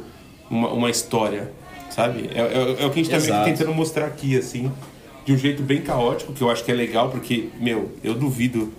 uma, 0.49 0.69
uma 0.69 0.89
história, 0.89 1.51
sabe? 1.89 2.29
É, 2.33 2.39
é, 2.39 2.83
é 2.83 2.85
o 2.85 2.91
que 2.91 2.99
a 2.99 3.03
gente 3.03 3.09
tá 3.09 3.17
Exato. 3.17 3.45
tentando 3.45 3.73
mostrar 3.73 4.05
aqui, 4.05 4.37
assim, 4.37 4.71
de 5.27 5.33
um 5.33 5.37
jeito 5.37 5.61
bem 5.61 5.81
caótico, 5.81 6.31
que 6.31 6.41
eu 6.41 6.49
acho 6.49 6.63
que 6.63 6.71
é 6.71 6.73
legal, 6.73 7.09
porque, 7.09 7.49
meu, 7.59 7.91
eu 8.01 8.13
duvido 8.13 8.71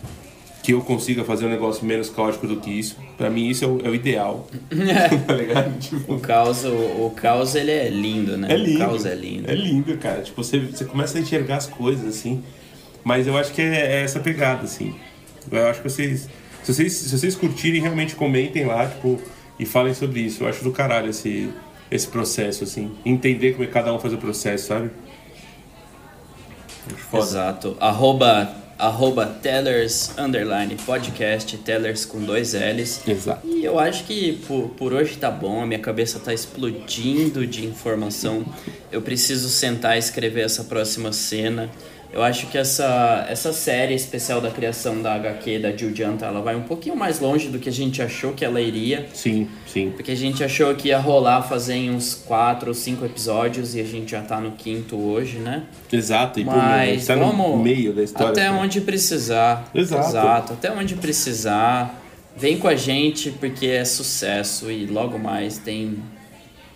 que 0.63 0.73
eu 0.73 0.81
consiga 0.81 1.23
fazer 1.23 1.45
um 1.45 1.51
negócio 1.51 1.85
menos 1.85 2.09
caótico 2.09 2.47
do 2.47 2.57
que 2.57 2.71
isso. 2.71 2.97
Pra 3.19 3.29
mim, 3.29 3.49
isso 3.49 3.67
é 3.67 3.69
o, 3.69 3.81
é 3.85 3.91
o 3.91 3.95
ideal. 3.95 4.49
tá 5.29 5.35
ligado? 5.35 5.79
Tipo, 5.79 6.15
O 6.15 6.19
caos, 6.19 6.65
o, 6.65 7.07
o 7.07 7.13
caos 7.15 7.55
ele 7.55 7.71
é 7.71 7.91
lindo, 7.91 8.39
né? 8.39 8.51
é 8.51 8.57
lindo. 8.57 8.77
O 8.77 8.79
caos 8.79 9.05
é 9.05 9.15
lindo. 9.15 9.51
É 9.51 9.55
lindo, 9.55 9.99
cara. 9.99 10.23
Tipo, 10.23 10.43
você, 10.43 10.59
você 10.59 10.87
começa 10.87 11.19
a 11.19 11.21
enxergar 11.21 11.59
as 11.59 11.67
coisas, 11.67 12.07
assim. 12.07 12.43
Mas 13.05 13.27
eu 13.27 13.37
acho 13.37 13.53
que 13.53 13.61
é, 13.61 13.99
é 13.99 14.03
essa 14.03 14.19
pegada, 14.19 14.65
assim. 14.65 14.95
Eu 15.53 15.67
acho 15.69 15.83
que 15.83 15.91
vocês 15.91 16.29
se, 16.63 16.73
vocês. 16.73 16.93
se 16.93 17.19
vocês 17.19 17.35
curtirem, 17.35 17.81
realmente 17.81 18.15
comentem 18.15 18.65
lá, 18.65 18.87
tipo, 18.87 19.21
e 19.59 19.65
falem 19.65 19.95
sobre 19.95 20.21
isso. 20.21 20.45
Eu 20.45 20.49
acho 20.49 20.65
do 20.65 20.73
caralho 20.73 21.11
esse, 21.11 21.51
esse 21.91 22.09
processo, 22.09 22.65
assim. 22.65 22.91
Entender 23.05 23.53
como 23.53 23.65
é 23.65 23.67
que 23.67 23.73
cada 23.73 23.93
um 23.93 23.99
faz 23.99 24.13
o 24.13 24.19
processo, 24.19 24.67
sabe? 24.67 24.91
Foda. 26.95 27.25
Exato. 27.25 27.77
Arroba 27.81 28.55
arroba 28.79 29.27
Tellers 29.27 30.13
underline 30.17 30.77
podcast, 30.77 31.57
Tellers 31.59 32.07
com 32.07 32.21
dois 32.21 32.55
L's. 32.55 33.01
Exato. 33.07 33.47
E 33.47 33.65
eu 33.65 33.79
acho 33.79 34.05
que 34.05 34.35
por, 34.47 34.69
por 34.71 34.93
hoje 34.93 35.17
tá 35.17 35.31
bom, 35.31 35.61
a 35.61 35.67
minha 35.67 35.81
cabeça 35.81 36.21
tá 36.21 36.33
explodindo 36.33 37.45
de 37.45 37.67
informação. 37.67 38.45
Eu 38.93 39.03
preciso 39.03 39.49
sentar 39.49 39.97
e 39.97 39.99
escrever 39.99 40.43
essa 40.43 40.63
próxima 40.63 41.13
cena. 41.13 41.69
Eu 42.13 42.23
acho 42.23 42.47
que 42.47 42.57
essa, 42.57 43.27
essa 43.29 43.53
série 43.53 43.95
especial 43.95 44.41
da 44.41 44.51
criação 44.51 45.03
da 45.03 45.15
HQ 45.15 45.59
da 45.59 45.71
Jill 45.71 45.95
Janta, 45.95 46.25
ela 46.27 46.41
vai 46.41 46.57
um 46.57 46.63
pouquinho 46.63 46.97
mais 46.97 47.21
longe 47.21 47.49
do 47.49 47.59
que 47.59 47.69
a 47.69 47.73
gente 47.73 48.01
achou 48.01 48.33
que 48.33 48.45
ela 48.45 48.61
iria. 48.61 49.07
Sim, 49.13 49.47
sim. 49.67 49.93
Porque 49.95 50.13
a 50.13 50.17
gente 50.17 50.43
achou 50.43 50.75
que 50.75 50.89
ia 50.89 50.99
rolar 50.99 51.43
fazer 51.43 51.75
em 51.75 51.91
uns 51.91 52.15
quatro 52.15 52.69
ou 52.69 52.75
cinco 52.75 53.05
episódios 53.05 53.75
e 53.75 53.81
a 53.81 53.85
gente 53.85 54.11
já 54.13 54.23
tá 54.23 54.41
no 54.41 54.53
quinto 54.53 54.97
hoje, 54.97 55.39
né? 55.39 55.65
Exato. 55.93 56.41
E 56.41 56.45
Mas 56.45 57.07
tá 57.07 57.15
no 57.15 57.59
meio 57.59 57.93
da 57.93 58.03
história. 58.03 58.31
até 58.31 58.47
assim. 58.47 58.59
onde 58.59 58.81
precisar. 58.81 59.71
Exato. 59.75 60.55
Até 60.55 60.73
onde 60.73 60.95
precisar. 60.95 62.03
Vem 62.37 62.57
com 62.57 62.69
a 62.69 62.77
gente 62.77 63.33
porque 63.33 63.67
é 63.67 63.85
sucesso 63.85 64.71
e 64.71 64.87
logo 64.87 65.19
mais 65.19 65.59
tem 65.59 65.99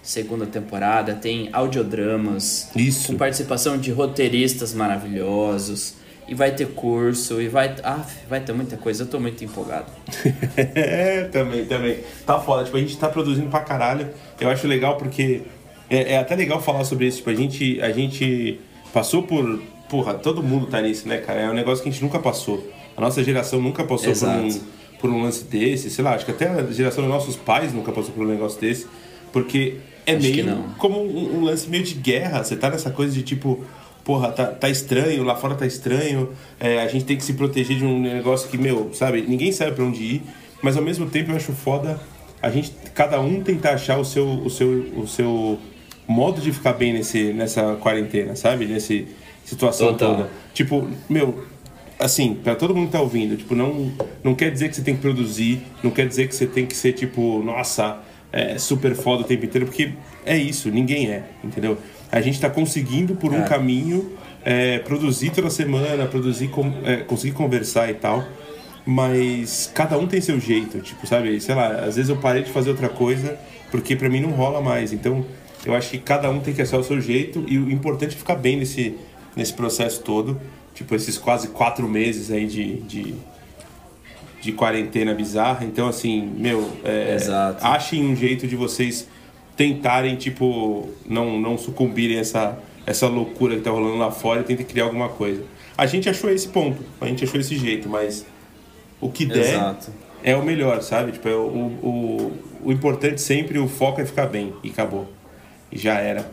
segunda 0.03 0.45
temporada, 0.45 1.15
tem 1.15 1.49
audiodramas 1.53 2.69
Isso. 2.75 3.07
com 3.07 3.17
participação 3.17 3.79
de 3.79 3.93
roteiristas 3.93 4.75
maravilhosos 4.75 5.95
e 6.29 6.35
vai 6.35 6.53
ter 6.53 6.69
curso 6.69 7.41
e 7.41 7.49
vai, 7.49 7.75
ah, 7.85 8.05
vai 8.29 8.41
ter 8.41 8.53
muita 8.53 8.77
coisa. 8.77 9.05
Eu 9.05 9.07
tô 9.07 9.21
muito 9.21 9.45
empolgado. 9.45 9.87
É, 10.57 11.25
também, 11.33 11.65
também. 11.67 11.99
Tá 12.27 12.39
foda. 12.41 12.65
Tipo, 12.65 12.77
a 12.77 12.81
gente 12.81 12.97
tá 12.97 13.09
produzindo 13.09 13.49
pra 13.49 13.61
caralho. 13.61 14.09
Eu 14.41 14.49
acho 14.49 14.67
legal 14.67 14.97
porque. 14.97 15.43
É, 15.91 16.15
é 16.15 16.19
até 16.19 16.35
legal 16.35 16.61
falar 16.61 16.85
sobre 16.85 17.07
isso. 17.07 17.19
Tipo, 17.19 17.31
a 17.31 17.35
gente, 17.35 17.81
a 17.81 17.93
gente 17.93 18.61
passou 18.93 19.23
por. 19.23 19.63
Porra, 19.89 20.15
todo 20.15 20.43
mundo 20.43 20.67
tá 20.67 20.81
nisso, 20.81 21.07
né, 21.07 21.19
cara? 21.19 21.41
É 21.41 21.51
um 21.51 21.55
negócio 21.55 21.83
que 21.83 21.91
a 21.91 21.93
gente 21.93 22.03
nunca 22.03 22.19
passou. 22.19 22.67
A 22.97 23.01
nossa 23.01 23.23
geração 23.23 23.61
nunca 23.61 23.85
passou 23.85 24.15
por 24.15 24.29
um, 24.29 24.61
por 25.01 25.11
um 25.11 25.23
lance 25.23 25.45
desse. 25.45 25.91
Sei 25.91 26.03
lá, 26.03 26.15
acho 26.15 26.25
que 26.25 26.31
até 26.31 26.49
a 26.49 26.65
geração 26.73 27.05
dos 27.05 27.13
nossos 27.13 27.37
pais 27.37 27.75
nunca 27.75 27.93
passou 27.93 28.13
por 28.13 28.25
um 28.25 28.29
negócio 28.29 28.59
desse. 28.59 28.87
Porque 29.33 29.77
é 30.07 30.15
Acho 30.15 30.23
meio 30.23 30.65
como 30.79 31.01
um, 31.01 31.39
um 31.39 31.45
lance 31.45 31.69
meio 31.69 31.85
de 31.85 31.95
guerra. 31.95 32.43
Você 32.43 32.57
tá 32.57 32.71
nessa 32.71 32.91
coisa 32.91 33.13
de 33.13 33.23
tipo. 33.23 33.65
Porra, 34.05 34.33
tá, 34.33 34.47
tá 34.47 34.69
estranho, 34.69 35.23
lá 35.23 35.37
fora 35.37 35.55
tá 35.55 35.65
estranho. 35.65 36.31
é, 36.59 36.83
a 36.83 36.89
gente 36.89 37.05
tem 37.05 37.17
que 37.17 37.23
se 37.23 37.35
proteger 37.35 37.79
de 37.79 37.85
um 37.85 38.01
negócio 38.01 38.51
que, 38.51 38.59
meu, 38.59 38.91
sabe? 38.93 39.23
Ninguém 39.23 39.53
sabe 39.53 39.73
pra 39.73 39.85
onde 39.85 40.03
ir. 40.03 40.23
Mas 40.61 40.77
ao 40.77 40.83
mesmo 40.83 41.09
tempo 41.09 41.31
eu 41.31 41.37
acho 41.37 41.53
foda 41.53 42.01
a 42.43 42.51
gente, 42.51 42.73
cada 42.93 43.21
um 43.21 43.41
tentar 43.41 43.75
achar 43.75 43.99
o 43.99 44.05
seu, 44.05 44.27
o 44.27 44.51
seu, 44.51 44.69
o 44.97 45.07
seu 45.07 45.59
modo 46.09 46.41
de 46.41 46.53
ficar 46.53 46.73
bem 46.73 46.93
nesse, 46.93 47.33
nessa 47.33 47.77
quarentena, 47.77 48.35
sabe? 48.35 48.67
Nessa 48.67 48.95
situação 49.45 49.93
Total. 49.93 50.17
toda. 50.17 50.31
Tipo, 50.53 50.89
meu, 51.09 51.45
assim, 52.01 52.35
pra 52.35 52.57
todo 52.57 52.75
mundo 52.75 52.87
que 52.87 52.93
tá 52.93 53.01
ouvindo, 53.01 53.37
tipo, 53.37 53.55
não, 53.55 53.93
não 54.25 54.35
quer 54.35 54.51
dizer 54.51 54.69
que 54.69 54.75
você 54.75 54.83
tem 54.83 54.97
que 54.97 55.01
produzir, 55.01 55.63
não 55.85 55.93
quer 55.93 56.09
dizer 56.09 56.27
que 56.27 56.35
você 56.35 56.47
tem 56.47 56.67
que 56.67 56.77
ser, 56.77 56.95
tipo, 56.95 57.41
nossa, 57.45 58.01
é, 58.33 58.57
super 58.59 58.95
foda 58.95 59.23
o 59.23 59.25
tempo 59.25 59.45
inteiro, 59.45 59.67
porque 59.67 59.93
é 60.25 60.37
isso, 60.37 60.71
ninguém 60.71 61.11
é, 61.11 61.25
entendeu? 61.45 61.77
A 62.11 62.21
gente 62.21 62.41
tá 62.41 62.49
conseguindo 62.51 63.15
por 63.15 63.33
um 63.33 63.41
É. 63.43 63.45
caminho 63.45 64.13
é, 64.45 64.79
produzir 64.81 65.31
toda 65.31 65.49
semana, 65.51 66.07
produzir, 66.07 66.49
com- 66.49 66.73
é, 66.85 66.97
conseguir 66.97 67.33
conversar 67.35 67.89
e 67.91 67.95
tal. 67.95 68.25
Mas 68.85 69.71
cada 69.73 69.97
um 69.97 70.07
tem 70.09 70.21
seu 70.21 70.41
jeito, 70.41 70.81
tipo, 70.81 71.07
sabe? 71.07 71.41
Sei 71.41 71.55
lá, 71.55 71.69
às 71.85 71.95
vezes 71.97 72.09
eu 72.09 72.17
parei 72.17 72.43
de 72.43 72.51
fazer 72.51 72.71
outra 72.71 72.89
coisa 72.89 73.39
porque 73.71 73.95
pra 73.95 74.09
mim 74.09 74.21
não 74.21 74.31
rola 74.31 74.61
mais. 74.61 74.93
Então, 74.93 75.25
eu 75.65 75.75
acho 75.75 75.91
que 75.91 75.99
cada 75.99 76.29
um 76.31 76.41
tem 76.41 76.53
que 76.53 76.61
achar 76.61 76.79
o 76.79 76.83
seu 76.85 77.01
jeito 77.01 77.45
e 77.47 77.59
o 77.59 77.71
importante 77.71 78.15
é 78.17 78.19
ficar 78.19 78.35
bem 78.35 78.57
nesse, 78.57 78.97
nesse 79.37 79.53
processo 79.53 80.03
todo. 80.03 80.41
Tipo, 80.75 80.95
esses 80.97 81.17
quase 81.17 81.49
quatro 81.49 81.89
meses 81.89 82.31
aí 82.33 82.47
de, 82.47 82.81
de, 82.81 83.15
de 84.43 84.51
quarentena 84.51 85.15
bizarra. 85.15 85.65
Então, 85.65 85.87
assim, 85.87 86.21
meu, 86.37 86.69
é, 86.85 87.15
Exato. 87.15 87.65
achem 87.65 88.05
um 88.05 88.17
jeito 88.17 88.47
de 88.49 88.57
vocês 88.57 89.09
tentarem, 89.57 90.17
tipo, 90.17 90.91
não, 91.09 91.41
não 91.41 91.57
sucumbirem 91.57 92.19
a 92.19 92.21
essa, 92.21 92.59
essa 92.85 93.07
loucura 93.07 93.55
que 93.55 93.63
tá 93.63 93.71
rolando 93.71 93.99
lá 93.99 94.11
fora 94.11 94.41
e 94.41 94.45
tentem 94.45 94.67
criar 94.67 94.85
alguma 94.85 95.09
coisa. 95.09 95.45
A 95.79 95.87
gente 95.87 96.11
achou 96.11 96.29
esse 96.29 96.49
ponto, 96.49 96.83
a 97.01 97.07
gente 97.07 97.23
achou 97.23 97.41
esse 97.41 97.57
jeito, 97.57 97.89
mas 97.89 98.27
o 99.01 99.09
que 99.09 99.25
der 99.25 99.55
Exato. 99.55 99.93
é 100.25 100.35
o 100.35 100.45
melhor, 100.45 100.83
sabe? 100.83 101.13
Tipo, 101.13 101.29
é 101.29 101.37
o, 101.37 101.47
o, 101.47 102.33
o 102.65 102.73
importante 102.73 103.21
sempre, 103.21 103.61
o 103.61 103.69
foco 103.69 104.01
é 104.01 104.05
ficar 104.05 104.27
bem 104.27 104.53
e 104.65 104.71
acabou. 104.71 105.09
E 105.71 105.79
já 105.79 106.01
era. 106.01 106.29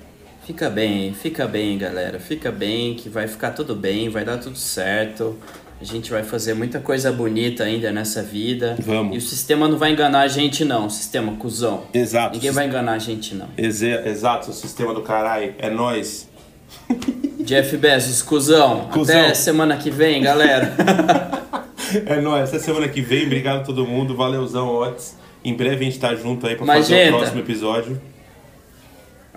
Fica 0.47 0.67
bem, 0.67 1.13
fica 1.13 1.47
bem, 1.47 1.77
galera. 1.77 2.19
Fica 2.19 2.51
bem, 2.51 2.95
que 2.95 3.07
vai 3.07 3.27
ficar 3.27 3.51
tudo 3.51 3.75
bem, 3.75 4.09
vai 4.09 4.25
dar 4.25 4.39
tudo 4.39 4.57
certo. 4.57 5.37
A 5.81 5.85
gente 5.85 6.11
vai 6.11 6.23
fazer 6.23 6.53
muita 6.53 6.79
coisa 6.79 7.09
bonita 7.11 7.63
ainda 7.63 7.89
nessa 7.91 8.21
vida. 8.21 8.75
Vamos. 8.79 9.15
E 9.15 9.17
o 9.17 9.21
sistema 9.21 9.65
não 9.67 9.77
vai 9.77 9.91
enganar 9.93 10.21
a 10.21 10.27
gente, 10.27 10.65
não. 10.65 10.89
Sistema 10.89 11.31
cuzão. 11.37 11.83
Exato. 11.93 12.35
Ninguém 12.35 12.51
vai 12.51 12.67
enganar 12.67 12.93
a 12.93 12.99
gente, 12.99 13.33
não. 13.33 13.47
Exe- 13.57 14.01
Exato, 14.05 14.49
o 14.51 14.53
sistema 14.53 14.93
do 14.93 15.01
caralho. 15.01 15.53
É 15.57 15.69
nós. 15.69 16.27
Jeff 17.39 17.77
Bezos, 17.77 18.21
cuzão. 18.21 18.89
Cuzão. 18.91 19.19
Até 19.21 19.33
semana 19.33 19.77
que 19.77 19.89
vem, 19.89 20.21
galera. 20.21 20.75
É 22.05 22.21
nóis. 22.21 22.43
Essa 22.53 22.59
semana 22.63 22.87
que 22.87 23.01
vem, 23.01 23.25
obrigado 23.25 23.61
a 23.61 23.63
todo 23.63 23.83
mundo. 23.83 24.15
Valeuzão, 24.15 24.67
Otis. 24.75 25.17
Em 25.43 25.55
breve 25.55 25.77
a 25.77 25.83
gente 25.89 25.97
tá 25.97 26.13
junto 26.13 26.45
aí 26.45 26.55
pra 26.55 26.63
fazer 26.63 26.93
Magenta. 26.93 27.15
o 27.15 27.17
próximo 27.19 27.39
episódio. 27.41 28.01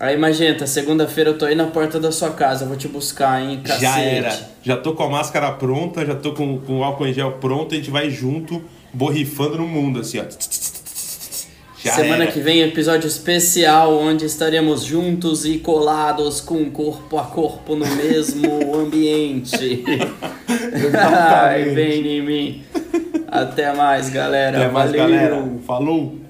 Aí, 0.02 0.16
Magenta, 0.16 0.66
segunda-feira 0.66 1.30
eu 1.30 1.38
tô 1.38 1.44
aí 1.44 1.54
na 1.54 1.66
porta 1.68 2.00
da 2.00 2.10
sua 2.10 2.30
casa. 2.30 2.66
Vou 2.66 2.76
te 2.76 2.88
buscar, 2.88 3.40
hein? 3.40 3.60
Cacete. 3.62 3.82
Já 3.82 4.00
era. 4.00 4.36
Já 4.60 4.76
tô 4.76 4.94
com 4.94 5.04
a 5.04 5.08
máscara 5.08 5.52
pronta, 5.52 6.04
já 6.04 6.16
tô 6.16 6.32
com, 6.32 6.58
com 6.58 6.80
o 6.80 6.82
álcool 6.82 7.06
em 7.06 7.12
gel 7.14 7.30
pronto. 7.34 7.72
A 7.72 7.76
gente 7.78 7.88
vai 7.88 8.10
junto, 8.10 8.60
borrifando 8.92 9.58
no 9.58 9.66
mundo, 9.68 10.00
assim, 10.00 10.18
ó. 10.18 10.24
Já 11.84 11.92
Semana 11.92 12.24
era. 12.24 12.32
que 12.32 12.40
vem, 12.40 12.62
episódio 12.62 13.06
especial 13.06 13.96
onde 13.96 14.24
estaremos 14.24 14.82
juntos 14.82 15.44
e 15.44 15.58
colados 15.58 16.40
com 16.40 16.68
corpo 16.68 17.16
a 17.16 17.22
corpo 17.24 17.76
no 17.76 17.86
mesmo 17.86 18.74
ambiente. 18.74 19.84
Ai, 20.98 21.66
vem 21.66 22.04
em 22.18 22.22
mim. 22.22 22.64
Até 23.28 23.72
mais, 23.72 24.08
galera. 24.10 24.58
Até 24.64 24.68
mais, 24.68 24.90
Valeu. 24.90 25.08
galera. 25.08 25.48
Falou! 25.64 26.21